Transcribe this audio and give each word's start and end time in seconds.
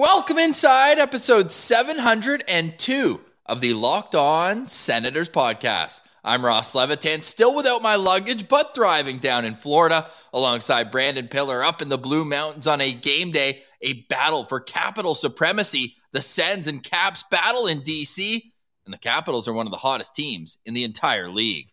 Welcome 0.00 0.38
inside 0.38 0.98
episode 0.98 1.52
702 1.52 3.20
of 3.44 3.60
the 3.60 3.74
Locked 3.74 4.14
On 4.14 4.64
Senators 4.64 5.28
podcast. 5.28 6.00
I'm 6.24 6.42
Ross 6.42 6.74
Levitan, 6.74 7.20
still 7.20 7.54
without 7.54 7.82
my 7.82 7.96
luggage, 7.96 8.48
but 8.48 8.74
thriving 8.74 9.18
down 9.18 9.44
in 9.44 9.54
Florida 9.54 10.06
alongside 10.32 10.90
Brandon 10.90 11.28
Pillar 11.28 11.62
up 11.62 11.82
in 11.82 11.90
the 11.90 11.98
Blue 11.98 12.24
Mountains 12.24 12.66
on 12.66 12.80
a 12.80 12.94
game 12.94 13.30
day, 13.30 13.60
a 13.82 14.04
battle 14.04 14.46
for 14.46 14.58
capital 14.58 15.14
supremacy. 15.14 15.96
The 16.12 16.22
Sens 16.22 16.66
and 16.66 16.82
Caps 16.82 17.22
battle 17.30 17.66
in 17.66 17.82
DC, 17.82 18.40
and 18.86 18.94
the 18.94 18.98
Capitals 18.98 19.48
are 19.48 19.52
one 19.52 19.66
of 19.66 19.70
the 19.70 19.76
hottest 19.76 20.14
teams 20.14 20.56
in 20.64 20.72
the 20.72 20.84
entire 20.84 21.28
league. 21.28 21.72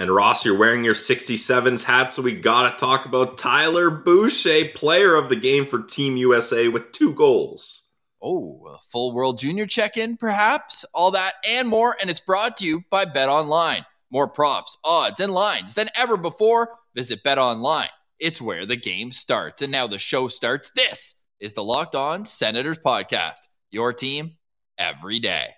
And 0.00 0.14
Ross, 0.14 0.44
you're 0.44 0.56
wearing 0.56 0.84
your 0.84 0.94
67s 0.94 1.82
hat, 1.82 2.12
so 2.12 2.22
we 2.22 2.32
got 2.32 2.70
to 2.70 2.76
talk 2.78 3.04
about 3.04 3.36
Tyler 3.36 3.90
Boucher, 3.90 4.66
player 4.72 5.16
of 5.16 5.28
the 5.28 5.34
game 5.34 5.66
for 5.66 5.82
Team 5.82 6.16
USA 6.16 6.68
with 6.68 6.92
two 6.92 7.12
goals. 7.14 7.90
Oh, 8.22 8.60
a 8.68 8.78
full 8.92 9.12
World 9.12 9.40
Junior 9.40 9.66
check 9.66 9.96
in, 9.96 10.16
perhaps? 10.16 10.84
All 10.94 11.10
that 11.10 11.32
and 11.48 11.66
more. 11.66 11.96
And 12.00 12.10
it's 12.10 12.20
brought 12.20 12.58
to 12.58 12.64
you 12.64 12.82
by 12.90 13.06
Bet 13.06 13.28
Online. 13.28 13.84
More 14.10 14.28
props, 14.28 14.76
odds, 14.84 15.18
and 15.18 15.32
lines 15.34 15.74
than 15.74 15.88
ever 15.96 16.16
before. 16.16 16.76
Visit 16.94 17.24
Bet 17.24 17.38
Online. 17.38 17.88
It's 18.20 18.40
where 18.40 18.66
the 18.66 18.76
game 18.76 19.10
starts. 19.10 19.62
And 19.62 19.72
now 19.72 19.88
the 19.88 19.98
show 19.98 20.28
starts. 20.28 20.70
This 20.76 21.16
is 21.40 21.54
the 21.54 21.64
Locked 21.64 21.96
On 21.96 22.24
Senators 22.24 22.78
podcast. 22.78 23.48
Your 23.72 23.92
team 23.92 24.36
every 24.78 25.18
day. 25.18 25.57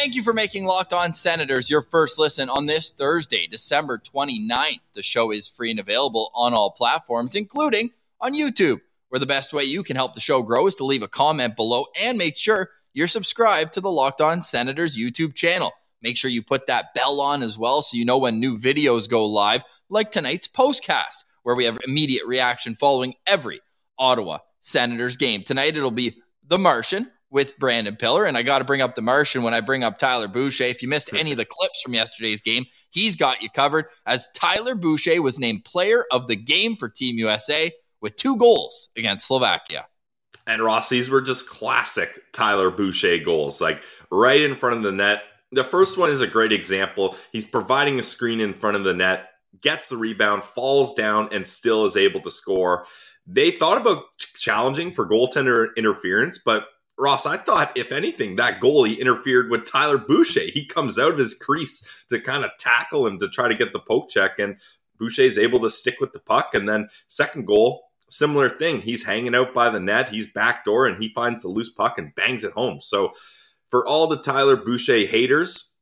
Thank 0.00 0.14
you 0.14 0.22
for 0.22 0.32
making 0.32 0.64
Locked 0.64 0.94
On 0.94 1.12
Senators 1.12 1.68
your 1.68 1.82
first 1.82 2.18
listen 2.18 2.48
on 2.48 2.64
this 2.64 2.90
Thursday, 2.90 3.46
December 3.46 3.98
29th. 3.98 4.80
The 4.94 5.02
show 5.02 5.30
is 5.30 5.46
free 5.46 5.70
and 5.70 5.78
available 5.78 6.30
on 6.34 6.54
all 6.54 6.70
platforms, 6.70 7.36
including 7.36 7.90
on 8.18 8.32
YouTube, 8.32 8.80
where 9.10 9.18
the 9.18 9.26
best 9.26 9.52
way 9.52 9.64
you 9.64 9.82
can 9.82 9.96
help 9.96 10.14
the 10.14 10.20
show 10.20 10.40
grow 10.40 10.66
is 10.66 10.74
to 10.76 10.86
leave 10.86 11.02
a 11.02 11.06
comment 11.06 11.54
below 11.54 11.84
and 12.02 12.16
make 12.16 12.38
sure 12.38 12.70
you're 12.94 13.06
subscribed 13.06 13.74
to 13.74 13.82
the 13.82 13.90
Locked 13.90 14.22
On 14.22 14.40
Senators 14.40 14.96
YouTube 14.96 15.34
channel. 15.34 15.70
Make 16.00 16.16
sure 16.16 16.30
you 16.30 16.42
put 16.42 16.66
that 16.68 16.94
bell 16.94 17.20
on 17.20 17.42
as 17.42 17.58
well 17.58 17.82
so 17.82 17.98
you 17.98 18.06
know 18.06 18.16
when 18.16 18.40
new 18.40 18.56
videos 18.56 19.06
go 19.06 19.26
live, 19.26 19.64
like 19.90 20.10
tonight's 20.10 20.48
postcast, 20.48 21.24
where 21.42 21.54
we 21.54 21.66
have 21.66 21.78
immediate 21.86 22.24
reaction 22.24 22.74
following 22.74 23.12
every 23.26 23.60
Ottawa 23.98 24.38
Senators 24.62 25.18
game. 25.18 25.42
Tonight 25.42 25.76
it'll 25.76 25.90
be 25.90 26.22
The 26.48 26.58
Martian 26.58 27.10
with 27.30 27.58
Brandon 27.58 27.96
Pillar. 27.96 28.24
And 28.24 28.36
I 28.36 28.42
got 28.42 28.58
to 28.58 28.64
bring 28.64 28.82
up 28.82 28.94
the 28.94 29.02
Martian 29.02 29.42
when 29.42 29.54
I 29.54 29.60
bring 29.60 29.84
up 29.84 29.98
Tyler 29.98 30.28
Boucher. 30.28 30.64
If 30.64 30.82
you 30.82 30.88
missed 30.88 31.14
any 31.14 31.30
of 31.30 31.38
the 31.38 31.44
clips 31.44 31.80
from 31.82 31.94
yesterday's 31.94 32.40
game, 32.40 32.64
he's 32.90 33.16
got 33.16 33.42
you 33.42 33.48
covered 33.48 33.86
as 34.06 34.28
Tyler 34.34 34.74
Boucher 34.74 35.22
was 35.22 35.38
named 35.38 35.64
player 35.64 36.04
of 36.12 36.26
the 36.26 36.36
game 36.36 36.76
for 36.76 36.88
Team 36.88 37.18
USA 37.18 37.70
with 38.00 38.16
two 38.16 38.36
goals 38.36 38.88
against 38.96 39.26
Slovakia. 39.26 39.86
And 40.46 40.62
Ross, 40.62 40.88
these 40.88 41.10
were 41.10 41.20
just 41.20 41.48
classic 41.48 42.20
Tyler 42.32 42.70
Boucher 42.70 43.18
goals, 43.18 43.60
like 43.60 43.82
right 44.10 44.40
in 44.40 44.56
front 44.56 44.76
of 44.76 44.82
the 44.82 44.92
net. 44.92 45.22
The 45.52 45.64
first 45.64 45.98
one 45.98 46.10
is 46.10 46.20
a 46.20 46.26
great 46.26 46.52
example. 46.52 47.16
He's 47.32 47.44
providing 47.44 47.98
a 47.98 48.02
screen 48.02 48.40
in 48.40 48.54
front 48.54 48.76
of 48.76 48.84
the 48.84 48.94
net, 48.94 49.28
gets 49.60 49.88
the 49.88 49.96
rebound, 49.96 50.44
falls 50.44 50.94
down, 50.94 51.28
and 51.32 51.46
still 51.46 51.84
is 51.84 51.96
able 51.96 52.20
to 52.22 52.30
score. 52.30 52.86
They 53.26 53.50
thought 53.50 53.80
about 53.80 54.04
challenging 54.36 54.92
for 54.92 55.08
goaltender 55.08 55.68
interference, 55.76 56.38
but 56.38 56.64
Ross, 57.00 57.24
I 57.24 57.38
thought, 57.38 57.76
if 57.76 57.92
anything, 57.92 58.36
that 58.36 58.60
goalie 58.60 58.98
interfered 58.98 59.50
with 59.50 59.64
Tyler 59.64 59.96
Boucher. 59.96 60.42
He 60.52 60.66
comes 60.66 60.98
out 60.98 61.12
of 61.12 61.18
his 61.18 61.32
crease 61.32 62.04
to 62.10 62.20
kind 62.20 62.44
of 62.44 62.50
tackle 62.58 63.06
him 63.06 63.18
to 63.20 63.28
try 63.28 63.48
to 63.48 63.54
get 63.54 63.72
the 63.72 63.80
poke 63.80 64.10
check, 64.10 64.38
and 64.38 64.58
Boucher 64.98 65.22
is 65.22 65.38
able 65.38 65.60
to 65.60 65.70
stick 65.70 65.96
with 65.98 66.12
the 66.12 66.18
puck. 66.18 66.54
And 66.54 66.68
then, 66.68 66.88
second 67.08 67.46
goal, 67.46 67.84
similar 68.10 68.50
thing. 68.50 68.82
He's 68.82 69.06
hanging 69.06 69.34
out 69.34 69.54
by 69.54 69.70
the 69.70 69.80
net, 69.80 70.10
he's 70.10 70.30
backdoor, 70.30 70.86
and 70.86 71.02
he 71.02 71.08
finds 71.08 71.40
the 71.40 71.48
loose 71.48 71.72
puck 71.72 71.96
and 71.96 72.14
bangs 72.14 72.44
it 72.44 72.52
home. 72.52 72.80
So, 72.80 73.12
for 73.70 73.86
all 73.86 74.06
the 74.06 74.20
Tyler 74.20 74.56
Boucher 74.56 75.06
haters, 75.06 75.78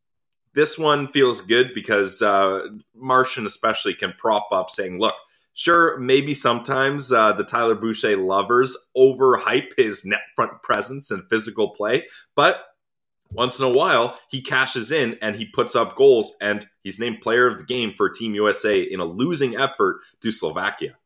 this 0.55 0.79
one 0.79 1.09
feels 1.09 1.41
good 1.41 1.75
because 1.75 2.23
uh, 2.23 2.69
Martian, 2.95 3.45
especially, 3.45 3.95
can 3.95 4.15
prop 4.17 4.49
up 4.53 4.71
saying, 4.71 5.01
look, 5.01 5.15
Sure, 5.59 5.99
maybe 5.99 6.35
sometimes 6.35 7.11
uh, 7.11 7.33
the 7.33 7.43
Tyler 7.43 7.75
Boucher 7.75 8.17
lovers 8.17 8.77
overhype 8.97 9.73
his 9.77 10.05
net 10.05 10.21
front 10.37 10.63
presence 10.63 11.11
and 11.11 11.25
physical 11.29 11.71
play, 11.71 12.07
but 12.37 12.65
once 13.33 13.59
in 13.59 13.65
a 13.65 13.69
while 13.69 14.17
he 14.31 14.41
cashes 14.41 14.93
in 14.93 15.19
and 15.21 15.35
he 15.35 15.47
puts 15.47 15.75
up 15.75 15.97
goals, 15.97 16.37
and 16.41 16.69
he's 16.85 17.01
named 17.01 17.21
player 17.21 17.49
of 17.49 17.59
the 17.59 17.65
game 17.65 17.93
for 17.97 18.09
Team 18.09 18.37
USA 18.37 18.81
in 18.81 19.01
a 19.01 19.05
losing 19.05 19.57
effort 19.57 19.99
to 20.21 20.31
Slovakia. 20.31 20.97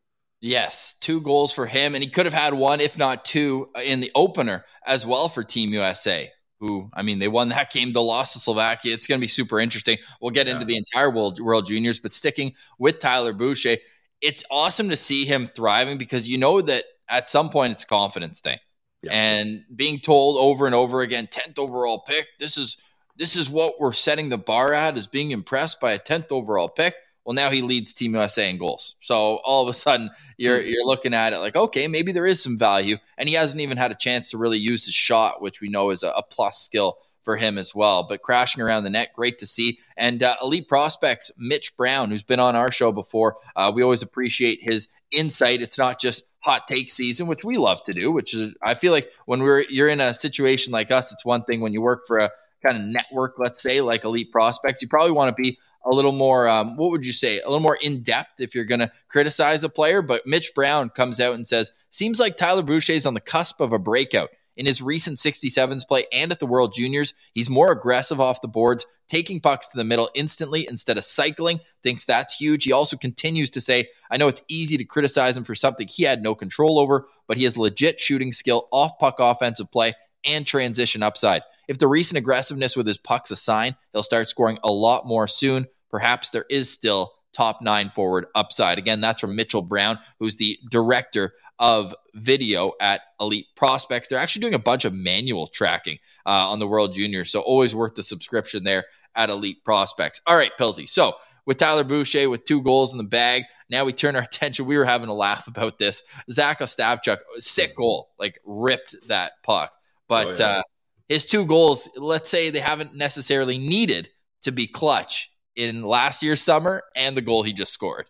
Yes, 0.43 0.97
two 1.01 1.23
goals 1.23 1.51
for 1.55 1.65
him, 1.65 1.95
and 1.95 2.05
he 2.05 2.11
could 2.11 2.27
have 2.27 2.35
had 2.35 2.53
one, 2.53 2.83
if 2.83 2.99
not 2.99 3.25
two, 3.25 3.71
in 3.83 4.01
the 4.01 4.11
opener 4.15 4.67
as 4.87 5.07
well 5.07 5.31
for 5.31 5.43
Team 5.43 5.73
USA. 5.73 6.31
Who, 6.61 6.91
I 6.93 7.01
mean, 7.01 7.21
they 7.21 7.29
won 7.29 7.49
that 7.49 7.73
game. 7.73 7.95
The 7.95 8.03
loss 8.03 8.35
to 8.35 8.39
Slovakia. 8.39 8.93
It's 8.93 9.07
going 9.07 9.19
to 9.19 9.25
be 9.25 9.29
super 9.29 9.59
interesting. 9.59 9.97
We'll 10.21 10.31
get 10.31 10.47
yeah. 10.47 10.53
into 10.53 10.67
the 10.67 10.77
entire 10.77 11.09
World 11.09 11.41
World 11.41 11.67
Juniors, 11.67 11.99
but 11.99 12.13
sticking 12.13 12.53
with 12.79 12.99
Tyler 12.99 13.33
Boucher, 13.33 13.79
it's 14.23 14.45
awesome 14.51 14.89
to 14.89 14.97
see 14.97 15.25
him 15.25 15.51
thriving 15.55 15.99
because 15.99 16.29
you 16.29 16.39
know 16.39 16.63
that 16.63 16.85
at 17.09 17.29
some 17.29 17.51
point 17.51 17.73
it's 17.73 17.83
a 17.83 17.87
confidence 17.87 18.41
thing. 18.41 18.59
Yeah. 19.03 19.13
And 19.13 19.65
being 19.75 19.99
told 19.99 20.37
over 20.39 20.65
and 20.65 20.75
over 20.75 21.01
again, 21.01 21.27
10th 21.27 21.59
overall 21.59 22.05
pick, 22.07 22.29
this 22.39 22.57
is 22.57 22.77
this 23.17 23.37
is 23.37 23.51
what 23.51 23.75
we're 23.79 23.93
setting 23.93 24.31
the 24.31 24.39
bar 24.39 24.73
at 24.73 24.97
is 24.97 25.07
being 25.07 25.33
impressed 25.33 25.81
by 25.81 25.93
a 25.93 25.99
10th 25.99 26.31
overall 26.31 26.69
pick. 26.69 26.95
Well, 27.25 27.35
now 27.35 27.51
he 27.51 27.63
leads 27.63 27.93
Team 27.93 28.15
USA 28.15 28.49
in 28.49 28.59
goals. 28.59 28.97
So 29.01 29.41
all 29.45 29.63
of 29.63 29.69
a 29.69 29.77
sudden 29.77 30.11
you're 30.39 30.59
mm-hmm. 30.59 30.69
you're 30.69 30.87
looking 30.87 31.15
at 31.15 31.33
it 31.33 31.39
like, 31.39 31.57
okay, 31.57 31.89
maybe 31.89 32.13
there 32.13 32.27
is 32.27 32.43
some 32.43 32.57
value. 32.57 32.97
And 33.19 33.29
he 33.29 33.35
hasn't 33.35 33.61
even 33.61 33.77
had 33.77 33.91
a 33.91 33.97
chance 33.97 34.31
to 34.31 34.39
really 34.39 34.59
use 34.59 34.85
his 34.85 34.95
shot, 34.95 35.43
which 35.43 35.61
we 35.61 35.69
know 35.69 35.91
is 35.91 36.05
a, 36.05 36.09
a 36.11 36.23
plus 36.23 36.61
skill 36.61 36.99
for 37.25 37.37
him 37.37 37.59
as 37.59 37.75
well. 37.75 38.03
But 38.03 38.23
crashing 38.23 38.63
around 38.63 38.85
the 38.85 38.91
net, 38.91 39.13
great 39.15 39.39
to 39.39 39.47
see. 39.47 39.79
And 39.97 40.23
uh, 40.23 40.37
elite 40.43 40.69
prospects, 40.69 41.31
Mitch 41.37 41.77
Brown, 41.77 42.11
who's 42.11 42.23
been 42.23 42.41
on 42.41 42.57
our 42.57 42.71
show 42.71 42.93
before. 42.93 43.37
Uh, 43.57 43.73
we 43.75 43.83
always 43.83 44.03
appreciate 44.03 44.61
his 44.63 44.89
insight. 45.11 45.63
It's 45.63 45.79
not 45.79 46.01
just 46.01 46.25
hot 46.41 46.67
take 46.67 46.91
season, 46.91 47.27
which 47.27 47.45
we 47.45 47.57
love 47.57 47.85
to 47.85 47.95
do. 47.95 48.11
Which 48.11 48.35
is, 48.35 48.55
I 48.63 48.75
feel 48.75 48.93
like 48.93 49.13
when 49.27 49.43
we're 49.43 49.65
you're 49.69 49.89
in 49.89 50.01
a 50.01 50.15
situation 50.15 50.73
like 50.73 50.91
us, 50.91 51.13
it's 51.13 51.25
one 51.25 51.45
thing 51.45 51.61
when 51.61 51.73
you 51.73 51.81
work 51.81 52.07
for 52.07 52.19
a 52.19 52.31
kind 52.65 52.79
of 52.79 52.85
network, 52.85 53.35
let's 53.39 53.61
say, 53.61 53.81
like 53.81 54.05
elite 54.05 54.31
prospects, 54.31 54.83
you 54.83 54.89
probably 54.89 55.13
want 55.13 55.35
to 55.35 55.43
be 55.43 55.59
a 55.85 55.91
little 55.91 56.13
more, 56.13 56.49
um, 56.49 56.77
what 56.77 56.93
would 56.93 57.05
you 57.05 57.13
say, 57.13 57.41
a 57.41 57.47
little 57.47 57.59
more 57.59 57.79
in 57.83 58.03
depth 58.03 58.41
if 58.41 58.55
you're 58.55 58.65
going 58.65 58.81
to 58.81 58.91
criticize 59.09 59.65
a 59.65 59.69
player. 59.69 60.01
But 60.01 60.27
Mitch 60.27 60.53
Brown 60.55 60.89
comes 60.91 61.19
out 61.19 61.35
and 61.35 61.47
says, 61.47 61.73
seems 61.91 62.21
like 62.21 62.37
Tyler 62.37 62.63
Boucher 62.63 62.93
is 62.93 63.05
on 63.05 63.15
the 63.15 63.21
cusp 63.21 63.61
of 63.61 63.73
a 63.73 63.81
breakout. 63.81 64.31
In 64.57 64.67
his 64.67 64.83
recent 64.83 65.19
67s 65.19 65.87
play 65.87 66.05
and 66.13 66.31
at 66.31 66.39
the 66.39 66.47
World 66.47 66.75
Juniors, 66.75 67.15
he's 67.33 67.49
more 67.49 67.73
aggressive 67.73 68.21
off 68.21 68.43
the 68.43 68.49
boards, 68.49 68.87
taking 69.09 69.41
pucks 69.41 69.69
to 69.69 69.77
the 69.77 69.85
middle 69.85 70.11
instantly 70.15 70.67
instead 70.69 70.99
of 70.99 71.05
cycling. 71.05 71.61
Thinks 71.83 72.05
that's 72.05 72.37
huge. 72.37 72.65
He 72.65 72.73
also 72.73 72.97
continues 72.97 73.51
to 73.51 73.61
say, 73.61 73.89
I 74.11 74.17
know 74.17 74.29
it's 74.29 74.43
easy 74.49 74.77
to 74.77 74.85
criticize 74.85 75.37
him 75.37 75.45
for 75.45 75.55
something 75.55 75.89
he 75.89 76.03
had 76.03 76.23
no 76.23 76.35
control 76.35 76.79
over, 76.79 77.07
but 77.27 77.39
he 77.39 77.45
has 77.45 77.57
legit 77.57 77.99
shooting 77.99 78.33
skill, 78.33 78.69
off 78.73 78.99
puck 78.99 79.17
offensive 79.21 79.71
play, 79.71 79.95
and 80.25 80.47
transition 80.47 81.03
upside. 81.03 81.43
If 81.69 81.79
the 81.79 81.89
recent 81.89 82.19
aggressiveness 82.19 82.77
with 82.77 82.87
his 82.87 82.99
pucks 82.99 83.31
a 83.31 83.37
sign, 83.37 83.77
he'll 83.93 84.03
start 84.03 84.29
scoring 84.29 84.59
a 84.63 84.71
lot 84.71 85.07
more 85.07 85.27
soon. 85.29 85.67
Perhaps 85.91 86.31
there 86.31 86.47
is 86.49 86.71
still 86.71 87.13
top 87.33 87.63
nine 87.63 87.91
forward 87.91 88.27
upside. 88.35 88.79
Again, 88.79 89.01
that's 89.01 89.21
from 89.21 89.37
Mitchell 89.37 89.63
Brown, 89.63 89.99
who's 90.19 90.37
the 90.37 90.59
director 90.71 91.33
of 91.59 91.95
video 92.15 92.73
at 92.81 93.03
Elite 93.21 93.47
Prospects. 93.57 94.09
They're 94.09 94.19
actually 94.19 94.41
doing 94.41 94.55
a 94.55 94.59
bunch 94.59 94.85
of 94.85 94.93
manual 94.93 95.47
tracking 95.47 95.99
uh, 96.27 96.51
on 96.51 96.59
the 96.59 96.67
World 96.67 96.95
Juniors, 96.95 97.31
so 97.31 97.41
always 97.41 97.75
worth 97.75 97.95
the 97.95 98.03
subscription 98.03 98.65
there 98.65 98.85
at 99.15 99.31
Elite 99.31 99.65
Prospects. 99.65 100.21
All 100.27 100.37
right, 100.37 100.53
Pilsy. 100.59 100.89
So 100.89 101.15
with 101.47 101.57
Tyler 101.57 101.85
Boucher 101.85 102.31
with 102.31 102.45
two 102.45 102.63
goals 102.63 102.93
in 102.93 102.99
the 102.99 103.05
bag, 103.05 103.45
now 103.71 103.85
we 103.85 103.93
turn 103.93 104.17
our 104.17 104.23
attention. 104.33 104.67
We 104.67 104.79
were 104.79 104.85
having 104.85 105.09
a 105.09 105.15
laugh 105.15 105.47
about 105.47 105.79
this. 105.79 106.03
Zach 106.31 106.61
Ostapchuk, 106.61 107.19
sick 107.39 107.77
goal, 107.77 108.11
like 108.19 108.39
ripped 108.45 108.95
that 109.09 109.33
puck, 109.43 109.73
but 110.09 110.41
oh, 110.41 110.45
yeah. 110.45 110.59
uh, 110.59 110.63
his 111.09 111.27
two 111.27 111.45
goals, 111.45 111.89
let's 111.97 112.31
say 112.31 112.51
they 112.51 112.61
haven't 112.61 112.95
necessarily 112.95 113.59
needed 113.59 114.09
to 114.43 114.53
be 114.53 114.67
clutch 114.67 115.32
in 115.57 115.83
last 115.83 116.23
year's 116.23 116.43
summer 116.43 116.83
and 116.97 117.17
the 117.17 117.21
goal 117.21 117.43
he 117.43 117.53
just 117.53 117.73
scored. 117.73 118.07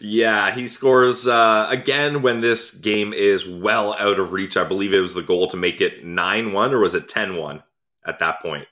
Yeah, 0.00 0.54
he 0.54 0.68
scores 0.68 1.26
uh, 1.26 1.66
again 1.70 2.22
when 2.22 2.40
this 2.40 2.78
game 2.78 3.12
is 3.12 3.46
well 3.46 3.94
out 3.94 4.18
of 4.18 4.32
reach. 4.32 4.56
I 4.56 4.64
believe 4.64 4.94
it 4.94 5.00
was 5.00 5.14
the 5.14 5.22
goal 5.22 5.48
to 5.48 5.56
make 5.56 5.80
it 5.80 6.04
9 6.04 6.52
1, 6.52 6.74
or 6.74 6.78
was 6.78 6.94
it 6.94 7.08
10 7.08 7.36
1 7.36 7.62
at 8.06 8.18
that 8.18 8.40
point? 8.40 8.66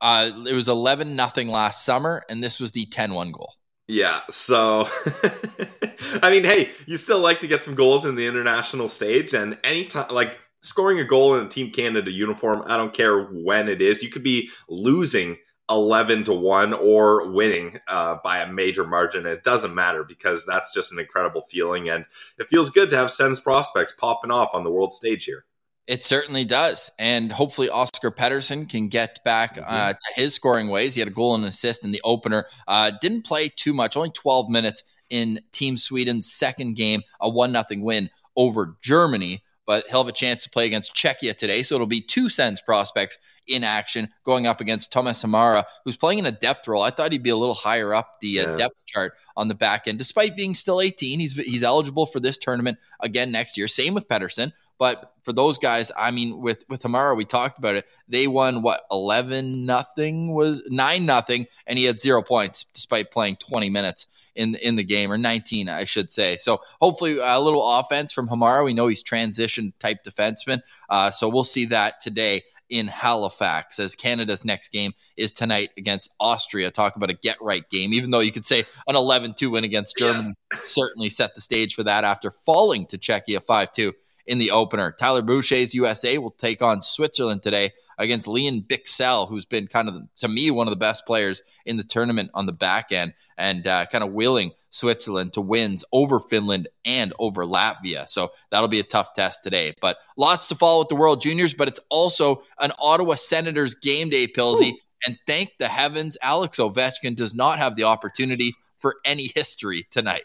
Uh, 0.00 0.30
it 0.46 0.54
was 0.54 0.68
11 0.68 1.16
nothing 1.16 1.48
last 1.48 1.84
summer, 1.84 2.22
and 2.28 2.42
this 2.42 2.60
was 2.60 2.72
the 2.72 2.84
10 2.86 3.14
1 3.14 3.32
goal. 3.32 3.54
Yeah, 3.86 4.20
so 4.28 4.86
I 6.22 6.30
mean, 6.30 6.44
hey, 6.44 6.70
you 6.86 6.98
still 6.98 7.20
like 7.20 7.40
to 7.40 7.46
get 7.46 7.64
some 7.64 7.74
goals 7.74 8.04
in 8.04 8.14
the 8.14 8.26
international 8.26 8.88
stage, 8.88 9.32
and 9.32 9.58
anytime, 9.64 10.08
like 10.10 10.36
scoring 10.62 11.00
a 11.00 11.04
goal 11.04 11.36
in 11.36 11.46
a 11.46 11.48
Team 11.48 11.70
Canada 11.70 12.10
uniform, 12.10 12.62
I 12.66 12.76
don't 12.76 12.92
care 12.92 13.24
when 13.24 13.68
it 13.68 13.80
is, 13.80 14.02
you 14.02 14.10
could 14.10 14.22
be 14.22 14.50
losing 14.68 15.38
11 15.70 16.24
to 16.24 16.32
1 16.32 16.72
or 16.72 17.30
winning 17.30 17.78
uh, 17.88 18.16
by 18.22 18.38
a 18.38 18.50
major 18.50 18.86
margin. 18.86 19.26
It 19.26 19.44
doesn't 19.44 19.74
matter 19.74 20.04
because 20.04 20.46
that's 20.46 20.72
just 20.72 20.92
an 20.92 20.98
incredible 20.98 21.42
feeling, 21.42 21.88
and 21.88 22.04
it 22.38 22.48
feels 22.48 22.70
good 22.70 22.90
to 22.90 22.96
have 22.96 23.10
Sens 23.10 23.40
prospects 23.40 23.92
popping 23.92 24.30
off 24.30 24.50
on 24.54 24.64
the 24.64 24.70
world 24.70 24.92
stage 24.92 25.24
here. 25.24 25.44
It 25.88 26.04
certainly 26.04 26.44
does. 26.44 26.90
And 26.98 27.32
hopefully, 27.32 27.70
Oskar 27.70 28.10
Pettersson 28.10 28.68
can 28.68 28.88
get 28.88 29.24
back 29.24 29.56
uh, 29.56 29.62
mm-hmm. 29.62 29.92
to 29.92 30.20
his 30.20 30.34
scoring 30.34 30.68
ways. 30.68 30.94
He 30.94 31.00
had 31.00 31.08
a 31.08 31.12
goal 31.12 31.34
and 31.34 31.44
an 31.44 31.48
assist 31.48 31.82
in 31.82 31.92
the 31.92 32.02
opener. 32.04 32.44
Uh, 32.68 32.92
didn't 33.00 33.24
play 33.24 33.48
too 33.48 33.72
much, 33.72 33.96
only 33.96 34.10
12 34.10 34.50
minutes 34.50 34.82
in 35.08 35.40
Team 35.50 35.78
Sweden's 35.78 36.30
second 36.30 36.76
game, 36.76 37.00
a 37.20 37.28
1 37.30 37.52
0 37.52 37.64
win 37.82 38.10
over 38.36 38.76
Germany. 38.82 39.42
But 39.68 39.84
he'll 39.90 40.00
have 40.02 40.08
a 40.08 40.12
chance 40.12 40.44
to 40.44 40.50
play 40.50 40.64
against 40.64 40.96
Czechia 40.96 41.36
today. 41.36 41.62
So 41.62 41.74
it'll 41.74 41.86
be 41.86 42.00
two 42.00 42.30
Sens 42.30 42.62
prospects 42.62 43.18
in 43.46 43.64
action 43.64 44.08
going 44.24 44.46
up 44.46 44.62
against 44.62 44.90
Thomas 44.90 45.22
Hamara, 45.22 45.64
who's 45.84 45.94
playing 45.94 46.20
in 46.20 46.26
a 46.26 46.32
depth 46.32 46.66
role. 46.66 46.82
I 46.82 46.88
thought 46.88 47.12
he'd 47.12 47.22
be 47.22 47.28
a 47.28 47.36
little 47.36 47.54
higher 47.54 47.92
up 47.92 48.18
the 48.22 48.40
uh, 48.40 48.50
yeah. 48.50 48.56
depth 48.56 48.86
chart 48.86 49.12
on 49.36 49.48
the 49.48 49.54
back 49.54 49.86
end. 49.86 49.98
Despite 49.98 50.36
being 50.36 50.54
still 50.54 50.80
18, 50.80 51.20
he's, 51.20 51.36
he's 51.36 51.62
eligible 51.62 52.06
for 52.06 52.18
this 52.18 52.38
tournament 52.38 52.78
again 53.00 53.30
next 53.30 53.58
year. 53.58 53.68
Same 53.68 53.92
with 53.92 54.08
Pettersson, 54.08 54.52
But 54.78 55.12
for 55.22 55.34
those 55.34 55.58
guys, 55.58 55.92
I 55.94 56.12
mean, 56.12 56.40
with 56.40 56.64
with 56.70 56.82
Hamara, 56.82 57.14
we 57.14 57.26
talked 57.26 57.58
about 57.58 57.74
it. 57.74 57.84
They 58.08 58.26
won 58.26 58.62
what 58.62 58.80
eleven 58.90 59.66
nothing 59.66 60.34
was 60.34 60.62
nine 60.68 61.04
nothing, 61.04 61.46
and 61.66 61.78
he 61.78 61.84
had 61.84 62.00
zero 62.00 62.22
points 62.22 62.64
despite 62.72 63.10
playing 63.10 63.36
twenty 63.36 63.68
minutes 63.68 64.06
in 64.38 64.54
in 64.54 64.76
the 64.76 64.84
game 64.84 65.12
or 65.12 65.18
nineteen, 65.18 65.68
I 65.68 65.84
should 65.84 66.10
say. 66.10 66.38
So 66.38 66.62
hopefully 66.80 67.18
a 67.18 67.38
little 67.38 67.78
offense 67.78 68.12
from 68.12 68.28
Hamara. 68.28 68.64
We 68.64 68.72
know 68.72 68.86
he's 68.86 69.02
transition 69.02 69.74
type 69.80 70.04
defenseman, 70.04 70.60
uh, 70.88 71.10
so 71.10 71.28
we'll 71.28 71.44
see 71.44 71.66
that 71.66 72.00
today 72.00 72.42
in 72.70 72.86
Halifax 72.86 73.78
as 73.78 73.94
Canada's 73.94 74.44
next 74.44 74.68
game 74.68 74.92
is 75.16 75.32
tonight 75.32 75.70
against 75.76 76.10
Austria. 76.20 76.70
Talk 76.70 76.96
about 76.96 77.10
a 77.10 77.14
get 77.14 77.38
right 77.40 77.68
game, 77.70 77.94
even 77.94 78.10
though 78.10 78.20
you 78.20 78.32
could 78.32 78.46
say 78.46 78.64
an 78.86 78.96
11 78.96 79.34
2 79.34 79.50
win 79.50 79.64
against 79.64 79.96
Germany 79.96 80.34
yeah. 80.52 80.58
certainly 80.64 81.08
set 81.08 81.34
the 81.34 81.40
stage 81.40 81.74
for 81.74 81.84
that 81.84 82.04
after 82.04 82.30
falling 82.30 82.86
to 82.86 82.98
Czechia 82.98 83.42
5 83.42 83.72
2 83.72 83.92
in 84.28 84.36
the 84.36 84.50
opener. 84.50 84.92
Tyler 84.92 85.22
Boucher's 85.22 85.74
USA 85.74 86.18
will 86.18 86.30
take 86.30 86.60
on 86.60 86.82
Switzerland 86.82 87.42
today 87.42 87.72
against 87.96 88.28
Lian 88.28 88.62
Bichsel, 88.62 89.26
who's 89.26 89.46
been 89.46 89.66
kind 89.66 89.88
of, 89.88 90.02
to 90.18 90.28
me, 90.28 90.50
one 90.50 90.68
of 90.68 90.70
the 90.70 90.76
best 90.76 91.06
players 91.06 91.42
in 91.64 91.78
the 91.78 91.82
tournament 91.82 92.30
on 92.34 92.44
the 92.44 92.52
back 92.52 92.92
end 92.92 93.14
and 93.38 93.66
uh, 93.66 93.86
kind 93.86 94.04
of 94.04 94.12
willing 94.12 94.52
Switzerland 94.70 95.32
to 95.32 95.40
wins 95.40 95.82
over 95.92 96.20
Finland 96.20 96.68
and 96.84 97.14
over 97.18 97.44
Latvia. 97.46 98.06
So 98.06 98.30
that'll 98.50 98.68
be 98.68 98.80
a 98.80 98.84
tough 98.84 99.14
test 99.14 99.42
today. 99.42 99.74
But 99.80 99.96
lots 100.18 100.48
to 100.48 100.54
follow 100.54 100.80
with 100.80 100.88
the 100.88 100.96
World 100.96 101.22
Juniors, 101.22 101.54
but 101.54 101.66
it's 101.66 101.80
also 101.88 102.42
an 102.58 102.72
Ottawa 102.78 103.14
Senators 103.14 103.74
game 103.74 104.10
day, 104.10 104.26
Pilsy. 104.26 104.72
Ooh. 104.72 104.78
And 105.06 105.18
thank 105.26 105.56
the 105.58 105.68
heavens, 105.68 106.18
Alex 106.20 106.58
Ovechkin 106.58 107.16
does 107.16 107.34
not 107.34 107.58
have 107.58 107.76
the 107.76 107.84
opportunity 107.84 108.54
for 108.78 108.96
any 109.04 109.30
history 109.34 109.86
tonight. 109.90 110.24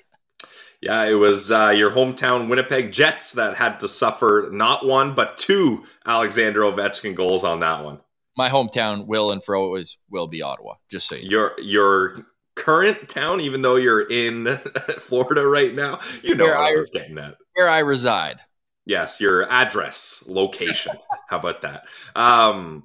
Yeah, 0.83 1.05
it 1.05 1.13
was 1.13 1.49
uh, 1.49 1.69
your 1.69 1.91
hometown 1.91 2.49
Winnipeg 2.49 2.91
Jets 2.91 3.31
that 3.33 3.55
had 3.55 3.79
to 3.79 3.87
suffer 3.87 4.49
not 4.51 4.85
one 4.85 5.15
but 5.15 5.37
two 5.37 5.85
Alexander 6.05 6.59
Ovechkin 6.59 7.15
goals 7.15 7.45
on 7.45 7.61
that 7.61 7.85
one. 7.85 8.01
My 8.35 8.49
hometown 8.49 9.07
will 9.07 9.31
and 9.31 9.41
for 9.41 9.55
always 9.55 9.97
will 10.09 10.27
be 10.27 10.41
Ottawa. 10.41 10.73
Just 10.91 11.07
so 11.07 11.15
you 11.15 11.29
your 11.29 11.51
your 11.61 12.25
current 12.55 13.07
town, 13.07 13.39
even 13.39 13.61
though 13.61 13.77
you're 13.77 14.05
in 14.09 14.45
Florida 14.99 15.47
right 15.47 15.73
now, 15.73 16.01
you 16.21 16.35
know 16.35 16.43
where 16.43 16.57
I, 16.57 16.73
I 16.73 16.75
was 16.75 16.89
getting 16.89 17.15
that. 17.15 17.35
Where 17.53 17.69
I 17.69 17.79
reside. 17.79 18.41
Yes, 18.85 19.21
your 19.21 19.49
address, 19.49 20.25
location. 20.27 20.91
How 21.29 21.39
about 21.39 21.61
that? 21.61 21.87
Um, 22.13 22.83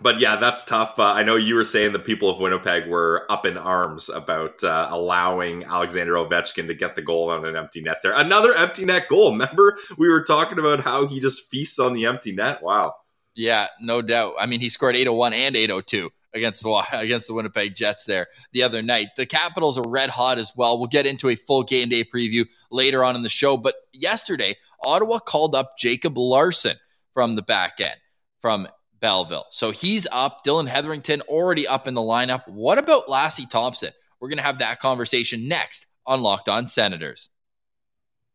but 0.00 0.20
yeah, 0.20 0.36
that's 0.36 0.64
tough. 0.64 0.98
Uh, 0.98 1.04
I 1.04 1.22
know 1.22 1.36
you 1.36 1.54
were 1.54 1.64
saying 1.64 1.92
the 1.92 1.98
people 1.98 2.30
of 2.30 2.38
Winnipeg 2.38 2.86
were 2.88 3.26
up 3.30 3.44
in 3.46 3.56
arms 3.56 4.08
about 4.08 4.62
uh, 4.62 4.88
allowing 4.90 5.64
Alexander 5.64 6.14
Ovechkin 6.14 6.66
to 6.66 6.74
get 6.74 6.94
the 6.94 7.02
goal 7.02 7.30
on 7.30 7.44
an 7.44 7.56
empty 7.56 7.80
net 7.80 7.98
there. 8.02 8.12
Another 8.12 8.54
empty 8.54 8.84
net 8.84 9.08
goal. 9.08 9.32
Remember, 9.32 9.76
we 9.96 10.08
were 10.08 10.22
talking 10.22 10.58
about 10.58 10.80
how 10.80 11.06
he 11.06 11.20
just 11.20 11.50
feasts 11.50 11.78
on 11.78 11.94
the 11.94 12.06
empty 12.06 12.32
net. 12.32 12.62
Wow. 12.62 12.94
Yeah, 13.34 13.68
no 13.80 14.02
doubt. 14.02 14.34
I 14.38 14.46
mean, 14.46 14.60
he 14.60 14.68
scored 14.68 14.96
801 14.96 15.32
and 15.32 15.56
802 15.56 16.10
against 16.34 16.62
the 16.62 16.84
against 16.92 17.26
the 17.26 17.34
Winnipeg 17.34 17.74
Jets 17.74 18.04
there 18.04 18.26
the 18.52 18.62
other 18.62 18.82
night. 18.82 19.08
The 19.16 19.26
Capitals 19.26 19.78
are 19.78 19.88
red 19.88 20.10
hot 20.10 20.38
as 20.38 20.52
well. 20.56 20.78
We'll 20.78 20.88
get 20.88 21.06
into 21.06 21.28
a 21.28 21.34
full 21.34 21.62
game 21.62 21.88
day 21.88 22.04
preview 22.04 22.46
later 22.70 23.04
on 23.04 23.16
in 23.16 23.22
the 23.22 23.28
show. 23.28 23.56
But 23.56 23.74
yesterday, 23.92 24.56
Ottawa 24.82 25.18
called 25.18 25.54
up 25.54 25.78
Jacob 25.78 26.16
Larsson 26.16 26.76
from 27.14 27.36
the 27.36 27.42
back 27.42 27.80
end 27.80 27.96
from 28.40 28.68
Belleville. 29.00 29.46
So 29.50 29.70
he's 29.70 30.06
up. 30.12 30.42
Dillon 30.44 30.66
Heatherington 30.66 31.20
already 31.22 31.66
up 31.66 31.86
in 31.86 31.94
the 31.94 32.00
lineup. 32.00 32.46
What 32.48 32.78
about 32.78 33.06
Lassi 33.06 33.48
Thomson? 33.48 33.90
We're 34.20 34.28
going 34.28 34.38
to 34.38 34.44
have 34.44 34.58
that 34.58 34.80
conversation 34.80 35.48
next 35.48 35.86
on 36.06 36.22
Locked 36.22 36.48
On 36.48 36.66
Senators. 36.66 37.28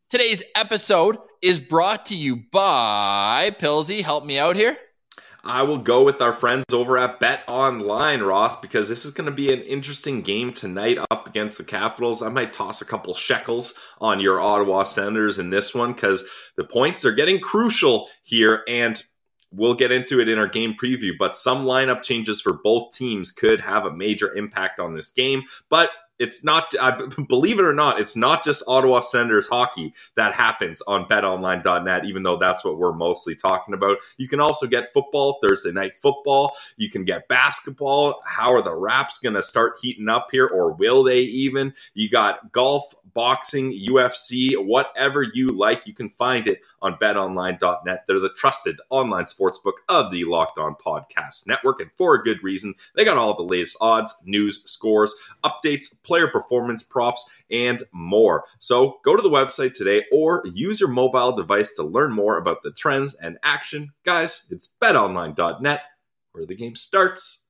Today's 0.09 0.43
episode 0.55 1.17
is 1.41 1.59
brought 1.59 2.05
to 2.05 2.15
you 2.15 2.43
by 2.51 3.51
Pilsy. 3.59 4.01
Help 4.01 4.25
me 4.25 4.37
out 4.37 4.55
here. 4.55 4.77
I 5.45 5.63
will 5.63 5.79
go 5.79 6.05
with 6.05 6.21
our 6.21 6.31
friends 6.31 6.63
over 6.71 6.97
at 6.97 7.19
Bet 7.19 7.43
Online, 7.49 8.21
Ross, 8.21 8.61
because 8.61 8.87
this 8.87 9.03
is 9.03 9.13
going 9.13 9.25
to 9.25 9.35
be 9.35 9.51
an 9.51 9.59
interesting 9.59 10.21
game 10.21 10.53
tonight 10.53 10.97
up 11.11 11.27
against 11.27 11.57
the 11.57 11.65
Capitals. 11.65 12.21
I 12.21 12.29
might 12.29 12.53
toss 12.53 12.81
a 12.81 12.85
couple 12.85 13.13
shekels 13.13 13.77
on 13.99 14.21
your 14.21 14.39
Ottawa 14.39 14.83
Senators 14.83 15.39
in 15.39 15.49
this 15.49 15.75
one 15.75 15.91
because 15.91 16.29
the 16.55 16.63
points 16.63 17.03
are 17.03 17.11
getting 17.11 17.41
crucial 17.41 18.07
here. 18.23 18.63
And 18.69 19.03
we'll 19.53 19.75
get 19.75 19.91
into 19.91 20.19
it 20.19 20.27
in 20.27 20.37
our 20.37 20.47
game 20.47 20.73
preview, 20.73 21.11
but 21.17 21.35
some 21.35 21.65
lineup 21.65 22.03
changes 22.03 22.41
for 22.41 22.53
both 22.53 22.91
teams 22.91 23.31
could 23.31 23.61
have 23.61 23.85
a 23.85 23.93
major 23.93 24.33
impact 24.33 24.79
on 24.79 24.95
this 24.95 25.11
game. 25.11 25.43
But 25.69 25.89
it's 26.23 26.43
not 26.43 26.73
I 26.79 26.91
believe 27.27 27.59
it 27.59 27.65
or 27.65 27.73
not 27.73 27.99
it's 27.99 28.15
not 28.15 28.43
just 28.43 28.63
ottawa 28.67 29.01
senators 29.01 29.47
hockey 29.47 29.93
that 30.15 30.33
happens 30.33 30.81
on 30.81 31.05
betonline.net 31.05 32.05
even 32.05 32.23
though 32.23 32.37
that's 32.37 32.63
what 32.63 32.77
we're 32.77 32.93
mostly 32.93 33.35
talking 33.35 33.73
about 33.73 33.97
you 34.17 34.27
can 34.27 34.39
also 34.39 34.65
get 34.65 34.93
football 34.93 35.39
thursday 35.43 35.71
night 35.71 35.95
football 35.95 36.55
you 36.77 36.89
can 36.89 37.03
get 37.03 37.27
basketball 37.27 38.21
how 38.25 38.53
are 38.53 38.61
the 38.61 38.73
raps 38.73 39.17
going 39.17 39.35
to 39.35 39.41
start 39.41 39.73
heating 39.81 40.09
up 40.09 40.29
here 40.31 40.47
or 40.47 40.71
will 40.71 41.03
they 41.03 41.19
even 41.19 41.73
you 41.93 42.09
got 42.09 42.51
golf 42.51 42.95
boxing, 43.13 43.71
UFC, 43.71 44.53
whatever 44.57 45.23
you 45.23 45.49
like, 45.49 45.85
you 45.87 45.93
can 45.93 46.09
find 46.09 46.47
it 46.47 46.61
on 46.81 46.95
betonline.net. 46.95 48.03
They're 48.07 48.19
the 48.19 48.33
trusted 48.35 48.77
online 48.89 49.25
sportsbook 49.25 49.73
of 49.89 50.11
the 50.11 50.25
Locked 50.25 50.57
On 50.57 50.75
Podcast 50.75 51.47
Network, 51.47 51.81
and 51.81 51.91
for 51.97 52.15
a 52.15 52.23
good 52.23 52.43
reason. 52.43 52.73
They 52.95 53.05
got 53.05 53.17
all 53.17 53.35
the 53.35 53.43
latest 53.43 53.77
odds, 53.81 54.13
news, 54.25 54.63
scores, 54.63 55.15
updates, 55.43 55.95
player 56.13 56.27
performance 56.27 56.83
props, 56.83 57.35
and 57.49 57.81
more. 57.91 58.43
So 58.59 58.99
go 59.03 59.15
to 59.15 59.21
the 59.23 59.31
website 59.31 59.73
today 59.73 60.03
or 60.11 60.43
use 60.53 60.79
your 60.79 60.89
mobile 60.89 61.31
device 61.31 61.73
to 61.73 61.83
learn 61.83 62.13
more 62.13 62.37
about 62.37 62.61
the 62.61 62.69
trends 62.69 63.15
and 63.15 63.39
action. 63.41 63.93
Guys, 64.05 64.47
it's 64.51 64.71
betonline.net 64.79 65.81
where 66.33 66.45
the 66.45 66.53
game 66.53 66.75
starts. 66.75 67.47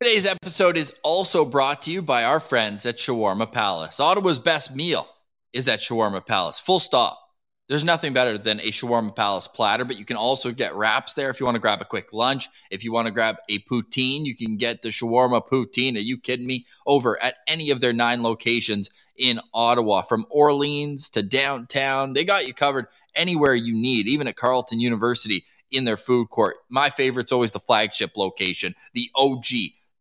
Today's 0.00 0.26
episode 0.26 0.76
is 0.76 0.92
also 1.04 1.44
brought 1.44 1.82
to 1.82 1.92
you 1.92 2.02
by 2.02 2.24
our 2.24 2.40
friends 2.40 2.84
at 2.84 2.96
Shawarma 2.96 3.52
Palace. 3.52 4.00
Ottawa's 4.00 4.40
best 4.40 4.74
meal 4.74 5.06
is 5.52 5.68
at 5.68 5.78
Shawarma 5.78 6.26
Palace. 6.26 6.58
Full 6.58 6.80
stop. 6.80 7.29
There's 7.70 7.84
nothing 7.84 8.12
better 8.12 8.36
than 8.36 8.58
a 8.58 8.72
Shawarma 8.72 9.14
Palace 9.14 9.46
platter, 9.46 9.84
but 9.84 9.96
you 9.96 10.04
can 10.04 10.16
also 10.16 10.50
get 10.50 10.74
wraps 10.74 11.14
there 11.14 11.30
if 11.30 11.38
you 11.38 11.46
want 11.46 11.54
to 11.54 11.60
grab 11.60 11.80
a 11.80 11.84
quick 11.84 12.12
lunch. 12.12 12.48
If 12.68 12.82
you 12.82 12.90
want 12.90 13.06
to 13.06 13.12
grab 13.12 13.36
a 13.48 13.60
poutine, 13.60 14.24
you 14.24 14.34
can 14.34 14.56
get 14.56 14.82
the 14.82 14.88
Shawarma 14.88 15.46
Poutine. 15.46 15.94
Are 15.94 16.00
you 16.00 16.18
kidding 16.18 16.48
me? 16.48 16.66
Over 16.84 17.22
at 17.22 17.36
any 17.46 17.70
of 17.70 17.80
their 17.80 17.92
nine 17.92 18.24
locations 18.24 18.90
in 19.16 19.38
Ottawa, 19.54 20.02
from 20.02 20.26
Orleans 20.30 21.10
to 21.10 21.22
downtown, 21.22 22.12
they 22.12 22.24
got 22.24 22.48
you 22.48 22.54
covered 22.54 22.86
anywhere 23.14 23.54
you 23.54 23.72
need, 23.72 24.08
even 24.08 24.26
at 24.26 24.34
Carleton 24.34 24.80
University 24.80 25.44
in 25.70 25.84
their 25.84 25.96
food 25.96 26.28
court. 26.28 26.56
My 26.70 26.90
favorite's 26.90 27.30
always 27.30 27.52
the 27.52 27.60
flagship 27.60 28.16
location, 28.16 28.74
the 28.94 29.10
OG 29.14 29.44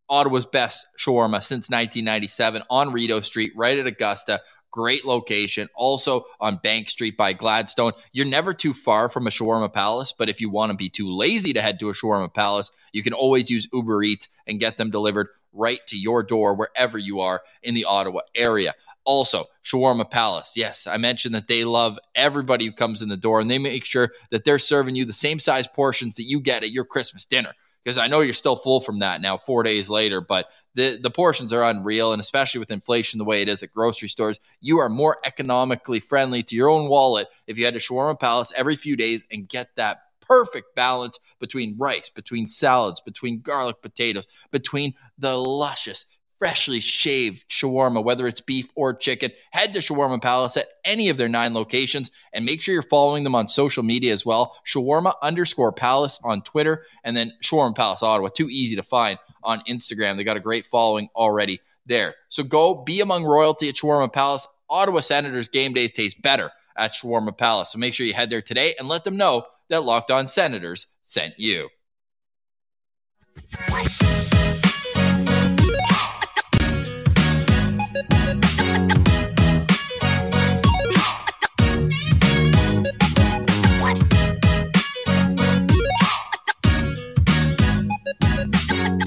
Ottawa's 0.09 0.47
best 0.47 0.88
shawarma 0.97 1.43
since 1.43 1.69
1997 1.69 2.63
on 2.69 2.91
Rideau 2.91 3.21
Street, 3.21 3.51
right 3.55 3.77
at 3.77 3.85
Augusta. 3.85 4.41
Great 4.71 5.05
location. 5.05 5.67
Also 5.75 6.25
on 6.39 6.57
Bank 6.57 6.89
Street 6.89 7.17
by 7.17 7.33
Gladstone. 7.33 7.93
You're 8.11 8.25
never 8.25 8.53
too 8.53 8.73
far 8.73 9.09
from 9.09 9.27
a 9.27 9.31
shawarma 9.31 9.73
palace, 9.73 10.13
but 10.17 10.29
if 10.29 10.39
you 10.39 10.49
want 10.49 10.71
to 10.71 10.77
be 10.77 10.89
too 10.89 11.09
lazy 11.09 11.53
to 11.53 11.61
head 11.61 11.79
to 11.79 11.89
a 11.89 11.93
shawarma 11.93 12.33
palace, 12.33 12.71
you 12.93 13.03
can 13.03 13.13
always 13.13 13.49
use 13.49 13.67
Uber 13.73 14.03
Eats 14.03 14.27
and 14.45 14.59
get 14.59 14.77
them 14.77 14.89
delivered 14.89 15.27
right 15.53 15.79
to 15.88 15.97
your 15.97 16.23
door 16.23 16.53
wherever 16.53 16.97
you 16.97 17.19
are 17.21 17.41
in 17.63 17.73
the 17.73 17.85
Ottawa 17.85 18.21
area. 18.35 18.73
Also, 19.05 19.45
Shawarma 19.63 20.09
Palace. 20.09 20.53
Yes, 20.55 20.85
I 20.85 20.97
mentioned 20.97 21.33
that 21.33 21.47
they 21.47 21.63
love 21.63 21.97
everybody 22.13 22.65
who 22.65 22.71
comes 22.71 23.01
in 23.01 23.09
the 23.09 23.17
door 23.17 23.39
and 23.39 23.49
they 23.49 23.57
make 23.57 23.85
sure 23.85 24.11
that 24.29 24.45
they're 24.45 24.59
serving 24.59 24.95
you 24.95 25.05
the 25.05 25.13
same 25.13 25.39
size 25.39 25.67
portions 25.67 26.15
that 26.15 26.25
you 26.25 26.39
get 26.39 26.63
at 26.63 26.71
your 26.71 26.85
Christmas 26.85 27.25
dinner. 27.25 27.53
Because 27.83 27.98
I 27.98 28.07
know 28.07 28.21
you're 28.21 28.33
still 28.33 28.55
full 28.55 28.81
from 28.81 29.00
that 29.00 29.21
now, 29.21 29.38
four 29.38 29.63
days 29.63 29.89
later. 29.89 30.21
But 30.21 30.50
the 30.75 31.00
the 31.01 31.12
portions 31.12 31.53
are 31.53 31.63
unreal, 31.63 32.13
and 32.13 32.19
especially 32.21 32.59
with 32.59 32.71
inflation 32.71 33.17
the 33.17 33.25
way 33.25 33.41
it 33.41 33.50
is 33.50 33.63
at 33.63 33.71
grocery 33.71 34.09
stores, 34.09 34.39
you 34.62 34.79
are 34.79 34.89
more 34.89 35.17
economically 35.25 36.00
friendly 36.00 36.43
to 36.43 36.55
your 36.55 36.69
own 36.69 36.89
wallet 36.89 37.27
if 37.48 37.57
you 37.57 37.65
head 37.65 37.74
to 37.74 37.79
Shawarma 37.79 38.19
Palace 38.19 38.53
every 38.55 38.75
few 38.75 38.95
days 38.95 39.25
and 39.31 39.48
get 39.48 39.75
that 39.75 40.00
perfect 40.29 40.75
balance 40.75 41.19
between 41.39 41.75
rice, 41.77 42.09
between 42.09 42.48
salads, 42.48 43.01
between 43.01 43.41
garlic 43.41 43.81
potatoes, 43.81 44.27
between 44.51 44.93
the 45.17 45.36
luscious 45.36 46.05
freshly 46.39 46.79
shaved 46.79 47.48
shawarma, 47.50 48.03
whether 48.03 48.25
it's 48.25 48.41
beef 48.41 48.69
or 48.75 48.93
chicken. 48.93 49.31
Head 49.51 49.74
to 49.74 49.79
Shawarma 49.79 50.22
Palace 50.22 50.58
at 50.58 50.67
any 50.86 51.10
of 51.10 51.17
their 51.17 51.27
nine 51.27 51.53
locations 51.53 52.10
and 52.34 52.46
make 52.46 52.62
sure 52.62 52.74
you're 52.74 52.81
following 52.81 53.24
them 53.25 53.36
on 53.36 53.50
social 53.50 53.84
media 53.84 54.13
as 54.13 54.25
well. 54.25 54.58
Shawarma 54.65 55.13
underscore 55.22 55.74
Palace 55.74 56.19
on 56.24 56.41
Twitter 56.41 56.84
and 57.03 57.15
then 57.15 57.34
Shawarma 57.43 57.75
Palace 57.75 58.01
Ottawa. 58.01 58.29
Too 58.29 58.50
easy 58.50 58.77
to 58.77 58.84
find 58.84 59.19
on 59.43 59.60
Instagram. 59.62 60.15
They 60.15 60.24
got 60.24 60.38
a 60.38 60.41
great 60.41 60.65
following 60.65 61.10
already 61.15 61.60
there. 61.86 62.15
So 62.29 62.43
go 62.43 62.74
be 62.74 63.01
among 63.01 63.25
royalty 63.25 63.67
at 63.69 63.75
Shawarma 63.75 64.12
Palace. 64.12 64.48
Ottawa 64.69 65.01
Senators 65.01 65.50
game 65.50 65.74
days 65.74 65.91
taste 65.91 66.22
better 66.22 66.51
at 66.77 66.93
Shawarma 66.93 67.38
Palace. 67.38 67.72
So 67.72 67.79
make 67.79 67.93
sure 67.93 68.05
you 68.05 68.13
head 68.13 68.29
there 68.29 68.41
today 68.41 68.75
and 68.79 68.88
let 68.88 69.03
them 69.03 69.17
know 69.17 69.46
that 69.69 69.84
Locked 69.84 70.10
On 70.10 70.25
Senators 70.25 70.88
sent 71.03 71.38
you. 71.38 71.69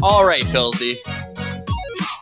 All 0.03 0.25
right, 0.27 0.43
Pilsy. 0.45 0.97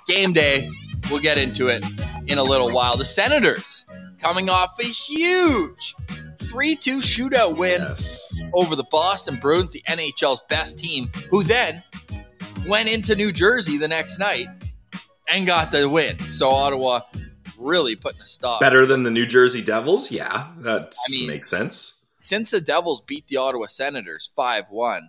Game 0.06 0.32
day. 0.32 0.68
We'll 1.10 1.20
get 1.20 1.38
into 1.38 1.66
it 1.68 1.82
in 2.26 2.38
a 2.38 2.42
little 2.42 2.70
while. 2.70 2.96
The 2.96 3.04
Senators 3.04 3.84
coming 4.18 4.48
off 4.48 4.78
a 4.78 4.84
huge 4.84 5.94
3 6.40 6.76
2 6.76 6.98
shootout 6.98 7.56
win 7.56 7.80
Yes. 7.80 8.32
over 8.52 8.76
the 8.76 8.84
Boston 8.90 9.36
Bruins, 9.40 9.72
the 9.72 9.82
NHL's 9.88 10.40
best 10.48 10.78
team, 10.78 11.10
who 11.30 11.42
then 11.42 11.82
went 12.66 12.88
into 12.88 13.16
New 13.16 13.32
Jersey 13.32 13.76
the 13.78 13.88
next 13.88 14.18
night 14.18 14.46
and 15.32 15.46
got 15.46 15.72
the 15.72 15.88
win. 15.88 16.24
So 16.26 16.50
Ottawa 16.50 17.00
really 17.58 17.96
putting 17.96 18.20
a 18.20 18.26
stop. 18.26 18.60
Better 18.60 18.84
than 18.86 19.02
the 19.02 19.10
New 19.10 19.26
Jersey 19.26 19.62
Devils? 19.62 20.10
Yeah, 20.12 20.48
that 20.58 20.92
I 21.08 21.10
mean- 21.12 21.28
makes 21.28 21.48
sense. 21.48 21.96
Since 22.22 22.50
the 22.50 22.60
Devils 22.60 23.00
beat 23.06 23.26
the 23.28 23.38
Ottawa 23.38 23.66
Senators 23.68 24.30
5 24.36 24.66
1, 24.70 25.08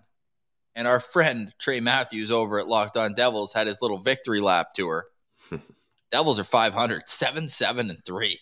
and 0.76 0.88
our 0.88 1.00
friend 1.00 1.54
Trey 1.60 1.80
Matthews 1.80 2.32
over 2.32 2.60
at 2.60 2.68
Locked 2.68 2.98
On 2.98 3.14
Devils 3.14 3.54
had 3.54 3.68
his 3.68 3.82
little 3.82 4.00
victory 4.00 4.40
lap 4.42 4.74
tour. 4.74 5.06
Devils 6.12 6.40
are 6.40 6.44
500, 6.44 7.08
7 7.08 7.50
7 7.50 7.90
and 7.90 8.06
3. 8.06 8.40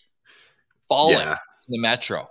Falling 0.88 1.18
Yeah. 1.20 1.38
in 1.68 1.72
the 1.74 1.80
Metro. 1.80 2.30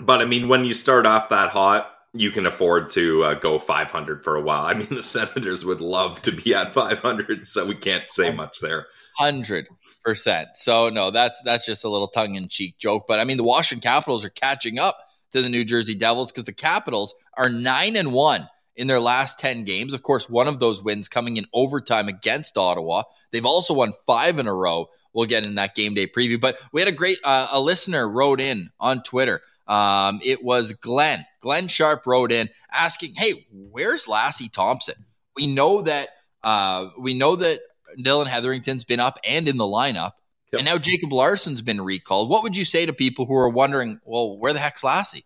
But 0.00 0.20
I 0.22 0.24
mean, 0.24 0.48
when 0.48 0.64
you 0.64 0.74
start 0.74 1.06
off 1.06 1.28
that 1.30 1.50
hot, 1.50 1.90
you 2.14 2.30
can 2.30 2.46
afford 2.46 2.88
to 2.90 3.22
uh, 3.24 3.34
go 3.34 3.58
500 3.58 4.24
for 4.24 4.36
a 4.36 4.40
while. 4.40 4.64
I 4.64 4.74
mean, 4.74 4.88
the 4.88 5.02
Senators 5.02 5.64
would 5.64 5.80
love 5.80 6.22
to 6.22 6.32
be 6.32 6.54
at 6.54 6.72
500, 6.72 7.46
so 7.46 7.66
we 7.66 7.74
can't 7.74 8.10
say 8.10 8.32
much 8.32 8.60
there. 8.60 8.86
Hundred 9.16 9.66
percent. 10.04 10.50
So 10.54 10.88
no, 10.90 11.10
that's 11.10 11.42
that's 11.42 11.66
just 11.66 11.84
a 11.84 11.88
little 11.88 12.06
tongue 12.06 12.36
in 12.36 12.48
cheek 12.48 12.78
joke. 12.78 13.04
But 13.08 13.18
I 13.18 13.24
mean, 13.24 13.36
the 13.36 13.42
Washington 13.44 13.82
Capitals 13.82 14.24
are 14.24 14.30
catching 14.30 14.78
up 14.78 14.96
to 15.32 15.42
the 15.42 15.48
New 15.48 15.64
Jersey 15.64 15.94
Devils 15.96 16.30
because 16.30 16.44
the 16.44 16.52
Capitals 16.52 17.14
are 17.36 17.48
nine 17.50 17.96
and 17.96 18.12
one 18.12 18.48
in 18.78 18.86
their 18.86 19.00
last 19.00 19.38
ten 19.38 19.64
games. 19.64 19.92
Of 19.92 20.02
course, 20.02 20.30
one 20.30 20.48
of 20.48 20.58
those 20.60 20.82
wins 20.82 21.08
coming 21.08 21.36
in 21.36 21.44
overtime 21.52 22.08
against 22.08 22.56
Ottawa. 22.56 23.02
They've 23.30 23.44
also 23.44 23.74
won 23.74 23.92
five 24.06 24.38
in 24.38 24.46
a 24.46 24.54
row. 24.54 24.88
We'll 25.12 25.26
get 25.26 25.44
in 25.44 25.56
that 25.56 25.74
game 25.74 25.92
day 25.94 26.06
preview. 26.06 26.40
But 26.40 26.58
we 26.72 26.80
had 26.80 26.88
a 26.88 26.92
great 26.92 27.18
uh, 27.24 27.48
a 27.50 27.60
listener 27.60 28.08
wrote 28.08 28.40
in 28.40 28.70
on 28.80 29.02
Twitter. 29.02 29.42
Um, 29.66 30.20
it 30.24 30.42
was 30.42 30.72
Glenn. 30.72 31.26
Glenn 31.40 31.68
Sharp 31.68 32.06
wrote 32.06 32.32
in 32.32 32.48
asking, 32.72 33.14
"Hey, 33.16 33.46
where's 33.52 34.06
Lassi 34.06 34.50
Thomson? 34.50 35.04
We 35.36 35.46
know 35.46 35.82
that 35.82 36.08
uh, 36.42 36.86
we 36.98 37.12
know 37.14 37.36
that 37.36 37.60
Dillon 38.00 38.28
Heatherington's 38.28 38.84
been 38.84 39.00
up 39.00 39.18
and 39.28 39.48
in 39.48 39.56
the 39.56 39.64
lineup, 39.64 40.12
Yep. 40.52 40.60
and 40.60 40.64
now 40.64 40.78
Jacob 40.78 41.12
Larsson's 41.12 41.62
been 41.62 41.80
recalled. 41.80 42.30
What 42.30 42.42
would 42.44 42.56
you 42.56 42.64
say 42.64 42.86
to 42.86 42.92
people 42.92 43.26
who 43.26 43.34
are 43.34 43.48
wondering, 43.48 44.00
well, 44.06 44.38
where 44.38 44.52
the 44.52 44.58
heck's 44.58 44.82
Lassi? 44.82 45.24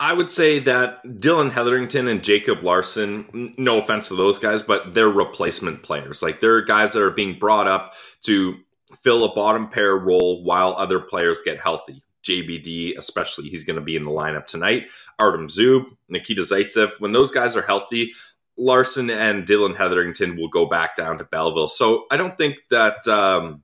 I 0.00 0.12
would 0.12 0.30
say 0.30 0.58
that 0.60 1.20
Dillon 1.20 1.50
Heatherington 1.50 2.08
and 2.08 2.22
Jacob 2.22 2.62
Larsson, 2.62 3.54
no 3.56 3.78
offense 3.78 4.08
to 4.08 4.16
those 4.16 4.38
guys, 4.38 4.62
but 4.62 4.92
they're 4.94 5.08
replacement 5.08 5.82
players. 5.82 6.22
Like 6.22 6.40
they're 6.40 6.62
guys 6.62 6.92
that 6.92 7.02
are 7.02 7.10
being 7.10 7.38
brought 7.38 7.68
up 7.68 7.94
to 8.22 8.56
fill 8.96 9.24
a 9.24 9.34
bottom 9.34 9.68
pair 9.68 9.96
role 9.96 10.42
while 10.42 10.74
other 10.76 11.00
players 11.00 11.40
get 11.44 11.60
healthy. 11.60 12.02
JBD, 12.24 12.96
especially, 12.96 13.48
he's 13.50 13.64
going 13.64 13.76
to 13.76 13.82
be 13.82 13.96
in 13.96 14.02
the 14.02 14.10
lineup 14.10 14.46
tonight. 14.46 14.88
Artem 15.18 15.48
Zub, 15.48 15.84
Nikita 16.08 16.42
Zaitsev, 16.42 16.98
when 16.98 17.12
those 17.12 17.30
guys 17.30 17.54
are 17.54 17.62
healthy, 17.62 18.12
Larsson 18.56 19.10
and 19.10 19.46
Dillon 19.46 19.74
Heatherington 19.74 20.36
will 20.36 20.48
go 20.48 20.66
back 20.66 20.96
down 20.96 21.18
to 21.18 21.24
Belleville. 21.24 21.68
So 21.68 22.06
I 22.10 22.16
don't 22.16 22.36
think 22.38 22.56
that 22.70 23.06
um, 23.08 23.63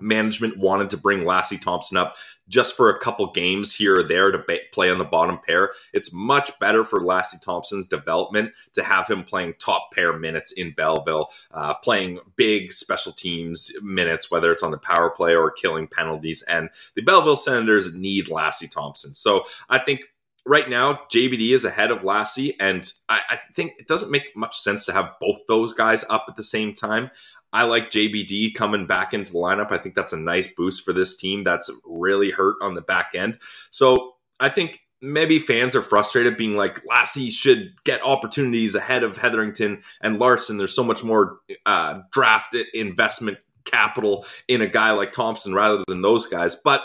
management 0.00 0.58
wanted 0.58 0.90
to 0.90 0.96
bring 0.96 1.20
Lassi 1.20 1.60
Thomson 1.60 1.96
up 1.96 2.16
just 2.48 2.76
for 2.76 2.90
a 2.90 2.98
couple 2.98 3.30
games 3.30 3.74
here 3.74 4.00
or 4.00 4.02
there 4.02 4.30
to 4.30 4.38
ba- 4.38 4.58
play 4.72 4.90
on 4.90 4.98
the 4.98 5.04
bottom 5.04 5.38
pair. 5.46 5.70
It's 5.92 6.12
much 6.12 6.50
better 6.58 6.84
for 6.84 7.00
Lassi 7.00 7.40
Thomson's 7.40 7.86
development 7.86 8.52
to 8.74 8.82
have 8.82 9.08
him 9.08 9.24
playing 9.24 9.54
top 9.58 9.92
pair 9.94 10.18
minutes 10.18 10.52
in 10.52 10.72
Belleville, 10.72 11.28
uh, 11.52 11.74
playing 11.74 12.18
big 12.36 12.72
special 12.72 13.12
teams 13.12 13.72
minutes, 13.82 14.30
whether 14.30 14.52
it's 14.52 14.62
on 14.62 14.72
the 14.72 14.78
power 14.78 15.10
play 15.10 15.34
or 15.34 15.50
killing 15.50 15.86
penalties. 15.86 16.42
And 16.42 16.70
the 16.96 17.02
Belleville 17.02 17.36
Senators 17.36 17.94
need 17.94 18.26
Lassi 18.26 18.70
Thomson. 18.70 19.14
So 19.14 19.44
I 19.68 19.78
think 19.78 20.00
right 20.46 20.68
now 20.68 21.00
JBD 21.12 21.52
is 21.52 21.64
ahead 21.64 21.90
of 21.90 22.00
Lassi, 22.00 22.54
and 22.58 22.90
I, 23.08 23.20
I 23.30 23.38
think 23.54 23.74
it 23.78 23.86
doesn't 23.86 24.10
make 24.10 24.36
much 24.36 24.56
sense 24.56 24.86
to 24.86 24.92
have 24.92 25.12
both 25.20 25.38
those 25.46 25.72
guys 25.72 26.04
up 26.10 26.24
at 26.28 26.36
the 26.36 26.42
same 26.42 26.74
time. 26.74 27.10
I 27.52 27.64
like 27.64 27.90
JBD 27.90 28.54
coming 28.54 28.86
back 28.86 29.12
into 29.12 29.32
the 29.32 29.38
lineup. 29.38 29.72
I 29.72 29.78
think 29.78 29.94
that's 29.94 30.12
a 30.12 30.18
nice 30.18 30.52
boost 30.52 30.84
for 30.84 30.92
this 30.92 31.16
team 31.16 31.44
that's 31.44 31.70
really 31.84 32.30
hurt 32.30 32.56
on 32.62 32.74
the 32.74 32.80
back 32.80 33.12
end. 33.14 33.38
So 33.70 34.14
I 34.38 34.48
think 34.48 34.80
maybe 35.02 35.38
fans 35.38 35.74
are 35.74 35.82
frustrated 35.82 36.36
being 36.36 36.56
like 36.56 36.84
Lassi 36.84 37.30
should 37.30 37.72
get 37.84 38.04
opportunities 38.04 38.74
ahead 38.74 39.02
of 39.02 39.16
Heatherington 39.16 39.82
and 40.00 40.18
Larsson. 40.18 40.58
There's 40.58 40.74
so 40.74 40.84
much 40.84 41.02
more 41.02 41.38
uh, 41.66 42.00
draft 42.12 42.54
investment 42.74 43.38
capital 43.64 44.26
in 44.48 44.60
a 44.60 44.66
guy 44.66 44.92
like 44.92 45.12
Thomson 45.12 45.54
rather 45.54 45.82
than 45.88 46.02
those 46.02 46.26
guys. 46.26 46.54
But 46.54 46.82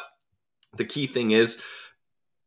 the 0.75 0.85
key 0.85 1.07
thing 1.07 1.31
is 1.31 1.61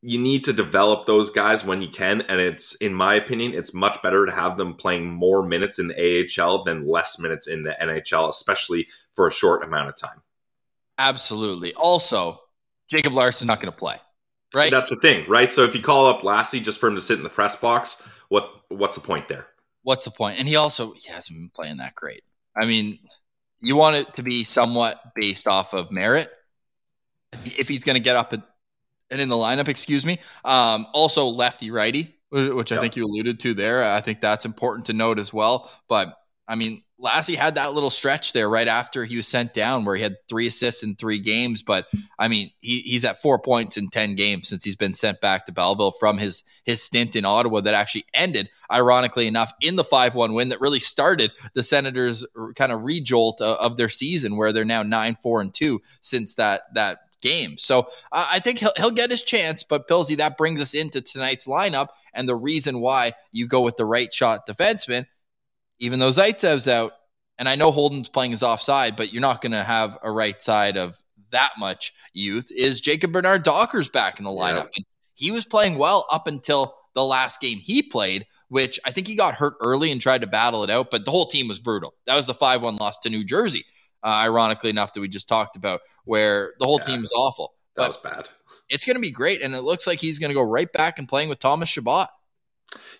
you 0.00 0.18
need 0.18 0.44
to 0.44 0.52
develop 0.52 1.06
those 1.06 1.30
guys 1.30 1.64
when 1.64 1.82
you 1.82 1.88
can. 1.88 2.20
And 2.22 2.40
it's, 2.40 2.76
in 2.76 2.94
my 2.94 3.14
opinion, 3.14 3.52
it's 3.54 3.74
much 3.74 4.00
better 4.02 4.26
to 4.26 4.32
have 4.32 4.56
them 4.56 4.74
playing 4.74 5.10
more 5.10 5.42
minutes 5.42 5.78
in 5.78 5.88
the 5.88 6.28
AHL 6.40 6.64
than 6.64 6.86
less 6.86 7.18
minutes 7.18 7.48
in 7.48 7.64
the 7.64 7.76
NHL, 7.80 8.28
especially 8.28 8.86
for 9.14 9.26
a 9.26 9.32
short 9.32 9.64
amount 9.64 9.88
of 9.88 9.96
time. 9.96 10.22
Absolutely. 10.98 11.74
Also, 11.74 12.40
Jacob 12.88 13.12
Larsson 13.12 13.46
not 13.46 13.60
going 13.60 13.72
to 13.72 13.78
play, 13.78 13.96
right? 14.54 14.70
That's 14.70 14.90
the 14.90 14.96
thing, 14.96 15.28
right? 15.28 15.52
So 15.52 15.64
if 15.64 15.74
you 15.74 15.82
call 15.82 16.06
up 16.06 16.22
Lassi 16.22 16.62
just 16.62 16.80
for 16.80 16.88
him 16.88 16.94
to 16.94 17.00
sit 17.00 17.18
in 17.18 17.24
the 17.24 17.30
press 17.30 17.56
box, 17.56 18.02
what 18.28 18.50
what's 18.68 18.94
the 18.94 19.00
point 19.00 19.28
there? 19.28 19.46
What's 19.82 20.04
the 20.04 20.10
point? 20.10 20.38
And 20.38 20.48
he 20.48 20.56
also 20.56 20.92
he 20.92 21.10
hasn't 21.10 21.38
been 21.38 21.50
playing 21.54 21.76
that 21.78 21.94
great. 21.94 22.22
I 22.60 22.66
mean, 22.66 22.98
you 23.60 23.76
want 23.76 23.96
it 23.96 24.16
to 24.16 24.22
be 24.22 24.44
somewhat 24.44 25.00
based 25.14 25.46
off 25.46 25.72
of 25.72 25.90
merit. 25.90 26.30
If 27.44 27.68
he's 27.68 27.84
going 27.84 27.94
to 27.94 28.00
get 28.02 28.16
up 28.16 28.32
and 28.32 28.42
and 29.10 29.20
in 29.20 29.28
the 29.28 29.36
lineup, 29.36 29.68
excuse 29.68 30.04
me. 30.04 30.18
Um, 30.44 30.86
also, 30.92 31.26
lefty 31.26 31.70
righty, 31.70 32.14
which 32.30 32.72
I 32.72 32.76
Yeah. 32.76 32.80
think 32.80 32.96
you 32.96 33.04
alluded 33.04 33.40
to 33.40 33.54
there. 33.54 33.82
I 33.82 34.00
think 34.00 34.20
that's 34.20 34.44
important 34.44 34.86
to 34.86 34.92
note 34.92 35.18
as 35.18 35.32
well. 35.32 35.70
But 35.88 36.14
I 36.46 36.54
mean, 36.54 36.82
Lassi 37.00 37.36
had 37.36 37.56
that 37.56 37.74
little 37.74 37.90
stretch 37.90 38.32
there 38.32 38.48
right 38.48 38.66
after 38.66 39.04
he 39.04 39.16
was 39.16 39.28
sent 39.28 39.52
down 39.54 39.84
where 39.84 39.94
he 39.94 40.02
had 40.02 40.16
three 40.28 40.46
assists 40.48 40.82
in 40.82 40.96
three 40.96 41.18
games. 41.18 41.62
But 41.62 41.86
I 42.18 42.26
mean, 42.26 42.50
he, 42.60 42.80
he's 42.80 43.04
at 43.04 43.20
four 43.22 43.38
points 43.38 43.76
in 43.76 43.88
10 43.90 44.16
games 44.16 44.48
since 44.48 44.64
he's 44.64 44.74
been 44.74 44.94
sent 44.94 45.20
back 45.20 45.46
to 45.46 45.52
Belleville 45.52 45.92
from 45.92 46.18
his, 46.18 46.42
his 46.64 46.82
stint 46.82 47.14
in 47.16 47.24
Ottawa 47.24 47.60
that 47.60 47.74
actually 47.74 48.04
ended, 48.14 48.48
ironically 48.72 49.26
enough, 49.26 49.52
in 49.60 49.76
the 49.76 49.84
5 49.84 50.14
1 50.14 50.32
win 50.32 50.48
that 50.48 50.60
really 50.60 50.80
started 50.80 51.30
the 51.54 51.62
Senators' 51.62 52.26
kind 52.56 52.72
of 52.72 52.82
rejolt 52.82 53.40
of, 53.42 53.58
of 53.58 53.76
their 53.76 53.90
season 53.90 54.36
where 54.36 54.52
they're 54.52 54.64
now 54.64 54.82
9 54.82 55.18
4 55.22 55.40
and 55.42 55.54
2 55.54 55.80
since 56.00 56.34
that, 56.36 56.62
that 56.74 56.98
game. 57.20 57.58
So 57.58 57.88
uh, 58.12 58.28
I 58.30 58.38
think 58.40 58.58
he'll, 58.58 58.72
he'll 58.76 58.90
get 58.90 59.10
his 59.10 59.22
chance. 59.22 59.62
But 59.62 59.88
Pilsy, 59.88 60.16
that 60.18 60.38
brings 60.38 60.60
us 60.60 60.74
into 60.74 61.00
tonight's 61.00 61.46
lineup 61.46 61.88
and 62.14 62.28
the 62.28 62.36
reason 62.36 62.80
why 62.80 63.12
you 63.32 63.46
go 63.46 63.60
with 63.60 63.76
the 63.76 63.84
right 63.84 64.12
shot 64.12 64.46
defenseman 64.46 65.06
even 65.78 65.98
though 65.98 66.10
Zaitsev's 66.10 66.68
out, 66.68 66.92
and 67.38 67.48
I 67.48 67.54
know 67.54 67.70
Holden's 67.70 68.08
playing 68.08 68.32
his 68.32 68.42
offside, 68.42 68.96
but 68.96 69.12
you're 69.12 69.22
not 69.22 69.40
going 69.40 69.52
to 69.52 69.62
have 69.62 69.98
a 70.02 70.10
right 70.10 70.40
side 70.40 70.76
of 70.76 70.96
that 71.30 71.52
much 71.58 71.92
youth, 72.12 72.50
is 72.50 72.80
Jacob 72.80 73.12
Bernard 73.12 73.42
Docker's 73.42 73.88
back 73.88 74.18
in 74.18 74.24
the 74.24 74.30
lineup. 74.30 74.56
Yep. 74.56 74.70
And 74.76 74.86
he 75.14 75.30
was 75.30 75.46
playing 75.46 75.78
well 75.78 76.06
up 76.10 76.26
until 76.26 76.74
the 76.94 77.04
last 77.04 77.40
game 77.40 77.58
he 77.58 77.82
played, 77.82 78.26
which 78.48 78.80
I 78.84 78.90
think 78.90 79.06
he 79.06 79.14
got 79.14 79.34
hurt 79.34 79.54
early 79.60 79.92
and 79.92 80.00
tried 80.00 80.22
to 80.22 80.26
battle 80.26 80.64
it 80.64 80.70
out, 80.70 80.90
but 80.90 81.04
the 81.04 81.10
whole 81.10 81.26
team 81.26 81.48
was 81.48 81.58
brutal. 81.58 81.94
That 82.06 82.16
was 82.16 82.26
the 82.26 82.34
5 82.34 82.62
1 82.62 82.76
loss 82.76 82.98
to 83.00 83.10
New 83.10 83.24
Jersey, 83.24 83.64
uh, 84.04 84.08
ironically 84.08 84.70
enough, 84.70 84.92
that 84.94 85.00
we 85.00 85.08
just 85.08 85.28
talked 85.28 85.56
about, 85.56 85.80
where 86.04 86.52
the 86.58 86.64
whole 86.66 86.80
Yeah. 86.86 86.94
team 86.94 87.04
is 87.04 87.12
awful. 87.16 87.54
That 87.76 87.82
But 87.82 87.88
was 87.88 87.96
bad. 87.98 88.28
it's 88.68 88.84
going 88.84 88.96
to 88.96 89.00
be 89.02 89.10
great. 89.10 89.40
And 89.42 89.54
it 89.54 89.62
looks 89.62 89.86
like 89.86 89.98
he's 89.98 90.18
going 90.18 90.30
to 90.30 90.34
go 90.34 90.42
right 90.42 90.72
back 90.72 90.98
and 90.98 91.08
playing 91.08 91.28
with 91.28 91.38
Thomas 91.38 91.68
Chabot. 91.68 92.08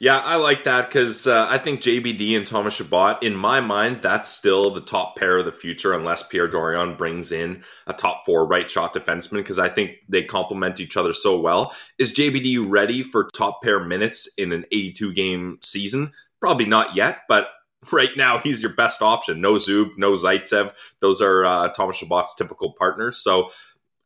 Yeah, 0.00 0.18
I 0.20 0.36
like 0.36 0.64
that 0.64 0.88
because 0.88 1.26
uh, 1.26 1.46
I 1.50 1.58
think 1.58 1.80
JBD 1.82 2.34
and 2.36 2.46
Thomas 2.46 2.76
Chabot, 2.76 3.22
in 3.22 3.34
my 3.34 3.60
mind, 3.60 4.00
that's 4.00 4.30
still 4.30 4.70
the 4.70 4.80
top 4.80 5.16
pair 5.16 5.36
of 5.36 5.44
the 5.44 5.52
future 5.52 5.92
unless 5.92 6.26
Pierre 6.26 6.48
Dorion 6.48 6.96
brings 6.96 7.32
in 7.32 7.62
a 7.86 7.92
top 7.92 8.22
four 8.24 8.46
right 8.46 8.70
shot 8.70 8.94
defenseman 8.94 9.38
because 9.38 9.58
I 9.58 9.68
think 9.68 9.90
they 10.08 10.22
complement 10.22 10.80
each 10.80 10.96
other 10.96 11.12
so 11.12 11.38
well. 11.38 11.74
Is 11.98 12.14
JBD 12.14 12.64
ready 12.66 13.02
for 13.02 13.28
top 13.34 13.60
pair 13.62 13.84
minutes 13.84 14.32
in 14.38 14.52
an 14.52 14.64
82 14.72 15.12
game 15.12 15.58
season? 15.62 16.12
Probably 16.40 16.66
not 16.66 16.94
yet, 16.96 17.18
but 17.28 17.48
right 17.92 18.10
now 18.16 18.38
he's 18.38 18.62
your 18.62 18.72
best 18.74 19.02
option. 19.02 19.40
No 19.40 19.54
Zub, 19.54 19.90
no 19.96 20.12
Zaitsev. 20.12 20.74
Those 21.00 21.20
are 21.20 21.44
uh, 21.44 21.68
Thomas 21.68 21.98
Chabot's 21.98 22.34
typical 22.34 22.72
partners. 22.72 23.18
So 23.18 23.50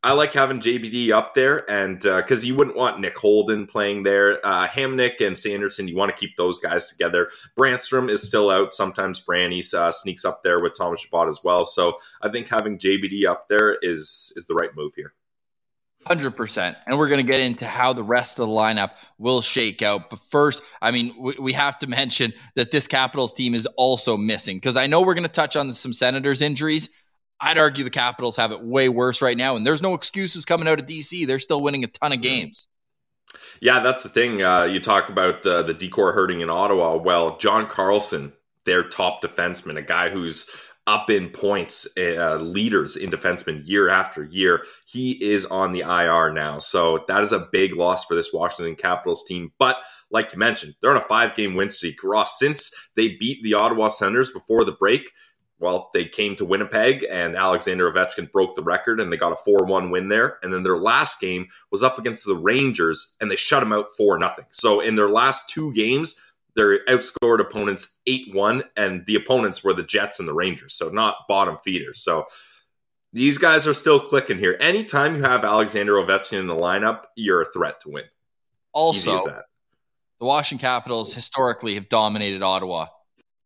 I 0.05 0.11
like 0.11 0.33
having 0.33 0.59
JBD 0.59 1.11
up 1.11 1.33
there, 1.33 1.69
and 1.71 1.97
because 1.97 2.43
you 2.43 2.55
wouldn't 2.55 2.75
want 2.75 2.99
Nick 2.99 3.17
Holden 3.17 3.65
playing 3.65 4.03
there, 4.03 4.45
uh, 4.45 4.67
Hamonic 4.67 5.25
and 5.25 5.37
Sanderson, 5.37 5.87
you 5.87 5.95
want 5.95 6.11
to 6.11 6.17
keep 6.17 6.35
those 6.35 6.59
guys 6.59 6.89
together. 6.89 7.29
Brannstrom 7.57 8.09
is 8.09 8.21
still 8.21 8.49
out. 8.49 8.73
Sometimes 8.73 9.23
Branny 9.23 9.63
uh, 9.73 9.93
sneaks 9.93 10.25
up 10.25 10.43
there 10.43 10.59
with 10.61 10.75
Thomas 10.77 10.99
Chabot 10.99 11.29
as 11.29 11.39
well. 11.41 11.65
So 11.65 11.95
I 12.21 12.27
think 12.27 12.49
having 12.49 12.77
JBD 12.77 13.25
up 13.25 13.47
there 13.47 13.77
is 13.81 14.33
is 14.35 14.45
the 14.45 14.55
right 14.55 14.75
move 14.75 14.91
here. 14.93 15.13
Hundred 16.05 16.31
percent, 16.31 16.75
and 16.85 16.99
we're 16.99 17.07
going 17.07 17.25
to 17.25 17.31
get 17.31 17.39
into 17.39 17.65
how 17.65 17.93
the 17.93 18.03
rest 18.03 18.37
of 18.37 18.47
the 18.47 18.53
lineup 18.53 18.91
will 19.17 19.41
shake 19.41 19.81
out. 19.81 20.09
But 20.09 20.19
first, 20.19 20.61
I 20.81 20.91
mean, 20.91 21.15
we, 21.17 21.35
we 21.39 21.53
have 21.53 21.79
to 21.79 21.87
mention 21.89 22.33
that 22.55 22.71
this 22.71 22.87
Capitals 22.87 23.33
team 23.33 23.55
is 23.55 23.65
also 23.77 24.17
missing 24.17 24.57
because 24.57 24.75
I 24.75 24.87
know 24.87 25.01
we're 25.01 25.13
going 25.13 25.23
to 25.23 25.29
touch 25.29 25.55
on 25.55 25.71
some 25.71 25.93
Senators 25.93 26.41
injuries. 26.41 26.89
I'd 27.39 27.57
argue 27.57 27.83
the 27.83 27.89
Capitals 27.89 28.37
have 28.37 28.51
it 28.51 28.61
way 28.61 28.89
worse 28.89 29.21
right 29.21 29.37
now, 29.37 29.55
and 29.55 29.65
there's 29.65 29.81
no 29.81 29.93
excuses 29.93 30.45
coming 30.45 30.67
out 30.67 30.79
of 30.79 30.85
DC. 30.85 31.25
They're 31.25 31.39
still 31.39 31.61
winning 31.61 31.83
a 31.83 31.87
ton 31.87 32.11
of 32.11 32.21
games. 32.21 32.67
Yeah, 33.61 33.79
that's 33.79 34.03
the 34.03 34.09
thing. 34.09 34.41
Uh, 34.41 34.63
you 34.65 34.79
talk 34.79 35.09
about 35.09 35.45
uh, 35.45 35.61
the 35.61 35.73
D 35.73 35.89
corps 35.89 36.13
hurting 36.13 36.41
in 36.41 36.49
Ottawa. 36.49 36.97
Well, 36.97 37.37
John 37.37 37.67
Carlson, 37.67 38.33
their 38.65 38.83
top 38.83 39.21
defenseman, 39.21 39.77
a 39.77 39.81
guy 39.81 40.09
who's 40.09 40.49
up 40.85 41.09
in 41.09 41.29
points, 41.29 41.87
uh, 41.97 42.35
leaders 42.35 42.95
in 42.95 43.09
defensemen 43.09 43.67
year 43.67 43.89
after 43.89 44.23
year. 44.23 44.65
He 44.85 45.11
is 45.11 45.45
on 45.45 45.71
the 45.71 45.81
IR 45.81 46.33
now. 46.33 46.59
So 46.59 47.05
that 47.07 47.23
is 47.23 47.31
a 47.31 47.47
big 47.51 47.75
loss 47.75 48.05
for 48.05 48.15
this 48.15 48.33
Washington 48.33 48.75
Capitals 48.75 49.23
team. 49.25 49.53
But 49.57 49.77
like 50.11 50.33
you 50.33 50.39
mentioned, 50.39 50.75
they're 50.81 50.91
on 50.91 50.97
a 50.97 51.01
five 51.01 51.35
game 51.35 51.55
win 51.55 51.69
streak. 51.69 52.03
Ross, 52.03 52.37
since 52.37 52.89
they 52.95 53.09
beat 53.09 53.43
the 53.43 53.53
Ottawa 53.53 53.89
Senators 53.89 54.31
before 54.31 54.65
the 54.65 54.73
break, 54.73 55.11
well, 55.59 55.89
they 55.93 56.03
came 56.03 56.35
to 56.35 56.45
Winnipeg 56.45 57.05
and 57.09 57.37
Alexander 57.37 57.89
Ovechkin 57.89 58.29
broke 58.33 58.53
the 58.53 58.63
record 58.63 58.99
and 58.99 59.11
they 59.11 59.17
got 59.17 59.31
a 59.31 59.37
4 59.37 59.63
1 59.63 59.91
win 59.91 60.09
there. 60.09 60.37
And 60.43 60.53
then 60.53 60.63
their 60.63 60.77
last 60.77 61.21
game 61.21 61.47
was 61.71 61.81
up 61.81 61.97
against 61.97 62.25
the 62.25 62.35
Rangers 62.35 63.15
and 63.21 63.31
they 63.31 63.37
shut 63.37 63.61
them 63.61 63.71
out 63.71 63.93
4 63.95 64.19
0. 64.19 64.33
So 64.49 64.81
in 64.81 64.95
their 64.95 65.09
last 65.09 65.49
two 65.49 65.71
games, 65.73 66.19
they 66.55 66.61
outscored 66.87 67.39
opponents 67.39 67.99
8 68.05 68.33
1, 68.33 68.63
and 68.75 69.05
the 69.05 69.15
opponents 69.15 69.63
were 69.63 69.73
the 69.73 69.83
Jets 69.83 70.19
and 70.19 70.27
the 70.27 70.33
Rangers. 70.33 70.75
So 70.75 70.89
not 70.89 71.15
bottom 71.27 71.57
feeders. 71.63 72.03
So 72.03 72.25
these 73.11 73.37
guys 73.37 73.67
are 73.67 73.73
still 73.73 73.99
clicking 73.99 74.37
here. 74.37 74.57
Anytime 74.59 75.15
you 75.15 75.21
have 75.23 75.43
Alexander 75.43 75.93
Ovechkin 75.93 76.39
in 76.39 76.47
the 76.47 76.55
lineup, 76.55 77.03
you're 77.15 77.41
a 77.41 77.51
threat 77.51 77.79
to 77.81 77.91
win. 77.91 78.05
Also, 78.73 79.17
the 80.19 80.25
Washington 80.25 80.61
Capitals 80.65 81.13
historically 81.13 81.75
have 81.75 81.89
dominated 81.89 82.41
Ottawa 82.41 82.87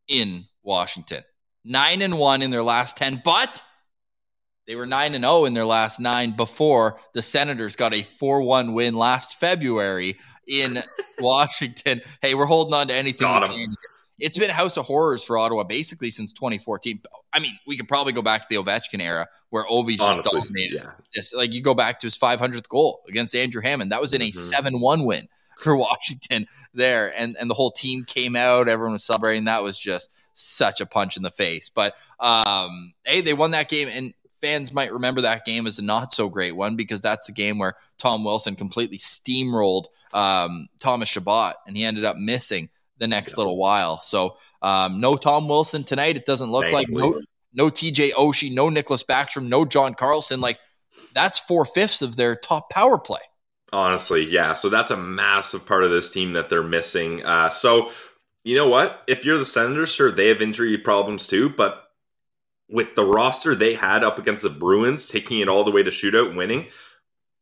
in 0.08 0.46
Washington. 0.64 1.24
Nine 1.66 2.02
and 2.02 2.18
one 2.18 2.42
in 2.42 2.50
their 2.50 2.64
last 2.64 2.96
ten, 2.96 3.22
but 3.26 3.62
they 4.68 4.76
were 4.76 4.86
nine 4.86 5.16
and 5.16 5.24
zero 5.24 5.46
in 5.46 5.54
their 5.54 5.66
last 5.66 6.00
nine 6.00 6.32
before 6.32 7.00
the 7.14 7.22
Senators 7.22 7.76
got 7.76 7.94
a 7.94 8.04
four-one 8.04 8.74
win 8.74 8.96
last 8.96 9.40
February 9.40 10.18
in 10.48 10.84
Washington. 11.20 12.02
Hey, 12.22 12.36
we're 12.36 12.46
holding 12.46 12.74
on 12.74 12.88
to 12.90 12.94
anything 12.94 13.28
Got 13.28 13.50
we 13.50 13.56
'em. 13.56 13.68
can. 13.68 13.76
It's 14.20 14.38
been 14.38 14.50
House 14.50 14.78
of 14.78 14.86
Horrors 14.86 15.24
for 15.24 15.38
Ottawa 15.38 15.64
basically 15.64 16.10
since 16.10 16.34
2014. 16.34 17.02
I 17.34 17.40
mean, 17.40 17.52
we 17.68 17.78
could 17.78 17.88
probably 17.88 18.14
go 18.14 18.24
back 18.24 18.42
to 18.42 18.48
the 18.50 18.56
Ovechkin 18.64 19.00
era 19.00 19.28
where 19.52 19.64
Ovi's 19.66 20.00
just 20.00 20.32
dominated 20.32 20.82
yeah. 20.84 20.92
this. 21.14 21.34
Like 21.34 21.54
you 21.54 21.62
go 21.62 21.76
back 21.76 22.00
to 22.00 22.08
his 22.08 22.18
500th 22.18 22.68
goal 22.68 23.04
against 23.08 23.36
Andrew 23.36 23.62
Hammond. 23.62 23.92
That 23.92 24.02
was 24.02 24.14
in 24.14 24.22
a 24.24 24.32
Mhm. 24.32 24.36
7-1 24.82 25.06
win 25.06 25.28
for 25.60 25.76
Washington 25.78 26.48
there. 26.74 27.14
And 27.16 27.38
and 27.40 27.48
the 27.48 27.54
whole 27.54 27.70
team 27.72 28.06
came 28.06 28.36
out. 28.36 28.68
Everyone 28.68 28.94
was 28.94 29.04
celebrating. 29.04 29.44
That 29.46 29.62
was 29.62 29.78
just 29.78 30.10
such 30.34 30.82
a 30.82 30.88
punch 30.88 31.16
in 31.16 31.22
the 31.22 31.30
face. 31.32 31.70
But 31.70 31.94
um, 32.20 32.94
hey, 33.06 33.22
they 33.22 33.34
won 33.34 33.52
that 33.52 33.70
game 33.70 33.88
and 33.92 34.14
fans 34.42 34.72
might 34.74 34.92
remember 34.94 35.22
that 35.22 35.46
game 35.46 35.68
as 35.68 35.80
a 35.80 35.84
not 35.84 36.14
so 36.14 36.30
great 36.30 36.56
one 36.56 36.76
because 36.76 37.02
that's 37.02 37.30
a 37.30 37.32
game 37.34 37.58
where 37.58 37.74
Tom 37.98 38.24
Wilson 38.24 38.56
completely 38.56 38.98
steamrolled 38.98 39.86
um, 40.14 40.68
Thomas 40.80 41.10
Chabot 41.10 41.54
and 41.68 41.76
he 41.76 41.84
ended 41.84 42.06
up 42.06 42.16
missing 42.18 42.70
the 42.98 43.08
next 43.08 43.34
Yeah. 43.34 43.38
little 43.38 43.58
while. 43.58 44.00
So 44.00 44.38
um, 44.62 45.00
no 45.00 45.18
Tom 45.18 45.48
Wilson 45.48 45.84
tonight. 45.84 46.16
It 46.18 46.26
doesn't 46.26 46.52
look 46.52 46.70
like 46.72 46.90
no 46.90 47.22
no 47.54 47.70
TJ 47.70 48.12
Oshie, 48.14 48.54
no 48.54 48.70
Nicklas 48.70 49.06
Backstrom, 49.06 49.48
no 49.48 49.66
John 49.66 49.94
Carlson. 49.94 50.42
Like 50.42 50.60
that's 51.14 51.40
four 51.40 51.66
fifths 51.66 52.02
of 52.02 52.16
their 52.16 52.36
top 52.36 52.70
power 52.70 52.98
play. 52.98 53.20
Honestly, 53.74 54.24
yeah. 54.24 54.54
So 54.54 54.70
that's 54.70 54.92
a 54.92 54.98
massive 54.98 55.66
part 55.66 55.84
of 55.84 55.92
this 55.92 56.12
team 56.12 56.34
that 56.34 56.50
they're 56.50 56.64
missing. 56.64 57.24
Uh, 57.26 57.50
so 57.50 57.92
you 58.44 58.56
know 58.56 58.68
what? 58.68 59.04
If 59.08 59.26
you're 59.26 59.38
the 59.38 59.46
Senators, 59.46 59.92
sure 59.94 60.12
they 60.12 60.28
have 60.28 60.42
injury 60.42 60.78
problems 60.78 61.28
too, 61.28 61.50
but 61.50 61.87
with 62.70 62.96
the 62.96 63.06
roster 63.06 63.56
they 63.56 63.76
had 63.76 64.04
up 64.04 64.20
against 64.20 64.44
the 64.44 64.50
Bruins, 64.50 65.08
taking 65.08 65.40
it 65.40 65.50
all 65.50 65.64
the 65.64 65.72
way 65.72 65.84
to 65.84 65.90
shootout, 65.90 66.36
winning, 66.36 66.68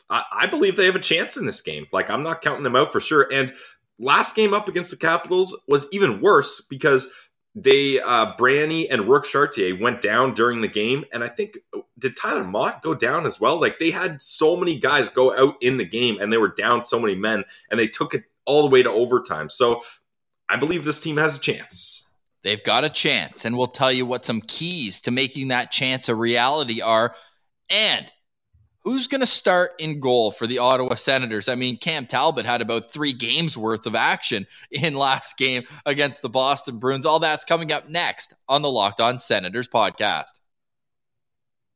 I, 0.09 0.23
I 0.31 0.47
believe 0.47 0.75
they 0.75 0.85
have 0.85 0.95
a 0.95 0.99
chance 0.99 1.37
in 1.37 1.45
this 1.45 1.61
game. 1.61 1.87
Like 1.91 2.09
I'm 2.09 2.23
not 2.23 2.41
counting 2.41 2.63
them 2.63 2.75
out 2.75 2.91
for 2.91 2.99
sure. 2.99 3.27
And 3.31 3.53
last 3.99 4.35
game 4.35 4.53
up 4.53 4.67
against 4.67 4.91
the 4.91 4.97
Capitals 4.97 5.63
was 5.67 5.87
even 5.91 6.21
worse 6.21 6.61
because 6.61 7.13
they 7.55 8.01
uh 8.01 8.35
Branny 8.37 8.89
and 8.89 9.07
Rourke 9.07 9.25
Chartier 9.25 9.77
went 9.79 10.01
down 10.01 10.33
during 10.33 10.59
the 10.59 10.67
game, 10.67 11.05
and 11.13 11.23
I 11.23 11.29
think 11.29 11.57
did 11.97 12.17
Tyler 12.17 12.43
Motte 12.43 12.81
go 12.81 12.93
down 12.93 13.25
as 13.25 13.39
well? 13.39 13.59
Like 13.59 13.79
they 13.79 13.91
had 13.91 14.21
so 14.21 14.57
many 14.57 14.77
guys 14.77 15.07
go 15.07 15.33
out 15.33 15.55
in 15.61 15.77
the 15.77 15.85
game, 15.85 16.17
and 16.19 16.31
they 16.31 16.37
were 16.37 16.53
down 16.53 16.83
so 16.83 16.99
many 16.99 17.15
men, 17.15 17.45
and 17.71 17.79
they 17.79 17.87
took 17.87 18.13
it 18.13 18.25
all 18.45 18.61
the 18.61 18.69
way 18.69 18.83
to 18.83 18.91
overtime. 18.91 19.49
So 19.49 19.81
I 20.49 20.57
believe 20.57 20.83
this 20.83 20.99
team 20.99 21.15
has 21.17 21.37
a 21.37 21.41
chance. 21.41 22.04
They've 22.45 22.63
got 22.63 22.83
a 22.83 22.89
chance, 22.89 23.43
and 23.43 23.57
we'll 23.57 23.65
tell 23.65 23.91
you 23.91 24.05
what 24.05 24.23
some 24.23 24.39
keys 24.39 25.01
to 25.01 25.11
making 25.11 25.47
that 25.47 25.71
chance 25.71 26.09
a 26.09 26.15
reality 26.15 26.79
are. 26.79 27.15
And 27.71 28.05
who's 28.83 29.07
going 29.07 29.21
to 29.21 29.25
start 29.25 29.71
in 29.79 29.99
goal 29.99 30.29
for 30.29 30.45
the 30.45 30.59
Ottawa 30.59 30.93
Senators? 30.93 31.49
I 31.49 31.55
mean, 31.55 31.77
Cam 31.77 32.05
Talbot 32.05 32.45
had 32.45 32.61
about 32.61 32.93
three 32.93 33.13
games 33.13 33.57
worth 33.57 33.87
of 33.87 33.95
action 33.95 34.45
in 34.71 34.93
last 34.93 35.39
game 35.39 35.63
against 35.87 36.21
the 36.21 36.29
Boston 36.29 36.77
Bruins. 36.77 37.07
All 37.07 37.17
that's 37.17 37.45
coming 37.45 37.71
up 37.71 37.89
next 37.89 38.35
on 38.47 38.61
the 38.61 38.69
Locked 38.69 39.01
On 39.01 39.17
Senators 39.17 39.67
podcast. 39.67 40.39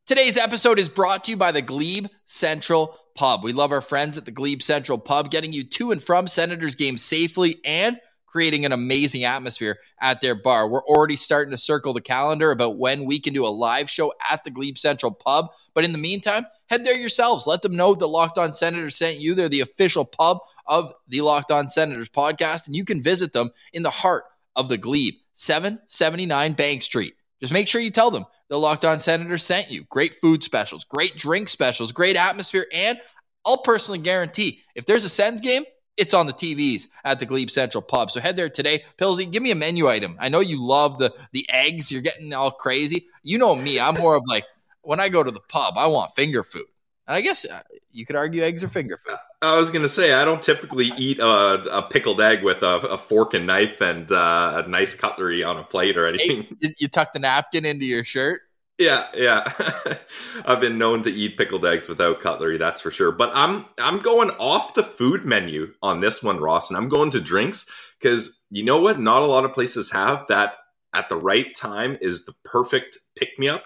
Today's 0.06 0.38
episode 0.38 0.78
is 0.78 0.88
brought 0.88 1.24
to 1.24 1.32
you 1.32 1.38
by 1.38 1.52
the 1.52 1.64
Glebe 1.64 2.06
Central 2.26 2.96
Pub. 3.16 3.44
We 3.44 3.54
love 3.54 3.72
our 3.72 3.82
friends 3.82 4.20
at 4.20 4.26
the 4.26 4.32
Glebe 4.32 4.62
Central 4.62 5.00
Pub, 5.00 5.32
getting 5.32 5.52
you 5.52 5.64
to 5.64 5.90
and 5.90 6.02
from 6.02 6.28
Senators 6.28 6.76
games 6.76 7.04
safely 7.04 7.60
and 7.66 8.00
creating 8.30 8.66
an 8.66 8.72
amazing 8.72 9.24
atmosphere 9.24 9.80
at 10.02 10.22
their 10.22 10.36
bar. 10.36 10.68
We're 10.68 10.84
already 10.84 11.16
starting 11.16 11.52
to 11.52 11.58
circle 11.58 11.94
the 11.94 12.02
calendar 12.02 12.52
about 12.52 12.78
when 12.78 13.06
we 13.06 13.20
can 13.20 13.34
do 13.34 13.46
a 13.46 13.50
live 13.50 13.90
show 13.90 14.14
at 14.30 14.44
the 14.44 14.52
Glebe 14.52 14.78
Central 14.78 15.12
Pub. 15.12 15.48
But 15.74 15.84
in 15.84 15.92
the 15.92 15.98
meantime, 15.98 16.46
head 16.68 16.84
there 16.84 16.96
yourselves. 16.96 17.48
Let 17.48 17.62
them 17.62 17.76
know 17.76 17.96
that 17.96 18.08
Locked 18.08 18.38
On 18.38 18.54
Senators 18.54 18.96
sent 18.96 19.20
you. 19.20 19.36
They're 19.36 19.50
the 19.50 19.62
official 19.62 20.06
pub 20.06 20.40
of 20.66 20.94
the 21.08 21.22
Locked 21.22 21.52
On 21.52 21.70
Senators 21.70 22.10
podcast, 22.10 22.68
and 22.68 22.76
you 22.76 22.86
can 22.86 23.02
visit 23.02 23.34
them 23.34 23.52
in 23.74 23.84
the 23.84 23.90
heart 23.90 24.24
of 24.56 24.70
the 24.70 24.78
Glebe, 24.78 25.16
779 25.34 26.54
Bank 26.54 26.84
Street. 26.84 27.16
Just 27.40 27.54
make 27.54 27.68
sure 27.68 27.82
you 27.82 27.92
tell 27.92 28.12
them 28.12 28.26
the 28.50 28.60
Locked 28.60 28.86
On 28.86 29.00
Senators 29.00 29.44
sent 29.44 29.72
you. 29.72 29.86
Great 29.90 30.16
food 30.16 30.44
specials, 30.44 30.84
great 30.84 31.16
drink 31.16 31.48
specials, 31.48 31.92
great 31.92 32.18
atmosphere, 32.18 32.66
and 32.74 33.00
I'll 33.46 33.62
personally 33.64 34.00
guarantee 34.00 34.62
if 34.76 34.86
there's 34.86 35.06
a 35.06 35.10
Sens 35.10 35.42
game, 35.42 35.64
it's 36.00 36.14
on 36.14 36.26
the 36.26 36.34
TVs 36.34 36.88
at 37.04 37.20
the 37.20 37.26
Glebe 37.26 37.50
Central 37.50 37.82
Pub. 37.82 38.10
So 38.10 38.22
head 38.22 38.38
there 38.38 38.50
today. 38.50 38.84
Pillsy, 38.98 39.30
give 39.30 39.44
me 39.44 39.52
a 39.52 39.56
menu 39.56 39.88
item. 39.88 40.18
I 40.20 40.30
know 40.30 40.40
you 40.40 40.62
love 40.62 40.98
the 40.98 41.14
the 41.34 41.46
eggs. 41.50 41.92
You're 41.92 42.02
getting 42.02 42.34
all 42.34 42.52
crazy. 42.52 43.06
You 43.22 43.38
know 43.38 43.54
me. 43.56 43.80
I'm 43.80 43.96
more 43.96 44.16
of 44.16 44.24
like 44.26 44.46
when 44.82 45.00
I 45.00 45.10
go 45.10 45.22
to 45.22 45.32
the 45.32 45.42
pub, 45.42 45.76
I 45.78 45.88
want 45.88 46.16
finger 46.16 46.44
food. 46.44 46.66
And 47.08 47.16
I 47.16 47.22
guess 47.22 47.44
uh, 47.44 47.60
you 47.92 48.06
could 48.06 48.16
argue 48.16 48.44
eggs 48.44 48.64
are 48.64 48.70
finger 48.70 48.98
food. 48.98 49.18
I 49.42 49.58
was 49.58 49.72
gonna 49.72 49.90
say 49.90 50.14
I 50.14 50.26
don't 50.26 50.42
typically 50.42 50.92
eat 50.98 51.20
a, 51.20 51.78
a 51.78 51.82
pickled 51.84 52.22
egg 52.22 52.44
with 52.44 52.64
a, 52.64 52.78
a 52.78 52.98
fork 52.98 53.34
and 53.34 53.46
knife 53.46 53.82
and 53.82 54.12
uh, 54.12 54.64
a 54.66 54.70
nice 54.70 54.96
cutlery 54.96 55.44
on 55.44 55.58
a 55.58 55.64
plate 55.64 55.98
or 55.98 56.08
anything. 56.08 56.58
You 56.78 56.88
tuck 56.88 57.14
the 57.14 57.20
napkin 57.20 57.66
into 57.66 57.86
your 57.86 58.04
shirt. 58.04 58.42
Yeah, 58.80 59.08
yeah. 59.14 59.52
I've 60.46 60.62
been 60.62 60.78
known 60.78 61.02
to 61.02 61.12
eat 61.12 61.38
pickled 61.38 61.66
eggs 61.66 61.90
without 61.90 62.22
cutlery, 62.22 62.58
that's 62.58 62.80
for 62.80 62.92
sure. 62.92 63.12
But 63.12 63.32
I'm 63.36 63.66
I'm 63.78 64.00
going 64.00 64.32
off 64.40 64.74
the 64.74 64.84
food 64.84 65.26
menu 65.26 65.74
on 65.84 66.00
this 66.00 66.24
one, 66.24 66.40
Ross, 66.40 66.70
and 66.70 66.78
I'm 66.78 66.88
going 66.88 67.12
to 67.12 67.20
drinks 67.20 67.70
because 68.00 68.46
you 68.50 68.64
know 68.64 68.80
what? 68.82 68.98
Not 68.98 69.22
a 69.22 69.26
lot 69.26 69.44
of 69.44 69.52
places 69.52 69.92
have 69.92 70.26
that 70.30 70.54
at 70.96 71.10
the 71.10 71.18
right 71.18 71.54
time 71.54 71.98
is 72.00 72.26
the 72.26 72.34
perfect 72.46 72.98
pick 73.18 73.38
me 73.38 73.50
up. 73.50 73.66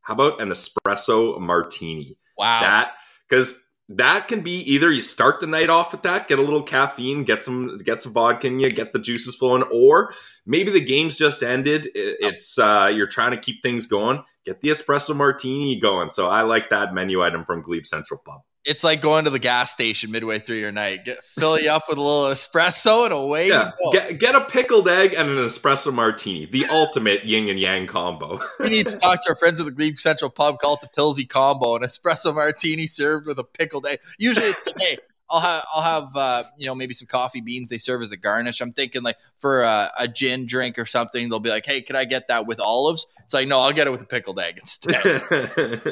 How 0.00 0.14
about 0.14 0.40
an 0.40 0.48
espresso 0.48 1.38
martini? 1.38 2.16
Wow. 2.38 2.60
That 2.62 2.92
because 3.28 3.68
that 3.90 4.28
can 4.28 4.40
be 4.40 4.60
either 4.72 4.90
you 4.90 5.00
start 5.00 5.40
the 5.40 5.46
night 5.46 5.70
off 5.70 5.92
with 5.92 6.02
that, 6.02 6.28
get 6.28 6.38
a 6.38 6.42
little 6.42 6.62
caffeine, 6.62 7.24
get 7.24 7.42
some 7.44 7.78
get 7.78 8.02
some 8.02 8.12
vodka 8.12 8.46
in 8.46 8.60
you, 8.60 8.70
get 8.70 8.92
the 8.92 8.98
juices 8.98 9.34
flowing, 9.34 9.62
or 9.64 10.12
maybe 10.46 10.70
the 10.70 10.84
game's 10.84 11.16
just 11.16 11.42
ended. 11.42 11.88
It's 11.94 12.58
uh, 12.58 12.90
you're 12.94 13.06
trying 13.06 13.30
to 13.30 13.38
keep 13.38 13.62
things 13.62 13.86
going. 13.86 14.22
Get 14.48 14.62
the 14.62 14.70
espresso 14.70 15.14
martini 15.14 15.78
going. 15.78 16.08
So 16.08 16.26
I 16.28 16.40
like 16.40 16.70
that 16.70 16.94
menu 16.94 17.22
item 17.22 17.44
from 17.44 17.60
Glebe 17.60 17.84
Central 17.84 18.18
Pub 18.24 18.40
it's 18.68 18.84
like 18.84 19.00
going 19.00 19.24
to 19.24 19.30
the 19.30 19.38
gas 19.38 19.72
station 19.72 20.10
midway 20.10 20.38
through 20.38 20.56
your 20.56 20.70
night. 20.70 21.06
Get, 21.06 21.24
fill 21.24 21.58
you 21.58 21.70
up 21.70 21.84
with 21.88 21.96
a 21.96 22.02
little 22.02 22.24
espresso 22.24 23.04
and 23.04 23.14
away 23.14 23.48
yeah. 23.48 23.70
Get, 23.92 24.20
get 24.20 24.34
a 24.34 24.42
pickled 24.42 24.88
egg 24.88 25.14
and 25.14 25.30
an 25.30 25.38
espresso 25.38 25.92
martini, 25.92 26.44
the 26.44 26.66
ultimate 26.66 27.24
yin 27.24 27.48
and 27.48 27.58
yang 27.58 27.86
combo. 27.86 28.40
we 28.60 28.68
need 28.68 28.86
to 28.86 28.96
talk 28.96 29.22
to 29.22 29.30
our 29.30 29.34
friends 29.34 29.58
at 29.58 29.64
the 29.64 29.72
Glebe 29.72 29.98
Central 29.98 30.30
Pub, 30.30 30.58
call 30.58 30.74
it 30.74 30.82
the 30.82 30.88
Pillsy 30.88 31.26
combo, 31.26 31.76
an 31.76 31.82
espresso 31.82 32.34
martini 32.34 32.86
served 32.86 33.26
with 33.26 33.38
a 33.38 33.44
pickled 33.44 33.86
egg. 33.86 34.00
Usually 34.18 34.48
it's 34.48 34.66
like, 34.66 34.78
hey, 34.78 34.98
I'll 35.30 35.40
have 35.40 35.64
I'll 35.74 35.82
have 35.82 36.16
uh, 36.16 36.44
you 36.56 36.66
know 36.66 36.74
maybe 36.74 36.94
some 36.94 37.06
coffee 37.06 37.40
beans 37.40 37.70
they 37.70 37.78
serve 37.78 38.02
as 38.02 38.12
a 38.12 38.16
garnish. 38.16 38.60
I'm 38.60 38.72
thinking 38.72 39.02
like 39.02 39.18
for 39.38 39.62
a, 39.62 39.92
a, 39.98 40.08
gin 40.08 40.46
drink 40.46 40.78
or 40.78 40.86
something, 40.86 41.28
they'll 41.28 41.38
be 41.38 41.50
like, 41.50 41.66
"Hey, 41.66 41.82
could 41.82 41.96
I 41.96 42.04
get 42.04 42.28
that 42.28 42.46
with 42.46 42.60
olives?" 42.60 43.06
It's 43.24 43.34
like, 43.34 43.46
no, 43.46 43.60
I'll 43.60 43.72
get 43.72 43.86
it 43.86 43.90
with 43.90 44.00
a 44.00 44.06
pickled 44.06 44.40
egg 44.40 44.56
instead. 44.56 45.04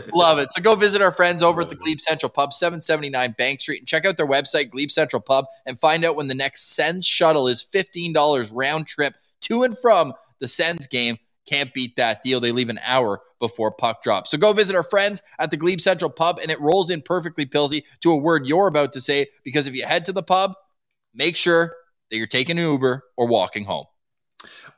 Love 0.14 0.38
it. 0.38 0.54
So 0.54 0.62
go 0.62 0.74
visit 0.74 1.02
our 1.02 1.12
friends 1.12 1.42
over 1.42 1.60
at 1.60 1.68
the 1.68 1.74
Glebe 1.74 2.00
Central 2.00 2.30
Pub, 2.30 2.54
779 2.54 3.34
Bank 3.36 3.60
Street, 3.60 3.80
and 3.80 3.86
check 3.86 4.06
out 4.06 4.16
their 4.16 4.26
website, 4.26 4.70
Glebe 4.70 4.90
Central 4.90 5.20
Pub, 5.20 5.44
and 5.66 5.78
find 5.78 6.02
out 6.06 6.16
when 6.16 6.28
the 6.28 6.34
next 6.34 6.74
Sens 6.74 7.06
shuttle 7.06 7.46
is 7.46 7.60
fifteen 7.60 8.14
dollars 8.14 8.50
round 8.50 8.86
trip 8.86 9.16
to 9.42 9.64
and 9.64 9.76
from 9.78 10.14
the 10.38 10.48
Sens 10.48 10.86
game. 10.86 11.18
Can't 11.46 11.72
beat 11.72 11.96
that 11.96 12.22
deal. 12.22 12.40
They 12.40 12.52
leave 12.52 12.70
an 12.70 12.80
hour 12.86 13.20
before 13.38 13.70
puck 13.70 14.02
drop. 14.02 14.26
So 14.26 14.38
go 14.38 14.52
visit 14.52 14.74
our 14.76 14.82
friends 14.82 15.22
at 15.38 15.50
the 15.50 15.56
Glebe 15.56 15.80
Central 15.80 16.10
Pub, 16.10 16.38
and 16.40 16.50
it 16.50 16.60
rolls 16.60 16.90
in 16.90 17.02
perfectly, 17.02 17.46
Pilsy, 17.46 17.84
to 18.00 18.10
a 18.10 18.16
word 18.16 18.46
you're 18.46 18.66
about 18.66 18.92
to 18.94 19.00
say. 19.00 19.26
Because 19.44 19.66
if 19.66 19.74
you 19.74 19.84
head 19.84 20.04
to 20.06 20.12
the 20.12 20.22
pub, 20.22 20.54
make 21.14 21.36
sure 21.36 21.74
that 22.10 22.16
you're 22.16 22.26
taking 22.26 22.58
an 22.58 22.64
Uber 22.64 23.04
or 23.16 23.26
walking 23.26 23.64
home. 23.64 23.84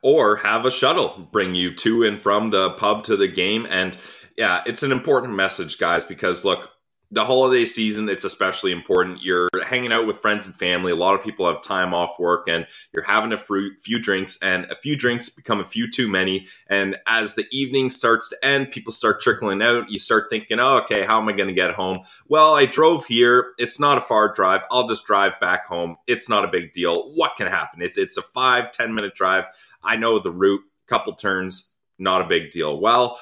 Or 0.01 0.37
have 0.37 0.65
a 0.65 0.71
shuttle 0.71 1.27
bring 1.31 1.55
you 1.55 1.75
to 1.75 2.03
and 2.03 2.19
from 2.19 2.51
the 2.51 2.71
pub 2.71 3.03
to 3.05 3.17
the 3.17 3.27
game. 3.27 3.67
And 3.69 3.97
yeah, 4.37 4.63
it's 4.65 4.83
an 4.83 4.91
important 4.91 5.35
message, 5.35 5.77
guys, 5.77 6.03
because 6.03 6.45
look, 6.45 6.69
the 7.11 7.25
holiday 7.25 7.65
season 7.65 8.07
it's 8.07 8.23
especially 8.23 8.71
important. 8.71 9.23
You're 9.23 9.49
hanging 9.65 9.91
out 9.91 10.05
with 10.05 10.19
friends 10.19 10.45
and 10.45 10.55
family. 10.55 10.91
A 10.91 10.95
lot 10.95 11.15
of 11.15 11.23
people 11.23 11.47
have 11.47 11.61
time 11.61 11.93
off 11.93 12.19
work 12.19 12.47
and 12.47 12.67
you're 12.93 13.03
having 13.03 13.33
a 13.33 13.37
few 13.37 13.99
drinks 13.99 14.37
and 14.43 14.65
a 14.65 14.75
few 14.75 14.95
drinks 14.95 15.29
become 15.29 15.59
a 15.59 15.65
few 15.65 15.89
too 15.89 16.07
many. 16.07 16.45
And 16.67 16.97
as 17.07 17.35
the 17.35 17.47
evening 17.51 17.89
starts 17.89 18.29
to 18.29 18.45
end 18.45 18.71
people 18.71 18.93
start 18.93 19.21
trickling 19.21 19.61
out. 19.61 19.89
You 19.89 19.97
start 19.97 20.27
thinking 20.29 20.59
oh, 20.59 20.79
okay 20.79 21.05
how 21.05 21.19
am 21.19 21.29
i 21.29 21.33
going 21.33 21.49
to 21.49 21.53
get 21.53 21.71
home? 21.71 21.99
Well 22.27 22.53
i 22.53 22.65
drove 22.65 23.05
here. 23.05 23.53
It's 23.57 23.79
not 23.79 23.97
a 23.97 24.01
far 24.01 24.31
drive. 24.33 24.61
I'll 24.71 24.87
just 24.87 25.05
drive 25.05 25.39
back 25.39 25.65
home. 25.65 25.97
It's 26.07 26.29
not 26.29 26.45
a 26.45 26.49
big 26.49 26.73
deal. 26.73 27.11
What 27.13 27.35
can 27.35 27.47
happen? 27.47 27.81
It's, 27.81 27.97
it's 27.97 28.17
a 28.17 28.21
five 28.21 28.71
ten 28.71 28.93
minute 28.93 29.15
drive. 29.15 29.45
I 29.83 29.97
know 29.97 30.19
the 30.19 30.31
route. 30.31 30.61
Couple 30.87 31.13
turns 31.13 31.77
not 31.99 32.21
a 32.21 32.25
big 32.25 32.49
deal. 32.49 32.79
Well 32.79 33.19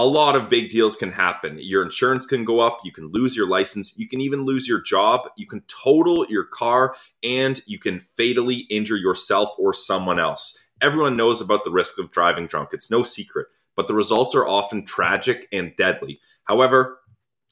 a 0.00 0.06
lot 0.06 0.34
of 0.34 0.48
big 0.48 0.70
deals 0.70 0.96
can 0.96 1.12
happen. 1.12 1.58
Your 1.60 1.82
insurance 1.82 2.24
can 2.24 2.42
go 2.42 2.60
up, 2.60 2.78
you 2.84 2.90
can 2.90 3.08
lose 3.12 3.36
your 3.36 3.46
license, 3.46 3.98
you 3.98 4.08
can 4.08 4.22
even 4.22 4.46
lose 4.46 4.66
your 4.66 4.80
job, 4.80 5.28
you 5.36 5.46
can 5.46 5.62
total 5.68 6.26
your 6.30 6.44
car, 6.44 6.94
and 7.22 7.60
you 7.66 7.78
can 7.78 8.00
fatally 8.00 8.60
injure 8.70 8.96
yourself 8.96 9.50
or 9.58 9.74
someone 9.74 10.18
else. 10.18 10.66
Everyone 10.80 11.18
knows 11.18 11.42
about 11.42 11.64
the 11.64 11.70
risk 11.70 11.98
of 11.98 12.10
driving 12.10 12.46
drunk, 12.46 12.70
it's 12.72 12.90
no 12.90 13.02
secret, 13.02 13.48
but 13.76 13.88
the 13.88 13.94
results 13.94 14.34
are 14.34 14.48
often 14.48 14.86
tragic 14.86 15.46
and 15.52 15.76
deadly. 15.76 16.18
However, 16.44 17.00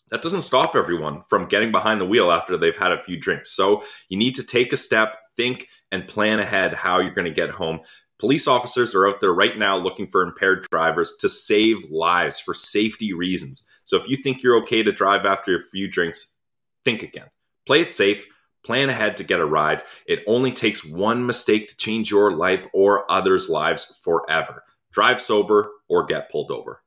that 0.09 0.23
doesn't 0.23 0.41
stop 0.41 0.75
everyone 0.75 1.25
from 1.29 1.49
getting 1.49 1.71
behind 1.71 2.01
the 2.01 2.07
wheel 2.07 2.33
after 2.33 2.57
they've 2.57 2.75
had 2.75 2.93
a 2.93 3.03
few 3.03 3.21
drinks. 3.21 3.51
So 3.51 3.85
you 4.09 4.17
need 4.17 4.37
to 4.37 4.43
take 4.43 4.73
a 4.73 4.79
step, 4.79 5.19
think, 5.37 5.69
and 5.93 6.09
plan 6.09 6.41
ahead 6.41 6.73
how 6.73 7.01
you're 7.01 7.11
going 7.11 7.27
to 7.27 7.31
get 7.31 7.51
home. 7.51 7.81
Police 8.19 8.49
officers 8.49 8.97
are 8.97 9.07
out 9.07 9.21
there 9.21 9.33
right 9.33 9.57
now 9.57 9.77
looking 9.77 10.09
for 10.09 10.23
impaired 10.23 10.67
drivers 10.71 11.17
to 11.21 11.29
save 11.29 11.89
lives 11.89 12.41
for 12.41 12.53
safety 12.53 13.13
reasons. 13.13 13.65
So 13.85 13.97
if 13.97 14.09
you 14.09 14.17
think 14.17 14.43
you're 14.43 14.61
okay 14.63 14.83
to 14.83 14.91
drive 14.91 15.25
after 15.25 15.57
a 15.57 15.61
few 15.61 15.89
drinks, 15.89 16.37
think 16.85 17.03
again. 17.05 17.29
Play 17.65 17.83
it 17.83 17.93
safe, 17.93 18.27
plan 18.65 18.91
ahead 18.91 19.17
to 19.19 19.25
get 19.25 19.39
a 19.39 19.47
ride. 19.47 19.85
It 20.07 20.25
only 20.27 20.51
takes 20.51 20.85
one 20.85 21.27
mistake 21.27 21.69
to 21.69 21.77
change 21.77 22.11
your 22.11 22.33
life 22.33 22.67
or 22.75 23.11
others' 23.11 23.49
lives 23.49 24.01
forever. 24.03 24.65
Drive 24.93 25.21
sober 25.21 25.71
or 25.89 26.05
get 26.05 26.31
pulled 26.31 26.51
over. 26.51 26.83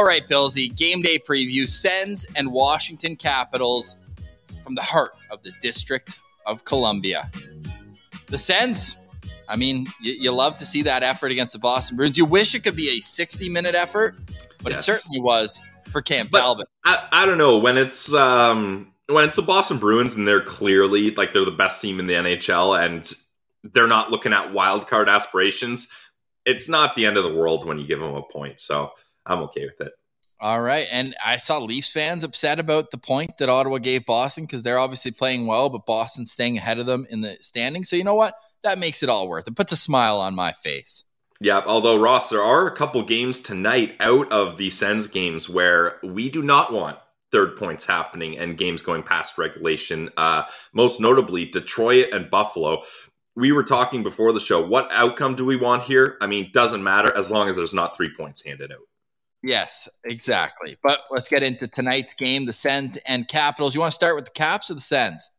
All 0.00 0.06
right, 0.06 0.26
Billsy, 0.26 0.74
game 0.74 1.02
day 1.02 1.18
preview 1.18 1.68
Sens 1.68 2.26
and 2.34 2.50
Washington 2.50 3.16
Capitals 3.16 3.98
from 4.64 4.74
the 4.74 4.80
heart 4.80 5.12
of 5.30 5.42
the 5.42 5.52
District 5.60 6.18
of 6.46 6.64
Columbia. 6.64 7.30
The 8.28 8.38
Sens, 8.38 8.96
I 9.46 9.56
mean, 9.56 9.92
you, 10.00 10.12
you, 10.12 10.32
love 10.32 10.56
to 10.56 10.64
see 10.64 10.80
that 10.84 11.02
effort 11.02 11.32
against 11.32 11.52
the 11.52 11.58
Boston 11.58 11.98
Bruins. 11.98 12.16
You 12.16 12.24
wish 12.24 12.54
it 12.54 12.60
could 12.60 12.76
be 12.76 12.96
a 12.96 13.02
60 13.02 13.50
minute 13.50 13.74
effort, 13.74 14.16
but 14.62 14.72
yes. 14.72 14.80
it 14.80 14.84
certainly 14.90 15.20
was 15.20 15.60
for 15.90 16.00
Cam 16.00 16.28
but 16.32 16.40
Talbot. 16.40 16.68
I, 16.82 17.06
I 17.12 17.26
don't 17.26 17.36
know 17.36 17.58
when 17.58 17.76
it's 17.76 18.10
um, 18.14 18.94
when 19.06 19.26
it's 19.26 19.36
the 19.36 19.42
Boston 19.42 19.76
Bruins 19.76 20.14
and 20.14 20.26
they're 20.26 20.40
clearly 20.40 21.14
like 21.14 21.34
they're 21.34 21.44
the 21.44 21.50
best 21.50 21.82
team 21.82 22.00
in 22.00 22.06
the 22.06 22.14
NHL 22.14 22.82
and 22.82 23.12
they're 23.74 23.86
not 23.86 24.10
looking 24.10 24.32
at 24.32 24.54
wild 24.54 24.88
card 24.88 25.10
aspirations. 25.10 25.92
It's 26.46 26.70
not 26.70 26.94
the 26.94 27.04
end 27.04 27.18
of 27.18 27.24
the 27.24 27.34
world 27.34 27.66
when 27.66 27.78
you 27.78 27.86
give 27.86 28.00
them 28.00 28.14
a 28.14 28.22
point. 28.22 28.60
So 28.60 28.92
I'm 29.26 29.40
okay 29.40 29.64
with 29.64 29.80
it. 29.80 29.92
All 30.40 30.62
right. 30.62 30.86
And 30.90 31.14
I 31.24 31.36
saw 31.36 31.58
Leafs 31.58 31.92
fans 31.92 32.24
upset 32.24 32.58
about 32.58 32.90
the 32.90 32.98
point 32.98 33.36
that 33.38 33.50
Ottawa 33.50 33.76
gave 33.76 34.06
Boston 34.06 34.44
because 34.44 34.62
they're 34.62 34.78
obviously 34.78 35.10
playing 35.10 35.46
well, 35.46 35.68
but 35.68 35.84
Boston's 35.84 36.32
staying 36.32 36.56
ahead 36.56 36.78
of 36.78 36.86
them 36.86 37.06
in 37.10 37.20
the 37.20 37.36
standing. 37.42 37.84
So 37.84 37.96
you 37.96 38.04
know 38.04 38.14
what? 38.14 38.34
That 38.62 38.78
makes 38.78 39.02
it 39.02 39.10
all 39.10 39.28
worth 39.28 39.46
it. 39.48 39.56
Puts 39.56 39.72
a 39.72 39.76
smile 39.76 40.18
on 40.18 40.34
my 40.34 40.52
face. 40.52 41.04
Yeah, 41.42 41.62
although 41.66 41.98
Ross, 41.98 42.28
there 42.28 42.42
are 42.42 42.66
a 42.66 42.76
couple 42.76 43.02
games 43.02 43.40
tonight 43.40 43.96
out 44.00 44.30
of 44.30 44.56
the 44.56 44.70
Sens 44.70 45.06
games 45.06 45.48
where 45.48 45.98
we 46.02 46.28
do 46.28 46.42
not 46.42 46.72
want 46.72 46.98
third 47.32 47.56
points 47.56 47.86
happening 47.86 48.36
and 48.38 48.58
games 48.58 48.82
going 48.82 49.02
past 49.02 49.38
regulation. 49.38 50.10
Uh, 50.16 50.42
most 50.74 51.00
notably, 51.00 51.46
Detroit 51.46 52.08
and 52.12 52.30
Buffalo. 52.30 52.82
We 53.36 53.52
were 53.52 53.62
talking 53.62 54.02
before 54.02 54.32
the 54.32 54.40
show. 54.40 54.66
What 54.66 54.90
outcome 54.90 55.34
do 55.34 55.44
we 55.44 55.56
want 55.56 55.84
here? 55.84 56.18
I 56.20 56.26
mean, 56.26 56.50
doesn't 56.52 56.82
matter 56.82 57.14
as 57.16 57.30
long 57.30 57.48
as 57.48 57.56
there's 57.56 57.72
not 57.72 57.96
three 57.96 58.10
points 58.14 58.44
handed 58.44 58.72
out. 58.72 58.78
Yes, 59.42 59.88
exactly. 60.04 60.76
But 60.82 61.00
let's 61.10 61.28
get 61.28 61.42
into 61.42 61.66
tonight's 61.66 62.14
game, 62.14 62.46
the 62.46 62.52
Sens 62.52 62.98
and 63.06 63.26
Capitals. 63.26 63.74
You 63.74 63.80
want 63.80 63.92
to 63.92 63.94
start 63.94 64.14
with 64.14 64.26
the 64.26 64.32
Caps 64.32 64.70
or 64.70 64.74
the 64.74 64.80
Sens? 64.80 65.30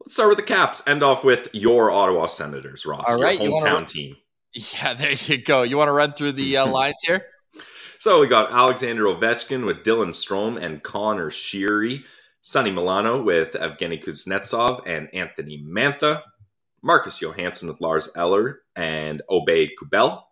Let's 0.00 0.14
start 0.14 0.28
with 0.28 0.38
the 0.38 0.44
Caps. 0.44 0.86
End 0.86 1.02
off 1.02 1.24
with 1.24 1.48
your 1.52 1.90
Ottawa 1.90 2.26
Senators, 2.26 2.86
Ross. 2.86 3.04
All 3.08 3.20
right, 3.20 3.40
your 3.40 3.60
hometown 3.60 3.86
team. 3.86 4.16
Yeah, 4.54 4.94
there 4.94 5.12
you 5.12 5.38
go. 5.38 5.62
You 5.62 5.78
want 5.78 5.88
to 5.88 5.92
run 5.92 6.12
through 6.12 6.32
the 6.32 6.58
uh, 6.58 6.66
lines 6.70 6.96
here? 7.06 7.24
So 7.98 8.20
we 8.20 8.26
got 8.26 8.52
Alexander 8.52 9.04
Ovechkin 9.04 9.64
with 9.64 9.84
Dylan 9.84 10.10
Strome 10.10 10.60
and 10.60 10.82
Connor 10.82 11.30
Sheary. 11.30 12.04
Sonny 12.42 12.72
Milano 12.72 13.22
with 13.22 13.52
Evgeny 13.52 14.04
Kuznetsov 14.04 14.82
and 14.84 15.08
Anthony 15.14 15.64
Mantha. 15.64 16.22
Marcus 16.82 17.20
Johansson 17.20 17.68
with 17.68 17.80
Lars 17.80 18.10
Eller 18.16 18.62
and 18.74 19.22
Aube-Kubel. 19.30 20.24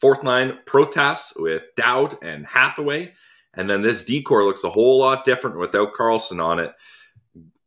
Fourth 0.00 0.22
line, 0.22 0.58
Protas 0.64 1.32
with 1.36 1.62
Dowd 1.76 2.16
and 2.22 2.46
Hathaway. 2.46 3.12
And 3.54 3.68
then 3.68 3.82
this 3.82 4.04
D 4.04 4.22
corps 4.22 4.44
looks 4.44 4.62
a 4.62 4.70
whole 4.70 4.98
lot 5.00 5.24
different 5.24 5.58
without 5.58 5.94
Carlson 5.94 6.38
on 6.38 6.60
it. 6.60 6.72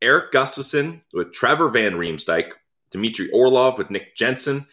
Erik 0.01 0.31
Gustafsson 0.31 1.01
with 1.13 1.33
Trevor 1.33 1.69
Van 1.69 1.93
Riemsdyk, 1.93 2.51
Dmitry 2.89 3.29
Orlov 3.31 3.77
with 3.77 3.91
Nick 3.91 4.15
Jensen, 4.15 4.65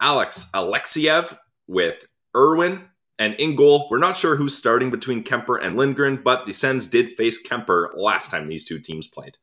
Alex 0.00 0.50
Alexeyev 0.54 1.38
with 1.66 2.06
Irwin, 2.36 2.88
And 3.18 3.34
in 3.34 3.56
goal, 3.56 3.88
we're 3.90 3.98
not 3.98 4.16
sure 4.16 4.36
who's 4.36 4.56
starting 4.56 4.90
between 4.90 5.24
Kuemper 5.24 5.58
and 5.60 5.76
Lindgren, 5.76 6.20
but 6.22 6.46
the 6.46 6.52
Sens 6.52 6.86
did 6.86 7.08
face 7.08 7.46
Kuemper 7.46 7.88
last 7.96 8.30
time 8.30 8.46
these 8.46 8.64
two 8.64 8.78
teams 8.78 9.08
played. 9.08 9.38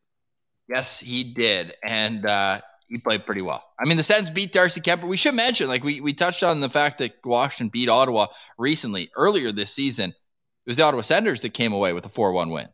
Yes, 0.68 1.00
he 1.00 1.24
did. 1.24 1.74
And 1.84 2.26
uh, 2.26 2.62
he 2.94 3.00
played 3.00 3.26
pretty 3.26 3.42
well. 3.42 3.64
I 3.80 3.88
mean, 3.88 3.98
the 3.98 4.04
Sens 4.04 4.30
beat 4.30 4.54
Darcy 4.54 4.80
Kuemper. 4.80 5.08
We 5.08 5.18
should 5.18 5.34
mention, 5.34 5.68
like, 5.68 5.84
we, 5.84 6.00
we 6.00 6.14
touched 6.14 6.44
on 6.44 6.60
the 6.60 6.70
fact 6.70 7.00
that 7.00 7.14
Washington 7.26 7.70
beat 7.70 7.90
Ottawa 7.90 8.28
recently, 8.60 9.10
earlier 9.18 9.52
this 9.52 9.72
season. 9.72 10.12
It 10.12 10.70
was 10.70 10.78
the 10.78 10.84
Ottawa 10.84 11.02
Senators 11.02 11.42
that 11.42 11.56
came 11.56 11.74
away 11.74 11.92
with 11.94 12.06
a 12.06 12.10
4 12.10 12.32
1 12.32 12.52
win. 12.52 12.68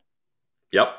Yep. 0.74 0.94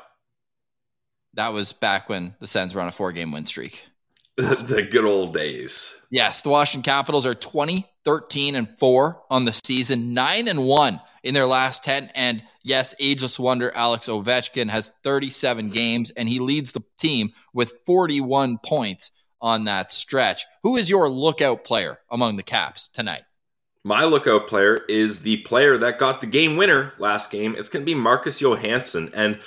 That 1.35 1.53
was 1.53 1.71
back 1.71 2.09
when 2.09 2.35
the 2.39 2.47
Sens 2.47 2.73
were 2.73 2.81
on 2.81 2.87
a 2.87 2.91
four 2.91 3.11
game 3.11 3.31
win 3.31 3.45
streak. 3.45 3.85
the 4.37 4.87
good 4.89 5.05
old 5.05 5.33
days. 5.33 6.03
Yes, 6.09 6.41
the 6.41 6.49
Washington 6.49 6.83
Capitals 6.83 7.27
are 7.27 7.35
20, 7.35 7.87
13, 8.03 8.55
and 8.55 8.67
4 8.79 9.21
on 9.29 9.45
the 9.45 9.53
season, 9.63 10.15
9 10.15 10.47
and 10.47 10.65
1 10.65 10.99
in 11.23 11.33
their 11.33 11.45
last 11.45 11.83
10. 11.83 12.09
And 12.15 12.43
yes, 12.63 12.95
ageless 12.99 13.39
wonder 13.39 13.71
Alex 13.75 14.07
Ovechkin 14.07 14.69
has 14.69 14.91
37 15.03 15.69
games 15.69 16.11
and 16.11 16.27
he 16.27 16.39
leads 16.39 16.71
the 16.71 16.83
team 16.97 17.31
with 17.53 17.73
41 17.85 18.59
points 18.63 19.11
on 19.41 19.65
that 19.65 19.91
stretch. 19.91 20.45
Who 20.63 20.77
is 20.77 20.89
your 20.89 21.09
lookout 21.09 21.63
player 21.63 21.99
among 22.11 22.37
the 22.37 22.43
Caps 22.43 22.89
tonight? 22.89 23.23
My 23.83 24.05
lookout 24.05 24.47
player 24.47 24.85
is 24.87 25.23
the 25.23 25.37
player 25.37 25.77
that 25.79 25.97
got 25.97 26.21
the 26.21 26.27
game 26.27 26.55
winner 26.55 26.93
last 26.99 27.31
game. 27.31 27.55
It's 27.57 27.69
going 27.69 27.83
to 27.83 27.91
be 27.91 27.95
Marcus 27.95 28.39
Johansson. 28.39 29.11
And 29.15 29.39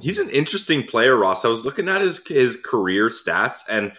he's 0.00 0.18
an 0.18 0.28
interesting 0.30 0.82
player, 0.82 1.16
Ross. 1.16 1.44
I 1.44 1.48
was 1.48 1.64
looking 1.64 1.88
at 1.88 2.00
his, 2.00 2.26
his 2.26 2.60
career 2.60 3.08
stats 3.08 3.60
and 3.68 3.92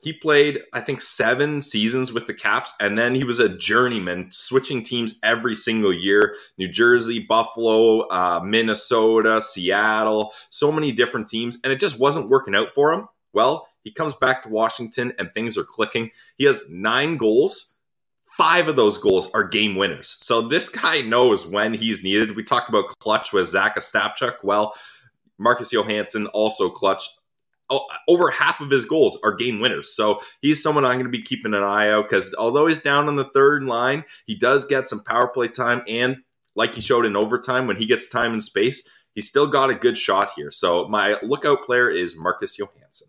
he 0.00 0.12
played, 0.12 0.62
I 0.72 0.80
think, 0.80 1.00
seven 1.00 1.62
seasons 1.62 2.12
with 2.12 2.26
the 2.26 2.34
Caps, 2.34 2.72
and 2.80 2.98
then 2.98 3.14
he 3.14 3.24
was 3.24 3.38
a 3.38 3.48
journeyman, 3.48 4.28
switching 4.30 4.82
teams 4.82 5.18
every 5.22 5.54
single 5.54 5.92
year 5.92 6.34
New 6.58 6.68
Jersey, 6.68 7.18
Buffalo, 7.18 8.06
uh, 8.08 8.40
Minnesota, 8.44 9.40
Seattle, 9.42 10.32
so 10.50 10.70
many 10.70 10.92
different 10.92 11.28
teams, 11.28 11.58
and 11.64 11.72
it 11.72 11.80
just 11.80 11.98
wasn't 11.98 12.28
working 12.28 12.54
out 12.54 12.72
for 12.72 12.92
him. 12.92 13.08
Well, 13.32 13.68
he 13.84 13.90
comes 13.90 14.16
back 14.16 14.42
to 14.42 14.48
Washington, 14.48 15.12
and 15.18 15.32
things 15.32 15.58
are 15.58 15.64
clicking. 15.64 16.10
He 16.38 16.44
has 16.44 16.62
nine 16.70 17.16
goals. 17.16 17.78
Five 18.24 18.68
of 18.68 18.76
those 18.76 18.98
goals 18.98 19.32
are 19.32 19.44
game 19.44 19.76
winners. 19.76 20.16
So 20.20 20.42
this 20.42 20.68
guy 20.68 21.00
knows 21.00 21.46
when 21.50 21.72
he's 21.72 22.04
needed. 22.04 22.36
We 22.36 22.44
talked 22.44 22.68
about 22.68 22.98
clutch 22.98 23.32
with 23.32 23.48
Zach 23.48 23.76
Ostapchuk. 23.76 24.36
Well, 24.42 24.74
Marcus 25.38 25.72
Johansson 25.72 26.26
also 26.28 26.68
clutch 26.68 27.08
Oh, 27.68 27.84
over 28.08 28.30
half 28.30 28.60
of 28.60 28.70
his 28.70 28.84
goals 28.84 29.18
are 29.24 29.34
game 29.34 29.60
winners. 29.60 29.94
So 29.94 30.20
he's 30.40 30.62
someone 30.62 30.84
I'm 30.84 30.94
going 30.94 31.06
to 31.06 31.10
be 31.10 31.22
keeping 31.22 31.52
an 31.52 31.62
eye 31.62 31.90
out 31.90 32.08
because 32.08 32.34
although 32.38 32.66
he's 32.68 32.82
down 32.82 33.08
on 33.08 33.16
the 33.16 33.28
third 33.34 33.64
line, 33.64 34.04
he 34.26 34.38
does 34.38 34.64
get 34.64 34.88
some 34.88 35.02
power 35.02 35.26
play 35.26 35.48
time. 35.48 35.82
And 35.88 36.18
like 36.54 36.74
he 36.74 36.80
showed 36.80 37.06
in 37.06 37.16
overtime, 37.16 37.66
when 37.66 37.76
he 37.76 37.86
gets 37.86 38.08
time 38.08 38.32
and 38.32 38.42
space, 38.42 38.88
he's 39.14 39.28
still 39.28 39.48
got 39.48 39.70
a 39.70 39.74
good 39.74 39.98
shot 39.98 40.30
here. 40.36 40.50
So 40.50 40.86
my 40.88 41.16
lookout 41.22 41.64
player 41.64 41.90
is 41.90 42.16
Marcus 42.16 42.56
Johansson. 42.56 43.08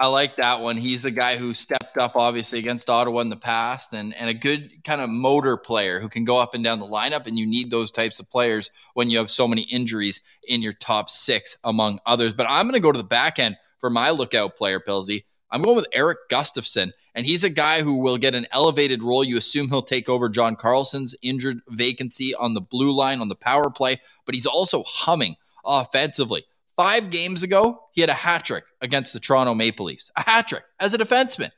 I 0.00 0.06
like 0.06 0.36
that 0.36 0.60
one. 0.60 0.76
He's 0.76 1.04
a 1.04 1.10
guy 1.10 1.36
who 1.36 1.54
stepped 1.54 1.98
up, 1.98 2.14
obviously, 2.14 2.60
against 2.60 2.88
Ottawa 2.88 3.20
in 3.20 3.30
the 3.30 3.36
past, 3.36 3.92
and, 3.92 4.14
and 4.14 4.30
a 4.30 4.34
good 4.34 4.84
kind 4.84 5.00
of 5.00 5.10
motor 5.10 5.56
player 5.56 5.98
who 5.98 6.08
can 6.08 6.24
go 6.24 6.38
up 6.40 6.54
and 6.54 6.62
down 6.62 6.78
the 6.78 6.86
lineup. 6.86 7.26
And 7.26 7.36
you 7.36 7.46
need 7.46 7.68
those 7.68 7.90
types 7.90 8.20
of 8.20 8.30
players 8.30 8.70
when 8.94 9.10
you 9.10 9.18
have 9.18 9.28
so 9.28 9.48
many 9.48 9.62
injuries 9.62 10.20
in 10.46 10.62
your 10.62 10.72
top 10.72 11.10
six, 11.10 11.58
among 11.64 11.98
others. 12.06 12.32
But 12.32 12.46
I'm 12.48 12.66
going 12.66 12.74
to 12.74 12.80
go 12.80 12.92
to 12.92 12.98
the 12.98 13.02
back 13.02 13.40
end 13.40 13.56
for 13.78 13.90
my 13.90 14.10
lookout 14.10 14.56
player, 14.56 14.80
Pilsy. 14.80 15.24
I'm 15.50 15.62
going 15.62 15.76
with 15.76 15.86
Erik 15.92 16.28
Gustafsson, 16.30 16.92
and 17.14 17.24
he's 17.24 17.42
a 17.42 17.50
guy 17.50 17.82
who 17.82 17.94
will 17.94 18.18
get 18.18 18.34
an 18.34 18.46
elevated 18.52 19.02
role. 19.02 19.24
You 19.24 19.38
assume 19.38 19.68
he'll 19.68 19.82
take 19.82 20.08
over 20.08 20.28
John 20.28 20.56
Carlson's 20.56 21.14
injured 21.22 21.60
vacancy 21.68 22.34
on 22.34 22.52
the 22.54 22.60
blue 22.60 22.92
line 22.92 23.20
on 23.20 23.28
the 23.28 23.34
power 23.34 23.70
play, 23.70 23.96
but 24.26 24.34
he's 24.34 24.46
also 24.46 24.82
humming 24.86 25.36
offensively. 25.64 26.44
Five 26.76 27.10
games 27.10 27.42
ago, 27.42 27.82
he 27.92 28.02
had 28.02 28.10
a 28.10 28.14
hat 28.14 28.44
trick 28.44 28.64
against 28.80 29.12
the 29.12 29.20
Toronto 29.20 29.54
Maple 29.54 29.86
Leafs, 29.86 30.10
a 30.16 30.22
hat 30.22 30.48
trick 30.48 30.64
as 30.78 30.94
a 30.94 30.98
defenseman 30.98 31.50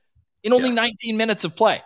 in 0.42 0.52
only 0.52 0.68
yeah. 0.68 0.76
19 0.76 1.16
minutes 1.16 1.44
of 1.44 1.56
play. 1.56 1.80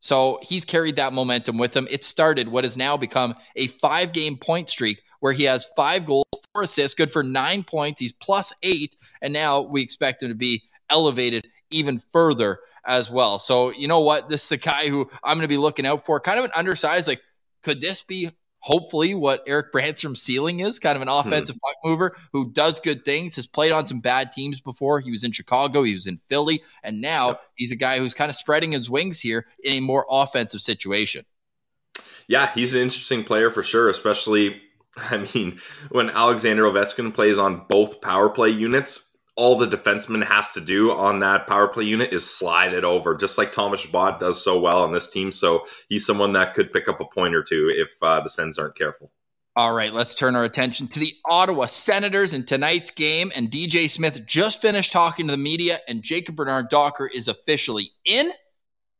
So 0.00 0.38
he's 0.42 0.64
carried 0.64 0.96
that 0.96 1.12
momentum 1.12 1.58
with 1.58 1.76
him. 1.76 1.88
It 1.90 2.04
started 2.04 2.48
what 2.48 2.64
has 2.64 2.76
now 2.76 2.96
become 2.96 3.34
a 3.56 3.66
five 3.66 4.12
game 4.12 4.36
point 4.36 4.70
streak 4.70 5.02
where 5.20 5.32
he 5.32 5.44
has 5.44 5.66
five 5.76 6.06
goals, 6.06 6.24
four 6.52 6.62
assists, 6.62 6.94
good 6.94 7.10
for 7.10 7.22
nine 7.22 7.64
points. 7.64 8.00
He's 8.00 8.12
plus 8.12 8.52
eight. 8.62 8.94
And 9.22 9.32
now 9.32 9.62
we 9.62 9.82
expect 9.82 10.22
him 10.22 10.28
to 10.28 10.34
be 10.34 10.62
elevated 10.90 11.48
even 11.70 11.98
further 11.98 12.60
as 12.84 13.10
well. 13.10 13.38
So, 13.38 13.70
you 13.70 13.88
know 13.88 14.00
what? 14.00 14.28
This 14.28 14.44
is 14.44 14.52
a 14.52 14.56
guy 14.56 14.88
who 14.88 15.08
I'm 15.24 15.36
going 15.36 15.42
to 15.42 15.48
be 15.48 15.56
looking 15.56 15.86
out 15.86 16.04
for. 16.04 16.20
Kind 16.20 16.38
of 16.38 16.44
an 16.44 16.52
undersized, 16.54 17.08
like, 17.08 17.22
could 17.62 17.80
this 17.80 18.02
be 18.02 18.30
hopefully 18.66 19.14
what 19.14 19.44
Eric 19.46 19.72
Brannstrom's 19.72 20.20
ceiling 20.20 20.58
is, 20.58 20.80
kind 20.80 20.96
of 20.96 21.02
an 21.02 21.08
hmm. 21.08 21.28
offensive 21.28 21.54
hmm. 21.54 21.60
puck 21.60 21.76
mover 21.84 22.16
who 22.32 22.50
does 22.50 22.80
good 22.80 23.04
things, 23.04 23.36
has 23.36 23.46
played 23.46 23.70
on 23.70 23.86
some 23.86 24.00
bad 24.00 24.32
teams 24.32 24.60
before. 24.60 24.98
He 24.98 25.12
was 25.12 25.22
in 25.22 25.30
Chicago, 25.30 25.84
he 25.84 25.92
was 25.92 26.08
in 26.08 26.18
Philly, 26.28 26.64
and 26.82 27.00
now 27.00 27.28
yep. 27.28 27.42
he's 27.54 27.70
a 27.70 27.76
guy 27.76 27.98
who's 27.98 28.12
kind 28.12 28.28
of 28.28 28.34
spreading 28.34 28.72
his 28.72 28.90
wings 28.90 29.20
here 29.20 29.46
in 29.62 29.74
a 29.74 29.80
more 29.80 30.04
offensive 30.10 30.60
situation. 30.60 31.24
Yeah, 32.26 32.52
he's 32.54 32.74
an 32.74 32.80
interesting 32.80 33.22
player 33.22 33.52
for 33.52 33.62
sure, 33.62 33.88
especially 33.88 34.60
I 34.96 35.28
mean, 35.32 35.60
when 35.90 36.10
Alexander 36.10 36.64
Ovechkin 36.64 37.14
plays 37.14 37.38
on 37.38 37.66
both 37.68 38.00
power 38.00 38.28
play 38.28 38.48
units, 38.50 39.15
all 39.36 39.56
the 39.56 39.66
defenseman 39.66 40.24
has 40.24 40.52
to 40.52 40.60
do 40.60 40.90
on 40.90 41.20
that 41.20 41.46
power 41.46 41.68
play 41.68 41.84
unit 41.84 42.12
is 42.12 42.28
slide 42.28 42.72
it 42.72 42.84
over, 42.84 43.14
just 43.14 43.36
like 43.36 43.52
Thomas 43.52 43.80
Chabot 43.80 44.18
does 44.18 44.42
so 44.42 44.58
well 44.58 44.82
on 44.82 44.92
this 44.92 45.10
team. 45.10 45.30
So 45.30 45.64
he's 45.88 46.06
someone 46.06 46.32
that 46.32 46.54
could 46.54 46.72
pick 46.72 46.88
up 46.88 47.00
a 47.00 47.04
point 47.04 47.34
or 47.34 47.42
two 47.42 47.70
if 47.74 47.90
uh, 48.02 48.20
the 48.20 48.30
Sens 48.30 48.58
aren't 48.58 48.76
careful. 48.76 49.12
All 49.54 49.72
right, 49.72 49.92
let's 49.92 50.14
turn 50.14 50.36
our 50.36 50.44
attention 50.44 50.86
to 50.88 51.00
the 51.00 51.14
Ottawa 51.24 51.64
Senators 51.66 52.34
in 52.34 52.44
tonight's 52.44 52.90
game. 52.90 53.30
And 53.34 53.50
DJ 53.50 53.88
Smith 53.88 54.26
just 54.26 54.60
finished 54.60 54.92
talking 54.92 55.26
to 55.28 55.32
the 55.32 55.38
media, 55.38 55.78
and 55.88 56.02
Jacob 56.02 56.36
Bernard 56.36 56.68
Docker 56.68 57.06
is 57.06 57.28
officially 57.28 57.90
in. 58.04 58.30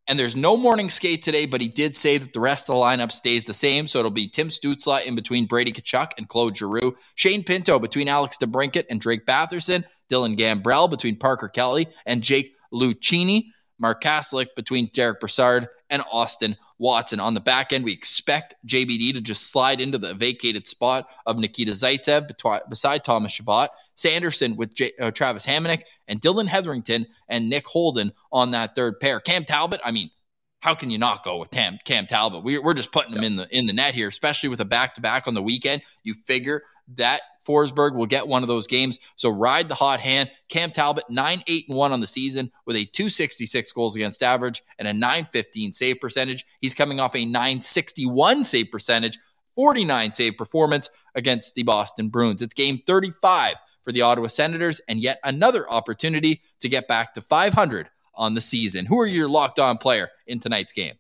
And 0.09 0.19
there's 0.19 0.37
no 0.37 0.57
morning 0.57 0.89
skate 0.89 1.25
today, 1.25 1.47
but 1.47 1.61
he 1.61 1.67
did 1.67 1.97
say 1.97 2.17
that 2.17 2.33
the 2.33 2.39
rest 2.41 2.69
of 2.69 2.77
the 2.77 2.81
lineup 2.81 3.11
stays 3.11 3.45
the 3.45 3.55
same. 3.55 3.89
So 3.89 3.99
it'll 3.99 4.13
be 4.13 4.29
Tim 4.29 4.51
Stützle 4.51 5.05
in 5.05 5.17
between 5.17 5.47
Brady 5.47 5.73
Tkachuk 5.73 6.13
and 6.17 6.29
Claude 6.29 6.57
Giroux, 6.57 6.95
Shane 7.17 7.43
Pinto 7.43 7.81
between 7.81 8.09
Alex 8.09 8.37
DeBrincat 8.41 8.85
and 8.89 9.01
Drake 9.01 9.27
Batherson, 9.27 9.85
Dylan 10.09 10.39
Gambrell 10.39 10.89
between 10.89 11.17
Parker 11.17 11.49
Kelly 11.49 11.89
and 12.07 12.23
Jake 12.23 12.55
Lucchini, 12.73 13.47
Mark 13.79 14.03
Kastelic 14.03 14.49
between 14.55 14.89
Derek 14.93 15.19
Brassard 15.19 15.69
and 15.91 16.03
Austin 16.13 16.57
Watson. 16.79 17.21
On 17.21 17.35
the 17.35 17.41
back 17.41 17.73
end, 17.73 17.85
we 17.85 17.93
expect 17.93 18.55
JBD 18.67 19.13
to 19.15 19.21
just 19.21 19.51
slide 19.51 19.81
into 19.81 19.99
the 19.99 20.15
vacated 20.15 20.67
spot 20.67 21.07
of 21.27 21.39
Nikita 21.39 21.73
Zaitsev 21.73 22.31
beside 22.69 23.05
Thomas 23.05 23.33
Chabot, 23.33 23.69
Sanderson 23.95 24.57
with 24.57 24.75
J- 24.75 24.93
uh, 25.01 25.11
Travis 25.11 25.47
Hamonic, 25.47 25.83
and 26.09 26.21
Dillon 26.21 26.47
Heatherington 26.47 27.07
and 27.29 27.49
Nick 27.49 27.67
Holden 27.67 28.13
on 28.33 28.51
that 28.51 28.75
third 28.75 29.01
pair. 29.01 29.21
Cam 29.21 29.45
Talbot, 29.45 29.81
I 29.85 29.91
mean, 29.91 30.11
how 30.67 30.75
can 30.75 30.91
you 30.91 30.99
not 30.99 31.23
go 31.23 31.37
with 31.37 31.53
Cam, 31.53 31.79
Cam 31.85 32.07
Talbot? 32.07 32.43
We, 32.43 32.59
are 32.59 32.75
just 32.75 32.91
putting 32.91 33.15
him 33.15 33.23
in 33.23 33.37
the 33.37 33.57
in 33.57 33.67
the 33.67 33.73
net 33.73 33.95
here, 33.95 34.09
especially 34.09 34.49
with 34.49 34.59
a 34.59 34.65
back 34.65 34.95
to 34.95 35.01
back 35.01 35.29
on 35.29 35.35
the 35.35 35.41
weekend. 35.41 35.83
You 36.03 36.13
figure 36.13 36.65
that 36.97 37.21
Forsberg 37.47 37.95
will 37.95 38.07
get 38.07 38.27
one 38.27 38.43
of 38.43 38.49
those 38.49 38.67
games. 38.67 38.99
So 39.15 39.31
ride 39.31 39.69
the 39.69 39.77
hot 39.77 40.01
hand. 40.01 40.29
Cam 40.49 40.73
Talbot, 40.73 41.05
9 41.09 41.39
8 41.47 41.69
and 41.69 41.79
1 41.79 41.93
on 41.93 42.01
the 42.01 42.07
season 42.09 42.51
with 42.65 42.75
a 42.75 42.85
266 42.85 43.71
goals 43.71 43.95
against 43.95 44.25
average 44.25 44.61
and 44.81 44.89
a 44.89 44.93
915 44.93 45.73
save 45.73 46.01
percentage. 46.01 46.45
He's 46.61 46.75
coming 46.75 46.99
off 46.99 47.15
a 47.15 47.25
961 47.25 48.43
save 48.43 48.73
percentage, 48.73 49.21
49 49.55 50.15
save 50.15 50.37
performance 50.37 50.91
against 51.15 51.55
the 51.55 51.63
Boston 51.63 52.09
Bruins. 52.09 52.43
It's 52.43 52.55
game 52.55 52.81
35 52.85 53.55
for 53.85 53.93
the 53.93 54.03
Ottawa 54.03 54.27
Senators 54.27 54.81
and 54.89 54.99
yet 54.99 55.21
another 55.23 55.71
opportunity 55.71 56.43
to 56.59 56.69
get 56.69 56.89
back 56.89 57.15
to 57.15 57.21
500 57.21 57.89
on 58.17 58.35
the 58.35 58.41
season. 58.41 58.87
Who 58.87 59.01
are 59.01 59.07
your 59.07 59.29
locked 59.29 59.59
on 59.59 59.79
player 59.79 60.09
in 60.27 60.41
tonight's 60.41 60.73
game? 60.73 60.95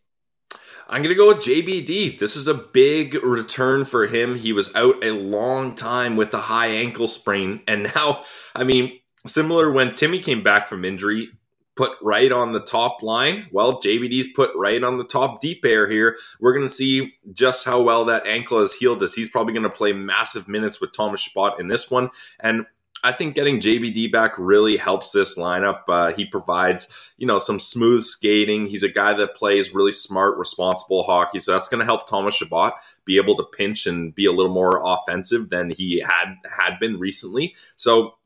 I'm 0.88 1.02
going 1.02 1.12
to 1.12 1.16
go 1.16 1.28
with 1.28 1.38
JBD. 1.38 2.18
This 2.18 2.36
is 2.36 2.46
a 2.46 2.54
big 2.54 3.14
return 3.14 3.84
for 3.84 4.06
him. 4.06 4.36
He 4.36 4.52
was 4.52 4.74
out 4.76 5.02
a 5.04 5.10
long 5.10 5.74
time 5.74 6.16
with 6.16 6.32
a 6.32 6.38
high 6.38 6.68
ankle 6.68 7.08
sprain. 7.08 7.60
And 7.66 7.90
now, 7.94 8.22
I 8.54 8.62
mean, 8.62 9.00
similar 9.26 9.72
when 9.72 9.96
Timmy 9.96 10.20
came 10.20 10.44
back 10.44 10.68
from 10.68 10.84
injury, 10.84 11.30
put 11.74 11.92
right 12.02 12.30
on 12.30 12.52
the 12.52 12.60
top 12.60 13.02
line. 13.02 13.48
Well, 13.50 13.80
JBD's 13.80 14.32
put 14.32 14.50
right 14.54 14.82
on 14.82 14.96
the 14.96 15.04
top 15.04 15.40
D 15.40 15.58
pair 15.60 15.88
here. 15.88 16.16
We're 16.40 16.54
going 16.54 16.68
to 16.68 16.72
see 16.72 17.14
just 17.32 17.64
how 17.66 17.82
well 17.82 18.04
that 18.06 18.26
ankle 18.26 18.60
has 18.60 18.74
healed 18.74 19.02
us. 19.02 19.14
He's 19.14 19.28
probably 19.28 19.52
going 19.54 19.64
to 19.64 19.70
play 19.70 19.92
massive 19.92 20.48
minutes 20.48 20.80
with 20.80 20.92
Thomas 20.92 21.20
Chabot 21.20 21.58
in 21.58 21.66
this 21.66 21.90
one. 21.90 22.10
And 22.40 22.64
I 23.06 23.12
think 23.12 23.36
getting 23.36 23.60
JBD 23.60 24.10
back 24.10 24.32
really 24.36 24.76
helps 24.76 25.12
this 25.12 25.38
lineup. 25.38 25.82
Uh, 25.86 26.12
he 26.12 26.24
provides, 26.24 27.12
you 27.16 27.24
know, 27.24 27.38
some 27.38 27.60
smooth 27.60 28.02
skating. 28.02 28.66
He's 28.66 28.82
a 28.82 28.90
guy 28.90 29.14
that 29.14 29.36
plays 29.36 29.72
really 29.72 29.92
smart, 29.92 30.36
responsible 30.38 31.04
hockey. 31.04 31.38
So 31.38 31.52
that's 31.52 31.68
going 31.68 31.78
to 31.78 31.84
help 31.84 32.08
Thomas 32.08 32.34
Chabot 32.34 32.72
be 33.04 33.16
able 33.16 33.36
to 33.36 33.44
pinch 33.44 33.86
and 33.86 34.12
be 34.12 34.26
a 34.26 34.32
little 34.32 34.52
more 34.52 34.82
offensive 34.84 35.50
than 35.50 35.70
he 35.70 36.00
had 36.04 36.34
had 36.50 36.80
been 36.80 36.98
recently. 36.98 37.54
So 37.76 38.16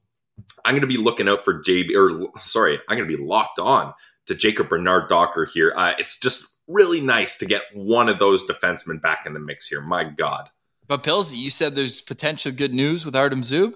I'm 0.64 0.72
going 0.72 0.80
to 0.80 0.86
be 0.86 0.96
looking 0.96 1.28
out 1.28 1.44
for 1.44 1.62
JB, 1.62 1.94
or 1.94 2.30
sorry, 2.38 2.80
I'm 2.88 2.96
going 2.96 3.08
to 3.08 3.16
be 3.18 3.22
locked 3.22 3.58
on 3.58 3.92
to 4.28 4.34
Jacob 4.34 4.70
Bernard 4.70 5.10
Docker 5.10 5.44
here. 5.44 5.74
Uh, 5.76 5.92
it's 5.98 6.18
just 6.18 6.58
really 6.66 7.02
nice 7.02 7.36
to 7.36 7.44
get 7.44 7.64
one 7.74 8.08
of 8.08 8.18
those 8.18 8.48
defensemen 8.48 9.02
back 9.02 9.26
in 9.26 9.34
the 9.34 9.40
mix 9.40 9.68
here. 9.68 9.82
My 9.82 10.04
God. 10.04 10.48
But 10.88 11.02
Pillsy, 11.02 11.36
you 11.36 11.50
said 11.50 11.74
there's 11.74 12.00
potential 12.00 12.50
good 12.50 12.72
news 12.72 13.04
with 13.04 13.14
Artem 13.14 13.42
Zub. 13.42 13.74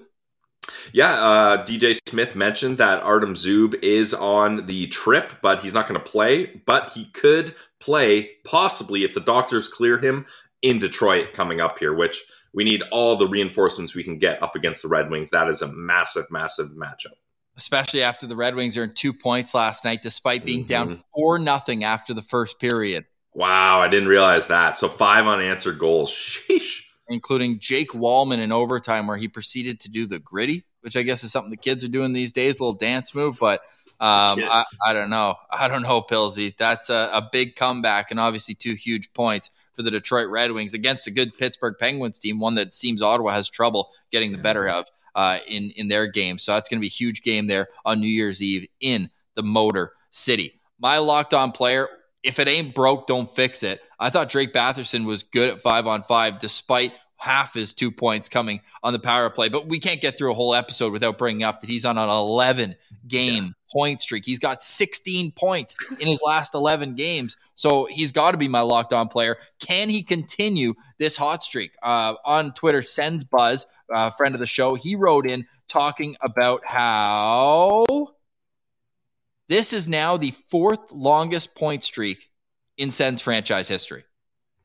Yeah, 0.93 1.13
uh, 1.13 1.65
DJ 1.65 1.99
Smith 2.09 2.37
mentioned 2.37 2.79
that 2.79 3.03
Artem 3.03 3.35
Zub 3.35 3.75
is 3.83 4.15
on 4.15 4.67
the 4.67 4.87
trip, 4.89 5.35
but 5.43 5.61
he's 5.61 5.75
not 5.75 5.89
going 5.89 6.01
to 6.01 6.11
play. 6.11 6.47
But 6.67 6.93
he 6.93 7.07
could 7.07 7.55
play 7.81 8.31
possibly 8.45 9.05
if 9.05 9.15
the 9.15 9.21
doctors 9.21 9.69
clear 9.69 9.99
him 9.99 10.27
in 10.63 10.79
Detroit 10.79 11.35
coming 11.35 11.61
up 11.61 11.79
here, 11.79 11.93
which 11.93 12.23
we 12.55 12.65
need 12.65 12.83
all 12.91 13.17
the 13.17 13.27
reinforcements 13.27 13.95
we 13.95 14.05
can 14.05 14.19
get 14.19 14.43
up 14.43 14.55
against 14.55 14.83
the 14.83 14.89
Red 14.89 15.11
Wings. 15.11 15.31
That 15.31 15.49
is 15.49 15.61
a 15.63 15.73
massive, 15.73 16.31
massive 16.31 16.69
matchup. 16.77 17.17
Especially 17.57 18.03
after 18.03 18.27
the 18.27 18.37
Red 18.37 18.55
Wings 18.55 18.77
earned 18.77 18.97
two 18.97 19.13
points 19.13 19.55
last 19.55 19.85
night, 19.85 20.03
despite 20.03 20.45
being 20.45 20.61
mm-hmm. 20.61 20.69
down 20.69 21.03
four 21.15 21.39
nothing 21.39 21.85
after 21.85 22.15
the 22.15 22.23
first 22.23 22.59
period. 22.59 23.05
Wow, 23.33 23.81
I 23.81 23.89
didn't 23.89 24.09
realize 24.09 24.47
that. 24.47 24.77
So 24.77 24.89
five 24.89 25.27
unanswered 25.27 25.79
goals. 25.79 26.11
Sheesh. 26.11 26.83
Including 27.09 27.59
Jake 27.59 27.91
Walman 27.91 28.39
in 28.39 28.51
overtime, 28.51 29.07
where 29.07 29.17
he 29.17 29.29
proceeded 29.29 29.81
to 29.81 29.91
do 29.91 30.07
the 30.07 30.19
gritty, 30.19 30.65
which 30.81 30.97
I 30.97 31.03
guess 31.03 31.23
is 31.23 31.33
something 31.33 31.51
the 31.51 31.57
kids 31.57 31.85
are 31.85 31.89
doing 31.89 32.13
these 32.13 32.33
days, 32.33 32.59
a 32.59 32.65
little 32.65 32.73
dance 32.73 33.15
move. 33.15 33.37
But 33.39 33.61
um, 34.01 34.41
I, 34.43 34.65
I, 34.85 34.93
don't 34.93 35.09
know. 35.09 35.37
I 35.53 35.69
don't 35.69 35.83
know, 35.83 36.03
Pillsy. 36.03 36.57
That's 36.57 36.91
a, 36.91 37.11
a, 37.13 37.29
big 37.31 37.55
comeback 37.55 38.11
and 38.11 38.19
obviously 38.19 38.55
two 38.55 38.75
huge 38.75 39.13
points 39.13 39.51
for 39.75 39.83
the 39.83 39.91
Detroit 39.91 40.29
Red 40.29 40.51
Wings 40.51 40.75
against 40.75 41.07
a 41.07 41.13
good 41.13 41.39
Pittsburgh 41.39 41.77
Penguins 41.79 42.19
team, 42.19 42.41
one 42.41 42.57
that 42.57 42.75
seems 42.75 43.03
Ottawa 43.03 43.31
has 43.31 43.49
trouble 43.49 43.91
getting 44.11 44.33
the 44.33 44.39
better 44.39 44.69
of 44.69 44.87
uh, 45.15 45.39
in, 45.47 45.71
in 45.77 45.89
their 45.89 46.07
game. 46.07 46.39
So 46.39 46.55
that's 46.55 46.69
going 46.69 46.79
to 46.79 46.83
be 46.83 46.89
a 46.89 46.91
huge 46.91 47.23
game 47.23 47.47
there 47.47 47.69
on 47.85 48.01
New 48.01 48.09
Year's 48.09 48.43
Eve 48.43 48.67
in 48.81 49.11
the 49.37 49.45
Motor 49.45 49.93
City. 50.11 50.61
My 50.81 50.99
locked 50.99 51.33
on 51.33 51.53
player, 51.53 51.89
if 52.25 52.39
it 52.39 52.49
ain't 52.49 52.75
broke, 52.75 53.07
don't 53.07 53.31
fix 53.31 53.63
it. 53.63 53.83
I 54.01 54.11
thought 54.11 54.31
Drake 54.31 54.53
Batherson 54.53 55.05
was 55.05 55.23
good 55.23 55.51
at 55.51 55.61
five 55.61 55.87
on 55.87 56.03
five, 56.03 56.39
despite 56.39 56.95
half 57.17 57.55
his 57.55 57.73
two 57.73 57.91
points 57.91 58.29
coming 58.29 58.61
on 58.83 58.93
the 58.93 58.99
power 58.99 59.31
play. 59.31 59.49
But 59.49 59.67
we 59.67 59.79
can't 59.79 60.01
get 60.01 60.19
through 60.19 60.33
a 60.33 60.35
whole 60.35 60.55
episode 60.55 60.93
without 60.93 61.17
bringing 61.17 61.43
up 61.43 61.61
that 61.61 61.71
he's 61.71 61.85
on 61.85 61.97
an 61.97 62.09
11 62.09 62.75
game 63.07 63.45
yeah. 63.45 63.51
point 63.73 64.03
streak. 64.03 64.25
He's 64.25 64.39
got 64.39 64.63
16 64.63 65.33
points 65.33 65.77
in 66.01 66.09
his 66.09 66.21
last 66.25 66.55
11 66.55 66.95
games. 66.95 67.37
So 67.55 67.87
he's 67.91 68.13
got 68.13 68.33
to 68.33 68.37
be 68.37 68.49
my 68.49 68.61
locked 68.61 68.93
on 68.93 69.09
player. 69.09 69.37
Can 69.59 69.89
he 69.89 70.03
continue 70.03 70.75
this 70.99 71.17
hot 71.17 71.45
streak? 71.45 71.73
Uh, 71.83 72.15
on 72.25 72.53
Twitter, 72.53 72.83
sends 72.83 73.25
Buzz, 73.25 73.67
uh, 73.93 74.11
friend 74.11 74.35
of 74.35 74.41
the 74.41 74.47
show, 74.47 74.75
he 74.75 74.97
wrote 74.97 75.27
in 75.27 75.47
talking 75.69 76.17
about 76.21 76.63
how 76.65 78.14
this 79.49 79.73
is 79.73 79.89
now 79.89 80.17
the 80.17 80.31
fourth 80.31 80.93
longest 80.93 81.55
point 81.55 81.83
streak 81.83 82.31
in 82.77 82.91
Sens 82.91 83.21
franchise 83.21 83.69
history. 83.69 84.05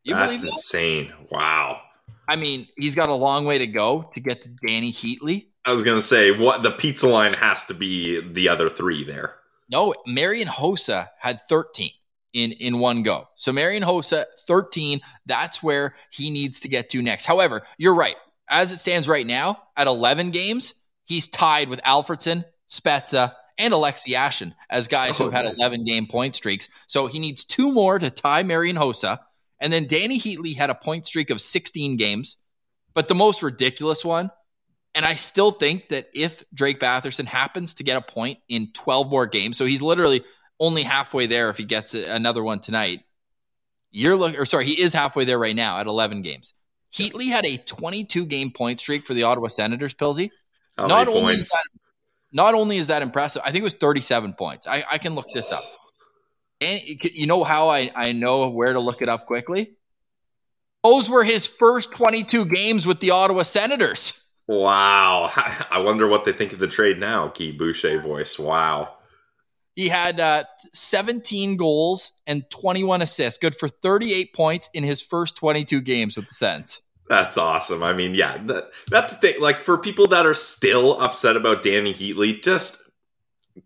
You 0.03 0.15
That's 0.15 0.27
believe 0.27 0.41
that? 0.41 0.47
insane. 0.49 1.13
Wow. 1.29 1.81
I 2.27 2.35
mean, 2.35 2.67
he's 2.77 2.95
got 2.95 3.09
a 3.09 3.13
long 3.13 3.45
way 3.45 3.57
to 3.57 3.67
go 3.67 4.09
to 4.13 4.19
get 4.19 4.43
to 4.43 4.49
Dany 4.49 4.89
Heatley. 4.93 5.47
I 5.65 5.71
was 5.71 5.83
gonna 5.83 6.01
say 6.01 6.31
what 6.31 6.63
the 6.63 6.71
pizza 6.71 7.07
line 7.07 7.33
has 7.33 7.65
to 7.65 7.73
be 7.73 8.21
the 8.21 8.49
other 8.49 8.69
three 8.69 9.03
there. 9.03 9.35
No, 9.69 9.93
Marian 10.07 10.47
Hossa 10.47 11.09
had 11.19 11.39
13 11.41 11.91
in 12.33 12.53
in 12.53 12.79
one 12.79 13.03
go. 13.03 13.27
So 13.35 13.51
Marian 13.51 13.83
Hossa 13.83 14.25
13, 14.47 15.01
that's 15.25 15.61
where 15.61 15.93
he 16.11 16.29
needs 16.29 16.59
to 16.61 16.67
get 16.67 16.89
to 16.91 17.01
next. 17.01 17.25
However, 17.25 17.61
you're 17.77 17.95
right. 17.95 18.15
As 18.47 18.71
it 18.71 18.79
stands 18.79 19.07
right 19.07 19.27
now, 19.27 19.61
at 19.77 19.85
11 19.85 20.31
games, 20.31 20.73
he's 21.05 21.27
tied 21.27 21.69
with 21.69 21.81
Alfredsson, 21.83 22.45
Spezza, 22.69 23.33
and 23.59 23.73
Alexei 23.73 24.13
Yashin 24.13 24.53
as 24.69 24.87
guys 24.87 25.19
oh, 25.19 25.25
who 25.25 25.29
have 25.29 25.33
had 25.33 25.45
nice. 25.45 25.59
11 25.59 25.83
game 25.83 26.07
point 26.07 26.35
streaks. 26.35 26.67
So 26.87 27.07
he 27.07 27.19
needs 27.19 27.45
two 27.45 27.71
more 27.71 27.99
to 27.99 28.09
tie 28.09 28.41
Marian 28.43 28.77
Hossa. 28.77 29.19
And 29.59 29.71
then 29.71 29.85
Dany 29.85 30.17
Heatley 30.17 30.55
had 30.55 30.69
a 30.69 30.75
point 30.75 31.05
streak 31.05 31.29
of 31.29 31.41
16 31.41 31.97
games. 31.97 32.37
But 32.95 33.07
the 33.07 33.15
most 33.15 33.43
ridiculous 33.43 34.03
one, 34.03 34.31
and 34.95 35.05
I 35.05 35.15
still 35.15 35.51
think 35.51 35.89
that 35.89 36.09
if 36.13 36.43
Drake 36.53 36.79
Batherson 36.79 37.25
happens 37.25 37.75
to 37.75 37.83
get 37.83 37.97
a 37.97 38.01
point 38.01 38.39
in 38.47 38.71
12 38.73 39.09
more 39.09 39.27
games, 39.27 39.57
so 39.57 39.65
he's 39.65 39.81
literally 39.81 40.23
only 40.59 40.83
halfway 40.83 41.27
there 41.27 41.49
if 41.49 41.57
he 41.57 41.65
gets 41.65 41.93
another 41.93 42.43
one 42.43 42.59
tonight. 42.59 43.03
You're 43.91 44.15
looking, 44.15 44.39
or 44.39 44.45
sorry, 44.45 44.65
he 44.65 44.79
is 44.79 44.93
halfway 44.93 45.25
there 45.25 45.39
right 45.39 45.55
now 45.55 45.79
at 45.79 45.87
11 45.87 46.21
games. 46.21 46.53
Heatley 46.93 47.29
had 47.29 47.45
a 47.45 47.57
22 47.57 48.25
game 48.25 48.51
point 48.51 48.79
streak 48.79 49.03
for 49.05 49.13
the 49.13 49.23
Ottawa 49.23 49.47
Senators, 49.47 49.93
Pilsy. 49.93 50.29
How 50.77 50.87
not 50.87 51.07
only, 51.07 51.37
that, 51.37 51.67
not 52.31 52.53
only 52.53 52.77
is 52.77 52.87
that 52.87 53.01
impressive, 53.01 53.41
I 53.43 53.51
think 53.51 53.61
it 53.61 53.63
was 53.63 53.73
37 53.73 54.33
points. 54.33 54.67
I, 54.67 54.83
I 54.89 54.97
can 54.97 55.15
look 55.15 55.27
this 55.33 55.51
up. 55.51 55.63
And 56.61 56.81
you 56.85 57.25
know 57.25 57.43
how 57.43 57.69
I, 57.69 57.91
I 57.95 58.11
know 58.11 58.49
where 58.49 58.73
to 58.73 58.79
look 58.79 59.01
it 59.01 59.09
up 59.09 59.25
quickly? 59.25 59.75
Those 60.83 61.09
were 61.09 61.23
his 61.23 61.47
first 61.47 61.93
22 61.93 62.45
games 62.45 62.85
with 62.85 62.99
the 62.99 63.11
Ottawa 63.11 63.43
Senators. 63.43 64.23
Wow. 64.47 65.31
I 65.35 65.79
wonder 65.79 66.07
what 66.07 66.25
they 66.25 66.33
think 66.33 66.53
of 66.53 66.59
the 66.59 66.67
trade 66.67 66.99
now, 66.99 67.27
Guy 67.27 67.51
Boucher 67.51 68.01
voice. 68.01 68.37
Wow. 68.37 68.95
He 69.75 69.87
had 69.87 70.19
uh, 70.19 70.43
17 70.73 71.55
goals 71.55 72.11
and 72.27 72.49
21 72.49 73.01
assists, 73.01 73.39
good 73.39 73.55
for 73.55 73.69
38 73.69 74.33
points 74.33 74.69
in 74.73 74.83
his 74.83 75.01
first 75.01 75.37
22 75.37 75.81
games 75.81 76.17
with 76.17 76.27
the 76.27 76.33
Sens. 76.33 76.81
That's 77.09 77.39
awesome. 77.39 77.81
I 77.81 77.91
mean, 77.91 78.13
yeah, 78.13 78.37
that, 78.45 78.69
that's 78.91 79.11
the 79.13 79.17
thing. 79.17 79.41
Like, 79.41 79.59
for 79.59 79.79
people 79.79 80.05
that 80.07 80.27
are 80.27 80.35
still 80.35 81.01
upset 81.01 81.35
about 81.35 81.63
Dany 81.63 81.91
Heatley, 81.91 82.41
just 82.41 82.83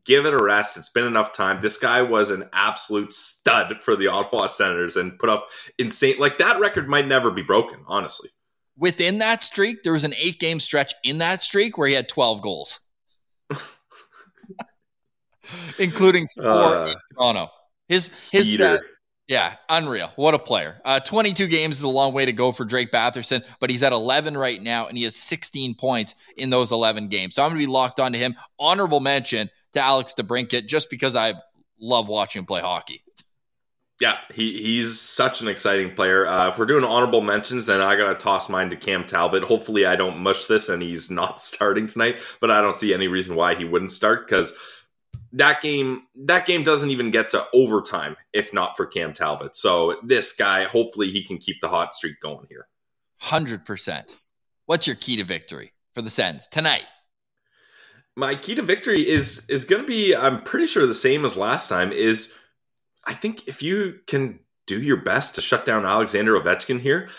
give 0.06 0.26
it 0.26 0.34
a 0.34 0.42
rest. 0.42 0.78
It's 0.78 0.90
been 0.90 1.06
enough 1.06 1.34
time. 1.34 1.62
This 1.62 1.78
guy 1.78 2.02
was 2.02 2.30
an 2.30 2.50
absolute 2.54 3.14
stud 3.14 3.80
for 3.82 3.98
the 3.98 4.08
Ottawa 4.08 4.48
Senators 4.48 4.96
and 4.96 5.20
put 5.20 5.30
up 5.30 5.50
insane. 5.78 6.16
Like 6.20 6.38
that 6.38 6.60
record 6.62 6.88
might 6.88 7.06
never 7.06 7.32
be 7.32 7.42
broken, 7.42 7.80
honestly. 7.86 8.30
Within 8.78 9.20
that 9.20 9.44
streak, 9.44 9.84
there 9.84 9.94
was 9.94 10.06
an 10.06 10.14
eight 10.22 10.40
game 10.40 10.62
stretch 10.62 10.94
in 11.04 11.20
that 11.20 11.42
streak 11.42 11.78
where 11.78 11.88
he 11.88 11.94
had 11.94 12.08
12 12.08 12.42
goals, 12.42 12.80
including 15.78 16.28
four 16.36 16.48
uh, 16.48 16.88
in 16.88 16.96
Toronto. 17.16 17.50
His, 17.88 18.08
his, 18.32 18.60
uh, 18.60 18.78
yeah, 19.28 19.56
unreal. 19.70 20.12
What 20.16 20.34
a 20.34 20.40
player. 20.40 20.82
Uh, 20.84 21.00
22 21.00 21.48
games 21.48 21.78
is 21.78 21.84
a 21.84 21.90
long 21.90 22.14
way 22.14 22.26
to 22.26 22.34
go 22.34 22.52
for 22.52 22.66
Drake 22.66 22.92
Batherson, 22.92 23.46
but 23.60 23.70
he's 23.70 23.84
at 23.84 23.94
11 23.94 24.36
right 24.38 24.62
now, 24.62 24.88
and 24.88 24.98
he 24.98 25.06
has 25.06 25.16
16 25.16 25.76
points 25.76 26.16
in 26.36 26.50
those 26.50 26.72
11 26.72 27.08
games. 27.08 27.36
So 27.36 27.44
I'm 27.44 27.50
going 27.50 27.62
to 27.62 27.68
be 27.68 27.72
locked 27.72 28.00
onto 28.00 28.20
him. 28.20 28.36
Honorable 28.60 29.00
mention 29.00 29.50
to 29.74 29.80
Alex 29.80 30.14
DeBrincat 30.18 30.68
just 30.68 30.90
because 30.90 31.16
I 31.16 31.36
love 31.80 32.10
watching 32.10 32.42
him 32.42 32.46
play 32.46 32.62
hockey. 32.62 33.02
Yeah, 34.02 34.18
he, 34.34 34.58
he's 34.62 35.00
such 35.00 35.42
an 35.42 35.48
exciting 35.48 35.96
player. 35.96 36.28
Uh, 36.28 36.50
if 36.50 36.58
we're 36.58 36.66
doing 36.66 36.84
honorable 36.84 37.22
mentions, 37.22 37.68
then 37.68 37.80
I 37.80 37.96
got 37.96 38.10
to 38.10 38.16
toss 38.16 38.50
mine 38.50 38.70
to 38.72 38.76
Cam 38.76 39.06
Talbot. 39.06 39.44
Hopefully, 39.44 39.86
I 39.86 39.96
don't 39.96 40.18
mush 40.18 40.48
this 40.48 40.68
and 40.68 40.82
he's 40.82 41.10
not 41.10 41.40
starting 41.42 41.88
tonight, 41.88 42.20
but 42.42 42.52
I 42.52 42.60
don't 42.60 42.76
see 42.76 42.94
any 42.94 43.08
reason 43.08 43.36
why 43.36 43.56
he 43.56 43.64
wouldn't 43.64 43.92
start 43.92 44.28
because 44.28 44.58
that 45.34 45.62
game 45.62 46.04
that 46.16 46.46
game 46.46 46.64
doesn't 46.64 46.90
even 46.90 47.12
get 47.12 47.30
to 47.32 47.46
overtime 47.54 48.16
if 48.34 48.54
not 48.54 48.78
for 48.78 48.86
Cam 48.86 49.14
Talbot. 49.14 49.56
So 49.56 49.98
this 50.04 50.34
guy, 50.34 50.66
hopefully, 50.66 51.10
he 51.12 51.24
can 51.24 51.38
keep 51.38 51.62
the 51.62 51.70
hot 51.70 51.96
streak 51.96 52.20
going 52.22 52.46
here. 52.50 52.68
Hundred 53.20 53.66
percent. 53.66 54.18
What's 54.66 54.88
your 54.88 54.96
key 54.96 55.18
to 55.18 55.24
victory 55.24 55.74
for 55.94 56.02
the 56.02 56.10
Sens 56.10 56.48
tonight? 56.48 56.84
my 58.16 58.36
key 58.36 58.56
to 58.56 58.62
victory 58.62 59.08
is 59.08 59.46
is 59.50 59.66
going 59.66 59.82
to 59.82 59.88
be 59.88 60.16
i'm 60.16 60.42
pretty 60.44 60.66
sure 60.66 60.86
the 60.86 60.94
same 60.94 61.26
as 61.26 61.38
last 61.38 61.70
time 61.70 61.92
is 61.92 62.38
i 63.06 63.14
think 63.14 63.48
if 63.48 63.62
you 63.62 64.00
can 64.08 64.40
do 64.68 64.82
your 64.82 64.98
best 64.98 65.36
to 65.36 65.42
shut 65.42 65.66
down 65.66 65.86
alexander 65.86 66.40
ovechkin 66.40 66.80
here 66.80 67.10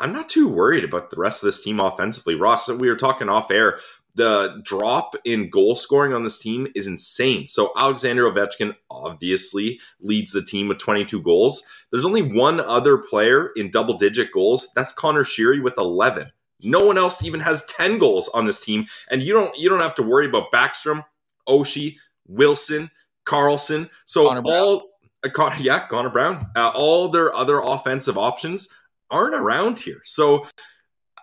i'm 0.00 0.12
not 0.12 0.28
too 0.28 0.48
worried 0.48 0.84
about 0.84 1.10
the 1.10 1.16
rest 1.16 1.42
of 1.42 1.46
this 1.46 1.62
team 1.62 1.80
offensively 1.80 2.34
ross 2.34 2.70
we 2.70 2.88
were 2.88 2.96
talking 2.96 3.28
off 3.28 3.50
air 3.50 3.78
the 4.14 4.60
drop 4.62 5.16
in 5.24 5.50
goal 5.50 5.74
scoring 5.74 6.12
on 6.12 6.22
this 6.22 6.38
team 6.38 6.66
is 6.74 6.86
insane 6.86 7.46
so 7.46 7.72
alexander 7.76 8.30
ovechkin 8.30 8.74
obviously 8.90 9.80
leads 10.00 10.32
the 10.32 10.42
team 10.42 10.68
with 10.68 10.78
22 10.78 11.20
goals 11.22 11.68
there's 11.90 12.04
only 12.04 12.22
one 12.22 12.60
other 12.60 12.96
player 12.96 13.50
in 13.56 13.70
double 13.70 13.96
digit 13.96 14.30
goals 14.32 14.72
that's 14.74 14.92
conor 14.92 15.24
sheary 15.24 15.62
with 15.62 15.74
11 15.78 16.30
no 16.64 16.84
one 16.84 16.98
else 16.98 17.22
even 17.22 17.40
has 17.40 17.66
10 17.66 17.98
goals 17.98 18.28
on 18.30 18.46
this 18.46 18.64
team. 18.64 18.86
And 19.10 19.22
you 19.22 19.32
don't 19.32 19.56
you 19.56 19.68
don't 19.68 19.80
have 19.80 19.94
to 19.96 20.02
worry 20.02 20.26
about 20.26 20.50
Backstrom, 20.52 21.04
Oshie, 21.48 21.96
Wilson, 22.26 22.90
Carlson. 23.24 23.90
So 24.06 24.28
Connor 24.28 24.42
all 24.44 24.90
uh, 25.24 25.56
yeah, 25.60 25.86
Connor 25.86 26.10
Brown. 26.10 26.46
Uh, 26.56 26.70
all 26.74 27.08
their 27.08 27.34
other 27.34 27.60
offensive 27.60 28.18
options 28.18 28.74
aren't 29.10 29.34
around 29.34 29.78
here. 29.78 30.00
So 30.04 30.46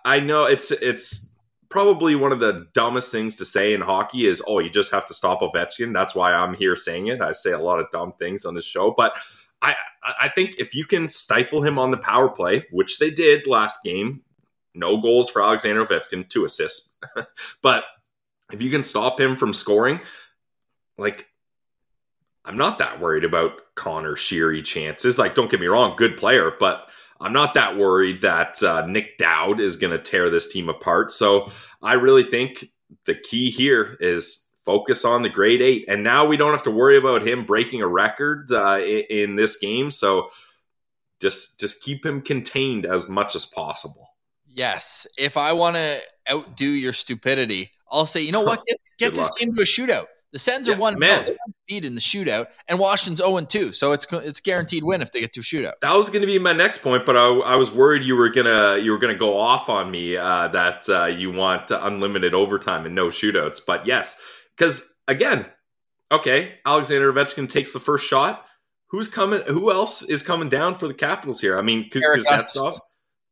I 0.04 0.20
know 0.20 0.44
it's 0.44 0.70
it's 0.70 1.31
probably 1.72 2.14
one 2.14 2.32
of 2.32 2.38
the 2.38 2.68
dumbest 2.74 3.10
things 3.10 3.34
to 3.36 3.46
say 3.46 3.72
in 3.72 3.80
hockey 3.80 4.26
is 4.26 4.42
oh 4.46 4.60
you 4.60 4.68
just 4.68 4.92
have 4.92 5.06
to 5.06 5.14
stop 5.14 5.40
Ovechkin. 5.40 5.92
That's 5.92 6.14
why 6.14 6.34
I'm 6.34 6.54
here 6.54 6.76
saying 6.76 7.06
it. 7.08 7.22
I 7.22 7.32
say 7.32 7.52
a 7.52 7.58
lot 7.58 7.80
of 7.80 7.90
dumb 7.90 8.12
things 8.18 8.44
on 8.44 8.54
the 8.54 8.62
show, 8.62 8.94
but 8.96 9.16
I 9.62 9.74
I 10.04 10.28
think 10.28 10.56
if 10.58 10.74
you 10.74 10.84
can 10.84 11.08
stifle 11.08 11.62
him 11.62 11.78
on 11.78 11.90
the 11.90 11.96
power 11.96 12.28
play, 12.28 12.66
which 12.70 12.98
they 12.98 13.10
did 13.10 13.46
last 13.46 13.82
game, 13.82 14.20
no 14.74 15.00
goals 15.00 15.30
for 15.30 15.42
Alexander 15.42 15.84
Ovechkin, 15.84 16.28
two 16.28 16.44
assists. 16.44 16.96
but 17.62 17.84
if 18.52 18.60
you 18.60 18.70
can 18.70 18.82
stop 18.82 19.18
him 19.18 19.34
from 19.34 19.54
scoring, 19.54 20.00
like 20.98 21.26
I'm 22.44 22.58
not 22.58 22.78
that 22.78 23.00
worried 23.00 23.24
about 23.24 23.52
Conor 23.76 24.16
Sheary 24.16 24.64
chances. 24.64 25.18
Like, 25.18 25.34
don't 25.34 25.50
get 25.50 25.60
me 25.60 25.66
wrong, 25.66 25.96
good 25.96 26.16
player, 26.16 26.52
but 26.58 26.88
I'm 27.22 27.32
not 27.32 27.54
that 27.54 27.76
worried 27.76 28.22
that 28.22 28.62
uh, 28.62 28.84
Nic 28.86 29.16
Dowd 29.16 29.60
is 29.60 29.76
going 29.76 29.92
to 29.92 29.98
tear 29.98 30.28
this 30.28 30.52
team 30.52 30.68
apart. 30.68 31.12
So 31.12 31.50
I 31.80 31.94
really 31.94 32.24
think 32.24 32.66
the 33.06 33.14
key 33.14 33.50
here 33.50 33.96
is 34.00 34.52
focus 34.64 35.04
on 35.04 35.22
the 35.22 35.28
Great 35.28 35.62
Eight. 35.62 35.84
And 35.88 36.02
now 36.04 36.24
we 36.24 36.36
don't 36.36 36.52
have 36.52 36.62
to 36.64 36.70
worry 36.70 36.96
about 36.96 37.26
him 37.26 37.44
breaking 37.44 37.82
a 37.82 37.88
record 37.88 38.50
uh, 38.52 38.78
in, 38.80 39.04
in 39.10 39.36
this 39.36 39.58
game. 39.58 39.90
So 39.90 40.28
just 41.20 41.60
just 41.60 41.82
keep 41.82 42.04
him 42.04 42.20
contained 42.20 42.84
as 42.84 43.08
much 43.08 43.34
as 43.34 43.46
possible. 43.46 44.08
Yes. 44.46 45.06
If 45.16 45.36
I 45.36 45.52
want 45.52 45.76
to 45.76 46.00
outdo 46.30 46.66
your 46.66 46.92
stupidity, 46.92 47.70
I'll 47.90 48.06
say, 48.06 48.22
you 48.22 48.32
know 48.32 48.42
what? 48.42 48.62
Get, 48.66 48.78
get 48.98 49.14
this 49.14 49.30
luck. 49.30 49.38
game 49.38 49.54
to 49.54 49.62
a 49.62 49.64
shootout. 49.64 50.06
The 50.32 50.38
Sens 50.38 50.66
are 50.66 50.72
yeah, 50.72 50.78
one 50.78 50.98
man 50.98 51.26
beat 51.68 51.84
in 51.84 51.94
the 51.94 52.00
shootout, 52.00 52.46
and 52.66 52.78
Washington's 52.78 53.18
zero 53.18 53.36
and 53.36 53.48
two, 53.48 53.70
so 53.70 53.92
it's 53.92 54.10
it's 54.10 54.40
guaranteed 54.40 54.82
win 54.82 55.02
if 55.02 55.12
they 55.12 55.20
get 55.20 55.34
to 55.34 55.40
a 55.40 55.42
shootout. 55.42 55.74
That 55.82 55.94
was 55.94 56.08
going 56.08 56.22
to 56.22 56.26
be 56.26 56.38
my 56.38 56.54
next 56.54 56.78
point, 56.78 57.04
but 57.04 57.18
I, 57.18 57.28
I, 57.28 57.56
was 57.56 57.70
worried 57.70 58.02
you 58.02 58.16
were 58.16 58.30
gonna 58.30 58.78
you 58.78 58.92
were 58.92 58.98
gonna 58.98 59.14
go 59.14 59.36
off 59.36 59.68
on 59.68 59.90
me 59.90 60.16
uh, 60.16 60.48
that 60.48 60.88
uh, 60.88 61.04
you 61.04 61.30
want 61.30 61.70
unlimited 61.70 62.32
overtime 62.32 62.86
and 62.86 62.94
no 62.94 63.08
shootouts. 63.08 63.60
But 63.66 63.86
yes, 63.86 64.20
because 64.56 64.94
again, 65.06 65.44
okay, 66.10 66.54
Alexander 66.64 67.12
Ovechkin 67.12 67.48
takes 67.48 67.74
the 67.74 67.80
first 67.80 68.06
shot. 68.06 68.46
Who's 68.88 69.08
coming? 69.08 69.42
Who 69.46 69.70
else 69.70 70.02
is 70.02 70.22
coming 70.22 70.48
down 70.48 70.76
for 70.76 70.88
the 70.88 70.94
Capitals 70.94 71.42
here? 71.42 71.58
I 71.58 71.62
mean, 71.62 71.90
Kuznetsov. 71.90 72.78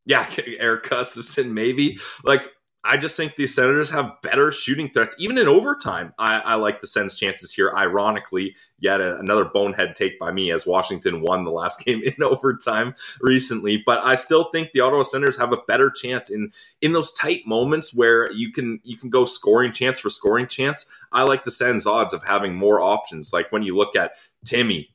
Yeah, 0.05 0.29
Erik 0.59 0.83
Gustafsson, 0.83 1.51
maybe. 1.51 1.97
Like 2.23 2.47
I 2.83 2.97
just 2.97 3.15
think 3.15 3.35
the 3.35 3.45
Senators 3.45 3.91
have 3.91 4.21
better 4.23 4.51
shooting 4.51 4.89
threats, 4.89 5.15
even 5.19 5.37
in 5.37 5.47
overtime. 5.47 6.13
I, 6.17 6.39
I 6.39 6.55
like 6.55 6.81
the 6.81 6.87
Sens' 6.87 7.15
chances 7.15 7.53
here. 7.53 7.71
Ironically, 7.75 8.55
yet 8.79 8.99
a, 8.99 9.19
another 9.19 9.45
bonehead 9.45 9.95
take 9.95 10.17
by 10.17 10.31
me 10.31 10.51
as 10.51 10.65
Washington 10.65 11.21
won 11.21 11.43
the 11.43 11.51
last 11.51 11.79
game 11.85 12.01
in 12.03 12.23
overtime 12.23 12.95
recently. 13.21 13.83
But 13.85 14.03
I 14.03 14.15
still 14.15 14.45
think 14.45 14.71
the 14.71 14.79
Ottawa 14.79 15.03
Senators 15.03 15.37
have 15.37 15.53
a 15.53 15.61
better 15.67 15.91
chance 15.91 16.31
in 16.31 16.51
in 16.81 16.93
those 16.93 17.13
tight 17.13 17.41
moments 17.45 17.95
where 17.95 18.31
you 18.31 18.51
can 18.51 18.79
you 18.83 18.97
can 18.97 19.11
go 19.11 19.25
scoring 19.25 19.71
chance 19.73 19.99
for 19.99 20.09
scoring 20.09 20.47
chance. 20.47 20.91
I 21.11 21.23
like 21.23 21.43
the 21.43 21.51
Sens' 21.51 21.85
odds 21.85 22.13
of 22.13 22.23
having 22.23 22.55
more 22.55 22.81
options. 22.81 23.31
Like 23.31 23.51
when 23.51 23.61
you 23.61 23.77
look 23.77 23.95
at 23.95 24.13
Timmy, 24.43 24.89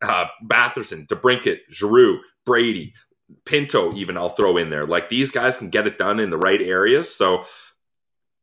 uh, 0.00 0.26
Batherson, 0.44 1.06
DeBrincat, 1.06 1.58
Giroux, 1.70 2.20
Brady, 2.46 2.94
Pinto, 3.44 3.94
even 3.94 4.16
I'll 4.16 4.28
throw 4.28 4.56
in 4.56 4.70
there. 4.70 4.86
Like 4.86 5.08
these 5.08 5.30
guys 5.30 5.58
can 5.58 5.70
get 5.70 5.86
it 5.86 5.98
done 5.98 6.20
in 6.20 6.30
the 6.30 6.38
right 6.38 6.60
areas. 6.60 7.14
So 7.14 7.44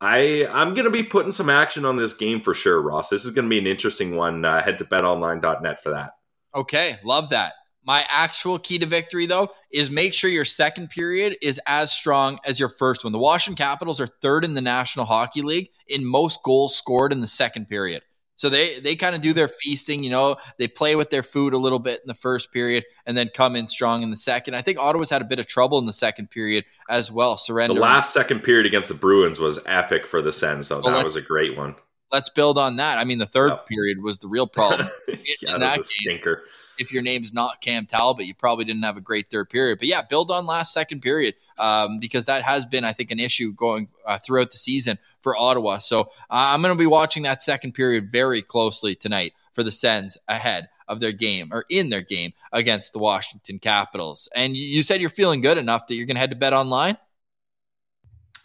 I 0.02 0.48
I'm 0.52 0.74
gonna 0.74 0.90
be 0.90 1.04
putting 1.04 1.32
some 1.32 1.50
action 1.50 1.86
on 1.86 1.96
this 1.96 2.14
game 2.14 2.40
for 2.40 2.54
sure, 2.54 2.82
Ross. 2.82 3.10
This 3.10 3.26
is 3.26 3.34
gonna 3.34 3.48
be 3.48 3.60
an 3.60 3.68
interesting 3.68 4.16
one. 4.16 4.44
Uh, 4.44 4.62
head 4.62 4.78
to 4.80 4.86
betonline.net 4.86 5.82
for 5.82 5.92
that. 5.92 6.16
Okay, 6.54 6.98
love 7.04 7.30
that. 7.30 7.54
My 7.86 8.06
actual 8.10 8.60
key 8.60 8.80
to 8.80 8.86
victory, 8.86 9.26
though, 9.26 9.50
is 9.70 9.92
make 9.92 10.14
sure 10.14 10.30
your 10.30 10.46
second 10.46 10.90
period 10.90 11.38
is 11.42 11.60
as 11.66 11.92
strong 11.92 12.40
as 12.46 12.60
your 12.60 12.70
first 12.70 13.04
one. 13.04 13.12
The 13.12 13.20
Washington 13.20 13.62
Capitals 13.62 14.00
are 14.00 14.08
third 14.08 14.46
in 14.46 14.54
the 14.54 14.62
National 14.62 15.06
Hockey 15.06 15.42
League 15.42 15.70
in 15.88 16.06
most 16.06 16.44
goals 16.44 16.78
scored 16.78 17.12
in 17.12 17.20
the 17.20 17.28
second 17.28 17.68
period. 17.68 18.04
So 18.36 18.50
they 18.50 18.80
they 18.80 18.96
kind 18.96 19.16
of 19.16 19.22
do 19.22 19.34
their 19.34 19.48
feasting, 19.48 20.04
you 20.04 20.10
know, 20.10 20.38
they 20.58 20.68
play 20.68 20.96
with 20.96 21.10
their 21.10 21.24
food 21.24 21.54
a 21.54 21.58
little 21.58 21.80
bit 21.80 22.02
in 22.04 22.08
the 22.08 22.16
first 22.16 22.52
period 22.52 22.84
and 23.06 23.16
then 23.16 23.30
come 23.34 23.56
in 23.56 23.68
strong 23.68 24.04
in 24.04 24.10
the 24.10 24.18
second. 24.18 24.56
I 24.56 24.62
think 24.62 24.80
Ottawa's 24.80 25.10
had 25.10 25.22
a 25.22 25.26
bit 25.26 25.40
of 25.40 25.48
trouble 25.48 25.78
in 25.80 25.86
the 25.86 25.94
second 25.94 26.30
period 26.32 26.66
as 26.90 27.12
well. 27.12 27.38
Surrender. 27.38 27.76
The 27.76 27.80
last 27.80 28.14
second 28.14 28.42
period 28.42 28.66
against 28.66 28.90
the 28.90 28.96
Bruins 28.96 29.40
was 29.40 29.60
epic 29.66 30.06
for 30.06 30.22
the 30.22 30.34
Sens, 30.34 30.68
so 30.68 30.82
well, 30.82 30.96
that 30.96 31.04
was 31.04 31.16
a 31.16 31.22
great 31.22 31.56
one. 31.56 31.76
Let's 32.12 32.30
build 32.30 32.58
on 32.58 32.76
that. 32.78 32.98
I 32.98 33.06
mean, 33.06 33.18
the 33.18 33.26
third 33.26 33.52
yep. 33.52 33.66
period 33.68 34.02
was 34.02 34.20
the 34.20 34.28
real 34.28 34.48
problem. 34.48 34.88
yeah, 35.08 35.58
that 35.58 35.78
was 35.78 35.88
a 35.88 35.90
stinker. 35.90 36.44
If 36.78 36.92
your 36.92 37.02
name's 37.02 37.34
not 37.34 37.62
Cam 37.62 37.86
Talbot, 37.86 38.26
you 38.26 38.34
probably 38.34 38.66
didn't 38.66 38.84
have 38.84 38.98
a 38.98 39.02
great 39.02 39.28
third 39.28 39.50
period. 39.50 39.80
But 39.80 39.88
yeah, 39.88 40.02
build 40.02 40.32
on 40.32 40.46
last 40.46 40.74
second 40.74 41.02
period 41.02 41.36
um, 41.58 42.00
because 42.00 42.26
that 42.26 42.44
has 42.44 42.66
been, 42.66 42.84
I 42.84 42.94
think, 42.94 43.12
an 43.12 43.20
issue 43.20 43.54
going 43.54 43.88
uh, 44.06 44.18
throughout 44.18 44.52
the 44.52 44.58
season 44.58 44.98
for 45.22 45.36
Ottawa. 45.36 45.78
So 45.78 46.02
uh, 46.02 46.06
I'm 46.30 46.62
going 46.62 46.74
to 46.74 46.80
be 46.80 46.86
watching 46.86 47.24
that 47.24 47.42
second 47.42 47.74
period 47.74 48.12
very 48.12 48.42
closely 48.42 48.96
tonight 48.96 49.34
for 49.54 49.64
the 49.64 49.72
Sens 49.72 50.18
ahead 50.28 50.70
of 50.88 51.00
their 51.00 51.12
game 51.12 51.50
or 51.52 51.66
in 51.70 51.90
their 51.90 52.02
game 52.02 52.34
against 52.52 52.94
the 52.94 53.00
Washington 53.00 53.60
Capitals. 53.60 54.28
And 54.36 54.58
you 54.58 54.84
said 54.84 55.00
you're 55.00 55.10
feeling 55.10 55.42
good 55.42 55.58
enough 55.58 55.88
that 55.88 55.96
you're 55.96 56.06
going 56.06 56.16
to 56.16 56.20
head 56.20 56.32
to 56.32 56.36
bet 56.36 56.54
online. 56.54 56.98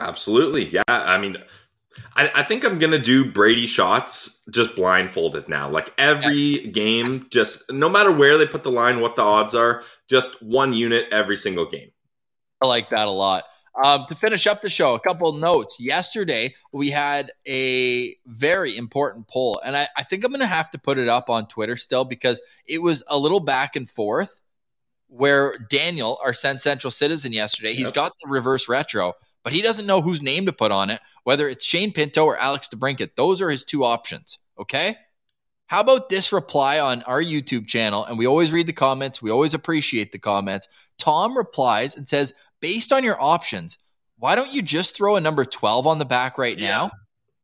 Absolutely. 0.01 0.67
Yeah. 0.67 0.83
I 0.87 1.19
mean, 1.19 1.37
I, 2.15 2.31
I, 2.35 2.43
think 2.43 2.65
I'm 2.65 2.79
gonna 2.79 2.99
do 2.99 3.31
Brady 3.31 3.67
shots 3.67 4.43
just 4.51 4.75
blindfolded 4.75 5.49
now. 5.49 5.69
Like 5.69 5.93
every 5.99 6.37
yeah. 6.37 6.71
game, 6.71 7.27
just 7.31 7.71
no 7.73 7.89
matter 7.89 8.11
where 8.11 8.39
they 8.39 8.47
put 8.47 8.63
the 8.63 8.71
line, 8.71 9.01
what 9.01 9.17
the 9.17 9.23
odds 9.23 9.55
are, 9.55 9.83
just 10.09 10.43
one 10.43 10.73
unit 10.73 11.07
every 11.13 11.37
single 11.37 11.67
game. 11.67 11.91
I 12.61 12.67
like 12.67 12.91
that 12.91 13.07
a 13.09 13.13
lot. 13.13 13.45
Um, 13.85 14.07
to 14.09 14.17
finish 14.17 14.49
up 14.49 14.61
the 14.61 14.71
show, 14.71 14.95
a 14.95 15.01
couple 15.01 15.33
notes. 15.35 15.79
Yesterday, 15.79 16.55
we 16.73 16.91
had 16.91 17.31
a 17.47 18.17
very 18.27 18.77
important 18.77 19.29
poll, 19.29 19.61
and 19.65 19.77
I, 19.77 19.87
I 19.97 20.03
think 20.03 20.25
I'm 20.25 20.33
going 20.33 20.41
to 20.41 20.47
have 20.47 20.71
to 20.73 20.79
put 20.79 20.99
it 20.99 21.09
up 21.09 21.31
on 21.31 21.47
Twitter 21.47 21.77
still 21.77 22.05
because 22.05 22.43
it 22.67 22.83
was 22.83 23.05
a 23.07 23.17
little 23.17 23.41
back 23.41 23.77
and 23.77 23.89
forth. 23.89 24.41
Where 25.11 25.57
Daniel, 25.71 26.19
our 26.23 26.35
Sens 26.35 26.63
Central 26.63 26.91
citizen, 26.91 27.33
yesterday, 27.33 27.71
yep. 27.71 27.79
he's 27.79 27.93
got 27.93 28.13
the 28.21 28.29
reverse 28.29 28.69
retro 28.69 29.15
but 29.45 29.53
he 29.53 29.63
doesn't 29.63 29.87
know 29.87 30.01
whose 30.01 30.23
name 30.23 30.47
to 30.47 30.53
put 30.53 30.73
on 30.73 30.91
it, 30.91 31.01
whether 31.25 31.49
it's 31.49 31.65
Shane 31.65 31.93
Pinto 31.93 32.25
or 32.25 32.37
Alex 32.37 32.69
DeBrincat. 32.69 33.11
Those 33.17 33.41
are 33.41 33.51
his 33.51 33.65
two 33.65 33.85
options. 33.85 34.39
Okay. 34.59 34.97
How 35.67 35.81
about 35.81 36.09
this 36.09 36.33
reply 36.33 36.81
on 36.81 37.03
our 37.03 37.23
YouTube 37.23 37.67
channel? 37.67 38.05
And 38.05 38.17
we 38.19 38.27
always 38.27 38.53
read 38.53 38.67
the 38.67 38.73
comments. 38.73 39.21
We 39.21 39.31
always 39.31 39.53
appreciate 39.53 40.13
the 40.13 40.19
comments. 40.19 40.67
Tom 40.99 41.37
replies 41.37 41.97
and 41.97 42.09
says, 42.09 42.33
based 42.61 42.93
on 42.93 43.05
your 43.05 43.23
options, 43.23 43.79
why 44.17 44.35
don't 44.35 44.53
you 44.53 44.63
just 44.63 44.97
throw 44.97 45.17
a 45.17 45.21
number 45.21 45.45
12 45.45 45.87
on 45.87 45.99
the 45.99 46.07
back 46.07 46.39
right 46.39 46.59
yeah. 46.59 46.69
now? 46.69 46.91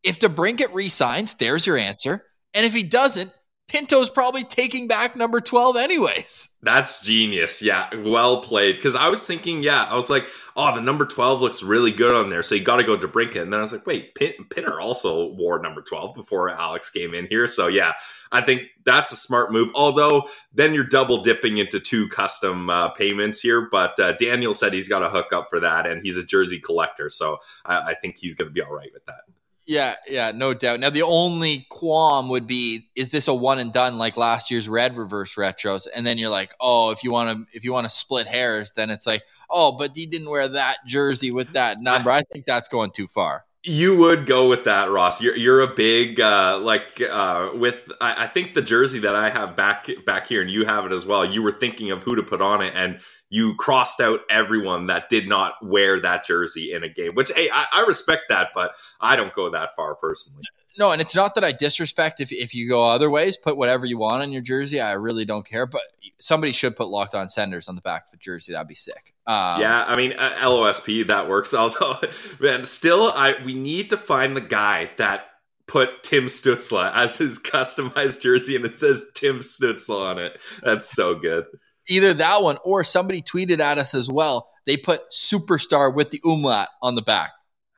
If 0.02 0.18
DeBrincat 0.18 0.72
resigns, 0.72 1.34
there's 1.34 1.66
your 1.66 1.76
answer. 1.76 2.24
And 2.54 2.64
if 2.64 2.72
he 2.72 2.82
doesn't, 2.82 3.30
Pinto's 3.66 4.10
probably 4.10 4.44
taking 4.44 4.86
back 4.86 5.16
number 5.16 5.40
12 5.40 5.76
anyways. 5.76 6.50
That's 6.62 7.00
genius. 7.00 7.62
Yeah, 7.62 7.88
well 7.96 8.42
played. 8.42 8.76
Because 8.76 8.94
I 8.94 9.08
was 9.08 9.26
thinking, 9.26 9.62
yeah, 9.62 9.84
I 9.84 9.96
was 9.96 10.10
like, 10.10 10.26
oh, 10.54 10.74
the 10.74 10.82
number 10.82 11.06
12 11.06 11.40
looks 11.40 11.62
really 11.62 11.90
good 11.90 12.14
on 12.14 12.28
there. 12.28 12.42
So 12.42 12.54
you 12.54 12.62
got 12.62 12.76
to 12.76 12.84
go 12.84 12.96
DeBrincat. 12.96 13.40
And 13.40 13.52
then 13.52 13.60
I 13.60 13.62
was 13.62 13.72
like, 13.72 13.86
wait, 13.86 14.14
Pin- 14.14 14.44
Pinner 14.50 14.78
also 14.80 15.32
wore 15.32 15.60
number 15.60 15.80
12 15.80 16.14
before 16.14 16.50
Alex 16.50 16.90
came 16.90 17.14
in 17.14 17.26
here. 17.26 17.48
So 17.48 17.66
yeah, 17.66 17.94
I 18.30 18.42
think 18.42 18.62
that's 18.84 19.12
a 19.12 19.16
smart 19.16 19.50
move. 19.50 19.70
Although 19.74 20.28
then 20.52 20.74
you're 20.74 20.84
double 20.84 21.22
dipping 21.22 21.56
into 21.56 21.80
two 21.80 22.06
custom 22.08 22.68
uh, 22.68 22.90
payments 22.90 23.40
here. 23.40 23.68
But 23.70 23.98
uh, 23.98 24.12
Daniel 24.12 24.52
said 24.52 24.74
he's 24.74 24.88
got 24.88 25.02
a 25.02 25.08
hook 25.08 25.32
up 25.32 25.48
for 25.48 25.60
that 25.60 25.86
and 25.86 26.02
he's 26.02 26.18
a 26.18 26.24
jersey 26.24 26.60
collector. 26.60 27.08
So 27.08 27.38
I, 27.64 27.78
I 27.78 27.94
think 27.94 28.18
he's 28.18 28.34
going 28.34 28.48
to 28.48 28.52
be 28.52 28.60
all 28.60 28.74
right 28.74 28.90
with 28.92 29.06
that. 29.06 29.22
Yeah, 29.66 29.94
yeah, 30.06 30.30
no 30.34 30.52
doubt. 30.52 30.80
Now 30.80 30.90
the 30.90 31.02
only 31.02 31.66
qualm 31.70 32.28
would 32.28 32.46
be 32.46 32.90
is 32.94 33.08
this 33.08 33.28
a 33.28 33.34
one 33.34 33.58
and 33.58 33.72
done 33.72 33.96
like 33.96 34.16
last 34.18 34.50
year's 34.50 34.68
red 34.68 34.96
reverse 34.96 35.36
retros? 35.36 35.86
And 35.94 36.06
then 36.06 36.18
you're 36.18 36.30
like, 36.30 36.54
oh, 36.60 36.90
if 36.90 37.02
you 37.02 37.10
want 37.10 37.30
to 37.30 37.56
if 37.56 37.64
you 37.64 37.72
want 37.72 37.86
to 37.86 37.90
split 37.90 38.26
hairs, 38.26 38.72
then 38.72 38.90
it's 38.90 39.06
like, 39.06 39.22
oh, 39.48 39.72
but 39.72 39.92
he 39.94 40.04
didn't 40.04 40.28
wear 40.28 40.48
that 40.48 40.78
jersey 40.86 41.30
with 41.30 41.52
that 41.54 41.80
number. 41.80 42.10
I 42.10 42.22
think 42.22 42.44
that's 42.44 42.68
going 42.68 42.90
too 42.90 43.08
far. 43.08 43.46
You 43.66 43.96
would 43.96 44.26
go 44.26 44.50
with 44.50 44.64
that, 44.64 44.90
Ross. 44.90 45.22
You're 45.22 45.36
you're 45.36 45.62
a 45.62 45.74
big 45.74 46.20
uh, 46.20 46.58
like 46.60 47.00
uh, 47.00 47.48
with 47.54 47.90
I, 47.98 48.24
I 48.24 48.26
think 48.26 48.52
the 48.52 48.60
jersey 48.60 48.98
that 49.00 49.16
I 49.16 49.30
have 49.30 49.56
back 49.56 49.86
back 50.04 50.26
here, 50.26 50.42
and 50.42 50.50
you 50.50 50.66
have 50.66 50.84
it 50.84 50.92
as 50.92 51.06
well. 51.06 51.24
You 51.24 51.42
were 51.42 51.52
thinking 51.52 51.90
of 51.90 52.02
who 52.02 52.14
to 52.16 52.22
put 52.22 52.42
on 52.42 52.60
it, 52.60 52.74
and 52.76 53.00
you 53.30 53.54
crossed 53.56 54.02
out 54.02 54.20
everyone 54.28 54.88
that 54.88 55.08
did 55.08 55.26
not 55.26 55.54
wear 55.62 55.98
that 55.98 56.26
jersey 56.26 56.74
in 56.74 56.84
a 56.84 56.90
game. 56.90 57.14
Which 57.14 57.32
hey, 57.34 57.48
I, 57.50 57.64
I 57.72 57.80
respect 57.88 58.24
that, 58.28 58.48
but 58.54 58.74
I 59.00 59.16
don't 59.16 59.34
go 59.34 59.48
that 59.50 59.74
far 59.74 59.94
personally. 59.94 60.42
No, 60.78 60.90
and 60.90 61.00
it's 61.00 61.14
not 61.14 61.34
that 61.36 61.44
I 61.44 61.52
disrespect 61.52 62.20
if, 62.20 62.32
if 62.32 62.54
you 62.54 62.68
go 62.68 62.82
other 62.84 63.08
ways, 63.08 63.36
put 63.36 63.56
whatever 63.56 63.86
you 63.86 63.98
want 63.98 64.22
on 64.22 64.32
your 64.32 64.42
jersey. 64.42 64.80
I 64.80 64.92
really 64.92 65.24
don't 65.24 65.46
care, 65.46 65.66
but 65.66 65.82
somebody 66.18 66.52
should 66.52 66.74
put 66.74 66.88
locked 66.88 67.14
on 67.14 67.28
senders 67.28 67.68
on 67.68 67.76
the 67.76 67.80
back 67.80 68.06
of 68.06 68.10
the 68.10 68.16
jersey. 68.16 68.52
That'd 68.52 68.68
be 68.68 68.74
sick. 68.74 69.14
Um, 69.26 69.60
yeah, 69.60 69.84
I 69.84 69.96
mean 69.96 70.14
uh, 70.14 70.34
LOSP 70.42 71.08
that 71.08 71.28
works. 71.28 71.54
Although, 71.54 71.98
man, 72.40 72.64
still, 72.64 73.12
I 73.14 73.34
we 73.44 73.54
need 73.54 73.90
to 73.90 73.96
find 73.96 74.36
the 74.36 74.40
guy 74.40 74.90
that 74.98 75.26
put 75.66 76.02
Tim 76.02 76.26
Stützle 76.26 76.90
as 76.92 77.18
his 77.18 77.38
customized 77.42 78.20
jersey, 78.20 78.56
and 78.56 78.64
it 78.64 78.76
says 78.76 79.06
Tim 79.14 79.40
Stützle 79.40 80.04
on 80.04 80.18
it. 80.18 80.38
That's 80.62 80.90
so 80.90 81.14
good. 81.14 81.44
Either 81.86 82.14
that 82.14 82.42
one, 82.42 82.58
or 82.64 82.82
somebody 82.82 83.22
tweeted 83.22 83.60
at 83.60 83.78
us 83.78 83.94
as 83.94 84.10
well. 84.10 84.48
They 84.66 84.78
put 84.78 85.02
superstar 85.12 85.94
with 85.94 86.10
the 86.10 86.20
umlaut 86.24 86.68
on 86.80 86.94
the 86.94 87.02
back. 87.02 87.32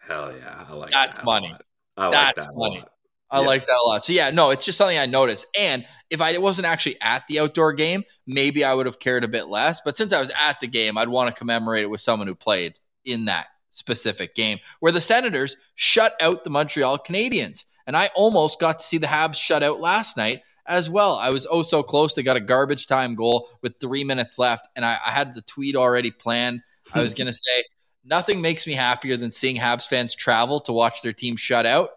Hell 0.06 0.32
yeah, 0.36 0.64
I 0.68 0.72
like 0.72 0.92
that's 0.92 1.16
that 1.16 1.24
money. 1.24 1.52
I 1.96 2.10
That's 2.10 2.38
like 2.38 2.46
that 2.46 2.54
funny. 2.54 2.84
I 3.30 3.40
yeah. 3.40 3.46
like 3.46 3.66
that 3.66 3.78
a 3.84 3.88
lot. 3.88 4.04
So 4.04 4.12
yeah, 4.12 4.30
no, 4.30 4.50
it's 4.50 4.64
just 4.64 4.78
something 4.78 4.98
I 4.98 5.06
noticed. 5.06 5.46
And 5.58 5.84
if 6.10 6.20
I 6.20 6.38
wasn't 6.38 6.66
actually 6.66 6.96
at 7.00 7.26
the 7.26 7.40
outdoor 7.40 7.72
game, 7.72 8.04
maybe 8.26 8.64
I 8.64 8.72
would 8.72 8.86
have 8.86 9.00
cared 9.00 9.24
a 9.24 9.28
bit 9.28 9.48
less. 9.48 9.80
But 9.84 9.96
since 9.96 10.12
I 10.12 10.20
was 10.20 10.30
at 10.40 10.60
the 10.60 10.68
game, 10.68 10.96
I'd 10.96 11.08
want 11.08 11.34
to 11.34 11.38
commemorate 11.38 11.82
it 11.82 11.90
with 11.90 12.00
someone 12.00 12.28
who 12.28 12.34
played 12.34 12.78
in 13.04 13.24
that 13.24 13.46
specific 13.70 14.34
game 14.34 14.58
where 14.80 14.92
the 14.92 15.00
Senators 15.00 15.56
shut 15.74 16.12
out 16.20 16.44
the 16.44 16.50
Montreal 16.50 16.98
Canadiens. 16.98 17.64
And 17.86 17.96
I 17.96 18.10
almost 18.14 18.60
got 18.60 18.78
to 18.78 18.84
see 18.84 18.98
the 18.98 19.06
Habs 19.06 19.36
shut 19.36 19.62
out 19.62 19.80
last 19.80 20.16
night 20.16 20.42
as 20.66 20.90
well. 20.90 21.16
I 21.16 21.30
was 21.30 21.46
oh 21.50 21.62
so 21.62 21.82
close. 21.82 22.14
They 22.14 22.22
got 22.22 22.36
a 22.36 22.40
garbage 22.40 22.86
time 22.86 23.14
goal 23.14 23.48
with 23.62 23.74
three 23.80 24.04
minutes 24.04 24.38
left, 24.38 24.66
and 24.74 24.84
I, 24.84 24.98
I 25.06 25.10
had 25.10 25.34
the 25.34 25.42
tweet 25.42 25.76
already 25.76 26.10
planned. 26.10 26.62
I 26.94 27.02
was 27.02 27.14
going 27.14 27.28
to 27.28 27.34
say, 27.34 27.64
nothing 28.06 28.40
makes 28.40 28.66
me 28.66 28.72
happier 28.74 29.16
than 29.16 29.32
seeing 29.32 29.56
Habs 29.56 29.86
fans 29.88 30.14
travel 30.14 30.60
to 30.60 30.72
watch 30.72 31.02
their 31.02 31.12
team 31.12 31.36
shut 31.36 31.66
out. 31.66 31.90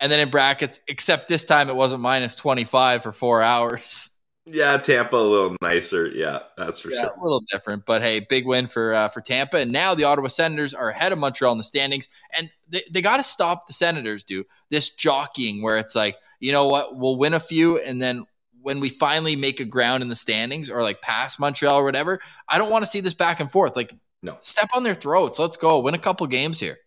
And 0.00 0.10
then 0.12 0.20
in 0.20 0.30
brackets, 0.30 0.80
except 0.88 1.28
this 1.28 1.44
time 1.44 1.68
it 1.68 1.76
wasn't 1.76 2.00
minus 2.02 2.34
25 2.36 3.02
for 3.02 3.12
four 3.12 3.42
hours. 3.42 4.10
Yeah, 4.46 4.76
Tampa 4.76 5.16
a 5.16 5.18
little 5.18 5.56
nicer. 5.62 6.06
Yeah, 6.06 6.40
that's 6.58 6.80
for 6.80 6.90
Yeah, 6.90 7.06
sure. 7.06 7.14
a 7.18 7.22
little 7.22 7.40
different, 7.50 7.86
but 7.86 8.02
hey, 8.02 8.20
big 8.20 8.46
win 8.46 8.66
for 8.66 8.92
uh, 8.92 9.08
for 9.08 9.22
Tampa. 9.22 9.56
And 9.56 9.72
now 9.72 9.94
the 9.94 10.04
Ottawa 10.04 10.28
Senators 10.28 10.74
are 10.74 10.90
ahead 10.90 11.12
of 11.12 11.18
Montreal 11.18 11.52
in 11.52 11.58
the 11.58 11.64
standings, 11.64 12.08
and 12.36 12.50
they, 12.68 12.82
they 12.90 13.00
got 13.00 13.16
to 13.16 13.22
stop 13.22 13.66
the 13.66 13.72
Senators. 13.72 14.22
Do 14.22 14.44
this 14.68 14.94
jockeying 14.94 15.62
where 15.62 15.78
it's 15.78 15.94
like, 15.94 16.18
you 16.40 16.52
know 16.52 16.66
what, 16.66 16.94
we'll 16.94 17.16
win 17.16 17.32
a 17.32 17.40
few, 17.40 17.78
and 17.80 18.02
then 18.02 18.26
when 18.60 18.80
we 18.80 18.90
finally 18.90 19.34
make 19.36 19.60
a 19.60 19.64
ground 19.64 20.02
in 20.02 20.08
the 20.10 20.16
standings 20.16 20.68
or 20.68 20.82
like 20.82 21.00
pass 21.00 21.38
Montreal 21.38 21.78
or 21.78 21.84
whatever, 21.84 22.20
I 22.46 22.58
don't 22.58 22.70
want 22.70 22.84
to 22.84 22.90
see 22.90 23.00
this 23.00 23.14
back 23.14 23.40
and 23.40 23.50
forth. 23.50 23.76
Like, 23.76 23.94
No. 24.24 24.38
step 24.40 24.70
on 24.74 24.82
their 24.82 24.94
throats. 24.94 25.38
Let's 25.38 25.56
go 25.56 25.78
win 25.80 25.94
a 25.94 25.98
couple 25.98 26.26
games 26.26 26.58
here. 26.58 26.78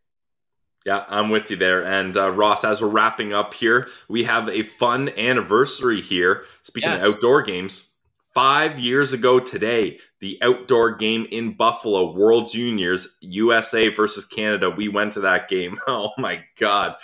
Yeah, 0.86 1.06
I'm 1.08 1.30
with 1.30 1.52
you 1.52 1.56
there. 1.58 1.86
And 1.86 2.16
uh, 2.18 2.32
Ross, 2.32 2.64
as 2.64 2.82
we're 2.82 2.88
wrapping 2.90 3.32
up 3.34 3.54
here, 3.54 3.88
we 4.10 4.24
have 4.24 4.48
a 4.50 4.64
fun 4.64 5.10
anniversary 5.18 6.02
here. 6.02 6.44
Speaking 6.64 6.90
Yes. 6.90 7.06
of 7.06 7.16
outdoor 7.16 7.44
games, 7.44 7.96
five 8.34 8.80
years 8.80 9.14
ago 9.14 9.40
today, 9.40 10.00
the 10.20 10.40
outdoor 10.42 10.96
game 10.96 11.28
in 11.30 11.54
Buffalo, 11.54 12.12
World 12.14 12.50
Juniors, 12.52 13.18
USA 13.22 13.90
versus 13.90 14.26
Canada. 14.26 14.70
We 14.70 14.88
went 14.88 15.14
to 15.14 15.22
that 15.22 15.48
game. 15.48 15.78
Oh 15.88 16.12
my 16.18 16.44
God. 16.60 16.96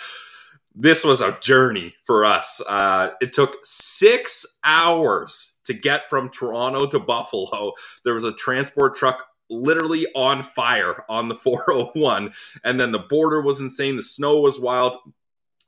This 0.74 1.04
was 1.04 1.20
a 1.20 1.38
journey 1.40 1.94
for 2.02 2.24
us. 2.24 2.60
Uh, 2.68 3.10
it 3.20 3.32
took 3.32 3.58
six 3.64 4.58
hours 4.64 5.60
to 5.66 5.74
get 5.74 6.10
from 6.10 6.28
Toronto 6.30 6.86
to 6.86 6.98
Buffalo. 6.98 7.72
There 8.04 8.14
was 8.14 8.24
a 8.24 8.32
transport 8.32 8.96
truck 8.96 9.26
literally 9.50 10.06
on 10.14 10.42
fire 10.42 11.04
on 11.08 11.28
the 11.28 11.34
401 11.34 12.32
and 12.62 12.80
then 12.80 12.92
the 12.92 12.98
border 12.98 13.40
was 13.40 13.60
insane. 13.60 13.96
The 13.96 14.02
snow 14.02 14.40
was 14.40 14.60
wild. 14.60 14.96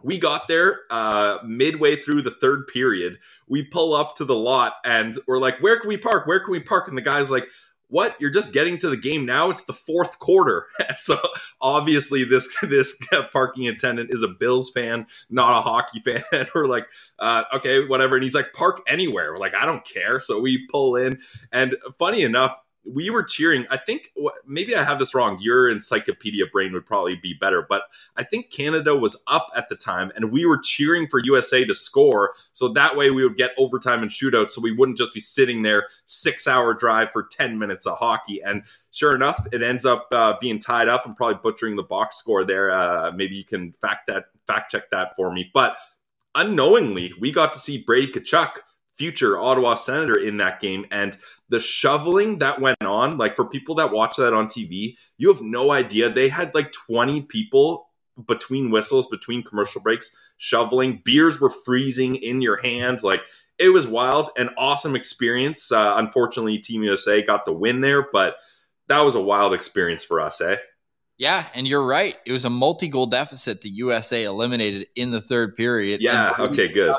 We 0.03 0.19
got 0.19 0.47
there 0.47 0.81
uh, 0.91 1.39
midway 1.45 1.97
through 1.97 2.23
the 2.23 2.31
third 2.31 2.69
period. 2.69 3.19
We 3.49 3.63
pull 3.65 3.95
up 3.95 4.15
to 4.17 4.25
the 4.25 4.35
lot 4.35 4.75
and 4.85 5.19
we're 5.27 5.39
like 5.39 5.61
where 5.61 5.79
can 5.79 5.89
we 5.89 5.97
park? 5.97 6.27
Where 6.27 6.41
can 6.41 6.53
we 6.53 6.61
park? 6.61 6.89
And 6.89 6.97
the 6.97 7.03
guy's 7.03 7.31
like 7.31 7.49
what? 7.89 8.17
You're 8.21 8.31
just 8.31 8.53
getting 8.53 8.79
to 8.79 8.91
the 8.91 8.97
game 8.97 9.27
now? 9.27 9.51
It's 9.51 9.65
the 9.65 9.73
fourth 9.73 10.19
quarter. 10.19 10.67
So 10.97 11.19
obviously 11.61 12.25
this 12.25 12.57
this 12.63 12.99
parking 13.33 13.69
attendant 13.69 14.11
is 14.13 14.23
a 14.23 14.29
bills 14.29 14.71
fan 14.71 15.07
not 15.29 15.59
a 15.59 15.63
hockey 15.63 16.01
fan. 16.01 16.47
We're 16.55 16.67
like 16.67 16.89
uh, 17.19 17.45
okay 17.55 17.85
whatever. 17.85 18.17
And 18.17 18.25
he's 18.25 18.35
like 18.35 18.53
park 18.53 18.81
anywhere. 18.87 19.33
We're 19.33 19.39
like 19.39 19.55
i 19.55 19.67
don't 19.67 19.85
care. 19.85 20.21
So 20.21 20.41
we 20.41 20.67
pull 20.69 20.97
in 20.97 21.19
and 21.53 21.77
funny 21.99 22.23
enough 22.23 22.59
we 22.87 23.11
were 23.11 23.23
cheering. 23.23 23.67
I 23.71 23.77
think 23.77 24.13
maybe 24.47 24.77
I 24.77 24.85
have 24.85 24.99
this 24.99 25.15
wrong. 25.15 25.39
Your 25.41 25.69
encyclopedia 25.69 26.47
brain 26.47 26.73
would 26.73 26.87
probably 26.87 27.17
be 27.17 27.35
better, 27.35 27.67
but 27.69 27.83
I 28.17 28.23
think 28.23 28.51
Canada 28.51 28.95
was 28.95 29.23
up 29.27 29.49
at 29.57 29.69
the 29.69 29.77
time 29.77 30.13
and 30.15 30.31
we 30.31 30.47
were 30.47 30.59
cheering 30.59 31.09
for 31.09 31.21
USA 31.25 31.65
to 31.65 31.75
score. 31.75 32.35
So 32.53 32.69
that 32.69 32.97
way 32.97 33.11
we 33.11 33.25
would 33.25 33.37
get 33.37 33.53
overtime 33.59 34.03
and 34.03 34.11
shootouts. 34.11 34.51
So 34.51 34.61
we 34.63 34.73
wouldn't 34.73 34.99
just 34.99 35.15
be 35.15 35.21
sitting 35.21 35.63
there 35.63 35.89
six 36.07 36.47
hour 36.47 36.75
drive 36.75 37.11
for 37.11 37.25
10 37.25 37.59
minutes 37.59 37.87
of 37.87 37.99
hockey. 37.99 38.41
And 38.43 38.63
sure 38.93 39.15
enough, 39.15 39.47
it 39.53 39.63
ends 39.63 39.85
up 39.85 40.07
uh, 40.13 40.35
being 40.41 40.61
tied 40.61 40.89
up. 40.89 41.03
I'm 41.05 41.15
probably 41.15 41.41
butchering 41.43 41.77
the 41.77 41.83
box 41.83 42.17
score 42.17 42.45
there. 42.45 42.71
Uh, 42.71 43.11
maybe 43.13 43.35
you 43.35 43.45
can 43.45 43.73
fact 43.73 44.07
that, 44.07 44.27
fact 44.47 44.71
check 44.71 44.91
that 44.91 45.17
for 45.17 45.33
me. 45.33 45.51
But 45.53 45.77
unknowingly, 46.35 47.13
we 47.19 47.33
got 47.33 47.53
to 47.55 47.59
see 47.59 47.83
Brady 47.83 48.13
Kachuk, 48.13 48.59
future 48.97 49.39
Ottawa 49.39 49.75
Senator, 49.75 50.17
in 50.17 50.39
that 50.39 50.61
game. 50.61 50.87
And 50.91 51.17
the 51.49 51.61
shoveling 51.61 52.39
that 52.39 52.61
went 52.61 52.83
on, 52.83 53.19
like 53.19 53.37
for 53.37 53.49
people 53.49 53.75
that 53.77 53.93
watch 53.93 54.17
that 54.17 54.33
on 54.33 54.47
TV, 54.47 54.97
you 55.19 55.33
have 55.33 55.43
no 55.43 55.71
idea. 55.71 56.11
They 56.11 56.29
had 56.29 56.55
like 56.55 56.73
20 56.73 57.23
people 57.23 57.91
between 58.27 58.71
whistles, 58.71 59.07
between 59.07 59.43
commercial 59.43 59.83
breaks, 59.83 60.17
shoveling. 60.39 61.03
Beers 61.05 61.41
were 61.41 61.51
freezing 61.51 62.17
in 62.17 62.41
your 62.41 62.57
hand. 62.57 63.03
Like 63.03 63.21
it 63.59 63.69
was 63.69 63.87
wild, 63.87 64.31
an 64.37 64.51
awesome 64.57 64.97
experience. 64.97 65.71
Uh, 65.71 65.95
unfortunately, 65.97 66.59
Team 66.59 66.83
USA 66.83 67.23
got 67.23 67.45
the 67.45 67.53
win 67.53 67.81
there, 67.81 68.07
but 68.13 68.37
that 68.89 69.01
was 69.01 69.15
a 69.15 69.21
wild 69.21 69.53
experience 69.53 70.05
for 70.05 70.21
us, 70.21 70.41
eh? 70.41 70.57
Yeah, 71.19 71.47
and 71.55 71.67
you're 71.67 71.85
right. 71.85 72.15
It 72.27 72.33
was 72.33 72.45
a 72.45 72.51
multi-goal 72.51 73.07
deficit 73.07 73.63
the 73.63 73.71
USA 73.71 74.25
eliminated 74.25 74.87
in 74.95 75.11
the 75.11 75.21
third 75.21 75.55
period. 75.55 76.03
Yeah, 76.03 76.35
okay, 76.39 76.69
good. 76.69 76.95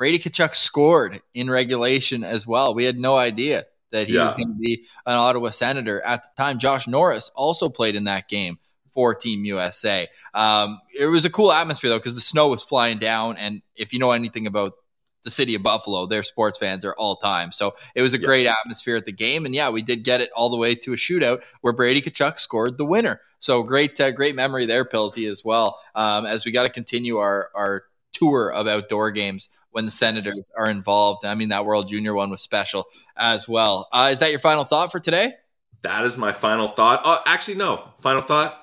Brady 0.00 0.18
Tkachuk 0.18 0.54
scored 0.54 1.20
in 1.34 1.50
regulation 1.50 2.24
as 2.24 2.46
well. 2.46 2.74
We 2.74 2.86
had 2.86 2.96
no 2.98 3.16
idea 3.18 3.66
that 3.92 4.08
he 4.08 4.16
was 4.16 4.34
going 4.34 4.48
to 4.48 4.58
be 4.58 4.86
an 5.04 5.12
Ottawa 5.14 5.50
Senator 5.50 6.00
at 6.00 6.24
the 6.24 6.30
time. 6.42 6.58
Josh 6.58 6.88
Norris 6.88 7.30
also 7.36 7.68
played 7.68 7.96
in 7.96 8.04
that 8.04 8.26
game 8.26 8.58
for 8.94 9.14
Team 9.14 9.44
USA. 9.44 10.08
Um, 10.32 10.80
it 10.98 11.04
was 11.04 11.26
a 11.26 11.30
cool 11.30 11.52
atmosphere 11.52 11.90
though 11.90 11.98
because 11.98 12.14
the 12.14 12.22
snow 12.22 12.48
was 12.48 12.64
flying 12.64 12.96
down, 12.96 13.36
and 13.36 13.60
if 13.76 13.92
you 13.92 13.98
know 13.98 14.12
anything 14.12 14.46
about 14.46 14.72
the 15.22 15.30
city 15.30 15.54
of 15.54 15.62
Buffalo, 15.62 16.06
their 16.06 16.22
sports 16.22 16.56
fans 16.56 16.86
are 16.86 16.94
all 16.94 17.16
time. 17.16 17.52
So 17.52 17.74
it 17.94 18.00
was 18.00 18.14
a 18.14 18.18
Yeah. 18.18 18.24
great 18.24 18.46
atmosphere 18.46 18.96
at 18.96 19.04
the 19.04 19.12
game, 19.12 19.44
and 19.44 19.54
yeah, 19.54 19.68
we 19.68 19.82
did 19.82 20.02
get 20.02 20.22
it 20.22 20.30
all 20.34 20.48
the 20.48 20.56
way 20.56 20.74
to 20.76 20.94
a 20.94 20.96
shootout 20.96 21.44
where 21.60 21.74
Brady 21.74 22.00
Tkachuk 22.00 22.38
scored 22.38 22.78
the 22.78 22.86
winner. 22.86 23.20
So 23.38 23.62
great, 23.62 24.00
uh, 24.00 24.12
great 24.12 24.34
memory 24.34 24.64
there, 24.64 24.86
Pilty, 24.86 25.28
as 25.28 25.44
well. 25.44 25.78
Um, 25.94 26.24
as 26.24 26.46
we 26.46 26.52
got 26.52 26.62
to 26.62 26.70
continue 26.70 27.18
our 27.18 27.50
our 27.54 27.84
tour 28.12 28.50
of 28.52 28.66
outdoor 28.66 29.10
games 29.10 29.50
when 29.72 29.84
the 29.84 29.90
Senators 29.90 30.50
are 30.56 30.68
involved. 30.70 31.24
I 31.24 31.34
mean, 31.34 31.50
that 31.50 31.64
World 31.64 31.88
Junior 31.88 32.14
one 32.14 32.30
was 32.30 32.40
special 32.40 32.86
as 33.16 33.48
well. 33.48 33.88
Uh, 33.92 34.08
is 34.12 34.18
that 34.20 34.30
your 34.30 34.40
final 34.40 34.64
thought 34.64 34.90
for 34.92 35.00
today? 35.00 35.32
That 35.82 36.04
is 36.04 36.16
my 36.16 36.32
final 36.32 36.68
thought. 36.68 37.00
Oh, 37.04 37.20
actually, 37.26 37.56
no. 37.56 37.88
Final 38.00 38.22
thought. 38.22 38.56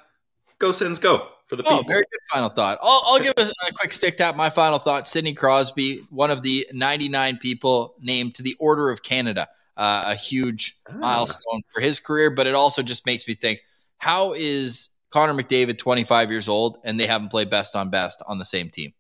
Go 0.60 0.72
Sens, 0.72 1.00
go 1.00 1.28
for 1.48 1.56
the 1.56 1.64
Oh, 1.66 1.78
people. 1.78 1.84
very 1.88 2.04
good 2.12 2.20
final 2.32 2.50
thought. 2.50 2.78
I'll, 2.82 3.04
I'll 3.08 3.20
give 3.20 3.34
a, 3.38 3.42
a 3.68 3.74
quick 3.74 3.94
stick 3.94 4.18
tap. 4.18 4.36
My 4.36 4.50
final 4.50 4.80
thought: 4.80 5.08
Sidney 5.08 5.34
Crosby, 5.34 6.02
one 6.10 6.30
of 6.32 6.42
the 6.44 6.68
99 6.74 7.38
people 7.38 7.96
named 8.02 8.36
to 8.36 8.44
the 8.44 8.56
Order 8.60 8.90
of 8.90 9.02
Canada, 9.04 9.48
uh, 9.78 10.04
a 10.08 10.16
huge 10.16 10.78
Ah. 10.90 10.94
milestone 10.98 11.62
for 11.74 11.82
his 11.82 12.00
career. 12.00 12.30
But 12.30 12.48
it 12.48 12.56
also 12.56 12.82
just 12.84 13.06
makes 13.06 13.28
me 13.28 13.34
think: 13.34 13.60
How 14.00 14.34
is 14.34 14.90
Connor 15.10 15.34
McDavid 15.42 15.78
25 15.78 16.30
years 16.32 16.50
old 16.50 16.80
and 16.84 17.00
they 17.00 17.08
haven't 17.08 17.30
played 17.30 17.50
best 17.50 17.76
on 17.76 17.90
best 17.90 18.22
on 18.28 18.40
the 18.40 18.46
same 18.46 18.70
team? 18.70 18.94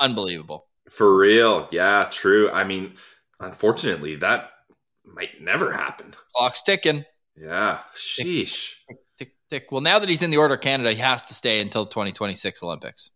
Unbelievable. 0.00 0.66
For 0.90 1.16
real. 1.16 1.68
Yeah, 1.70 2.08
true. 2.10 2.50
I 2.50 2.64
mean, 2.64 2.94
unfortunately, 3.40 4.16
that 4.16 4.50
might 5.04 5.40
never 5.40 5.72
happen. 5.72 6.14
Clock's 6.34 6.62
ticking. 6.62 7.04
Yeah. 7.36 7.78
Sheesh. 7.96 8.74
Tick, 9.18 9.32
tick. 9.50 9.72
Well, 9.72 9.80
now 9.80 9.98
that 9.98 10.08
he's 10.08 10.22
in 10.22 10.30
the 10.30 10.36
Order 10.36 10.54
of 10.54 10.60
Canada, 10.60 10.92
he 10.92 11.00
has 11.00 11.22
to 11.24 11.34
stay 11.34 11.60
until 11.60 11.86
2026 11.86 12.62
Olympics. 12.62 13.10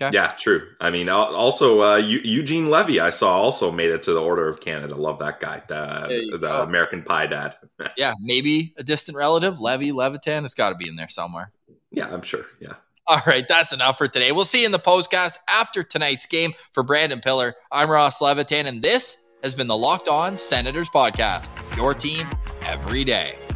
Okay. 0.00 0.14
Yeah, 0.14 0.28
true. 0.38 0.68
I 0.80 0.90
mean, 0.90 1.08
also 1.08 1.82
uh, 1.82 1.96
Eu- 1.96 2.20
Eugene 2.22 2.70
Levy, 2.70 3.00
I 3.00 3.10
saw 3.10 3.36
also 3.36 3.72
made 3.72 3.90
it 3.90 4.02
to 4.02 4.12
the 4.12 4.20
Order 4.20 4.46
of 4.46 4.60
Canada. 4.60 4.94
Love 4.94 5.18
that 5.18 5.40
guy, 5.40 5.60
the, 5.66 6.36
the. 6.40 6.62
American 6.62 7.02
Pie 7.02 7.26
Dad. 7.26 7.56
Yeah, 7.96 8.12
maybe 8.20 8.74
a 8.76 8.84
distant 8.84 9.16
relative, 9.18 9.58
Levy 9.60 9.90
Levitan, 9.90 10.44
It's 10.44 10.54
got 10.54 10.68
to 10.70 10.76
be 10.76 10.88
in 10.88 10.94
there 10.94 11.08
somewhere. 11.08 11.50
yeah, 11.90 12.08
I'm 12.12 12.22
sure. 12.22 12.46
Yeah. 12.60 12.74
All 13.08 13.22
right, 13.26 13.46
that's 13.48 13.72
enough 13.72 13.96
for 13.96 14.06
today. 14.06 14.32
We'll 14.32 14.44
see 14.44 14.60
you 14.60 14.66
in 14.66 14.72
the 14.72 14.78
postcast 14.78 15.38
after 15.48 15.82
tonight's 15.82 16.26
game. 16.26 16.52
For 16.74 16.82
Brandon 16.82 17.20
Pillar, 17.20 17.54
I'm 17.72 17.90
Ross 17.90 18.20
Levitan, 18.20 18.66
and 18.66 18.82
this 18.82 19.16
has 19.42 19.54
been 19.54 19.66
the 19.66 19.76
Locked 19.76 20.08
On 20.08 20.36
Senators 20.36 20.90
podcast. 20.90 21.48
Your 21.74 21.94
team 21.94 22.28
every 22.66 23.04
day. 23.04 23.47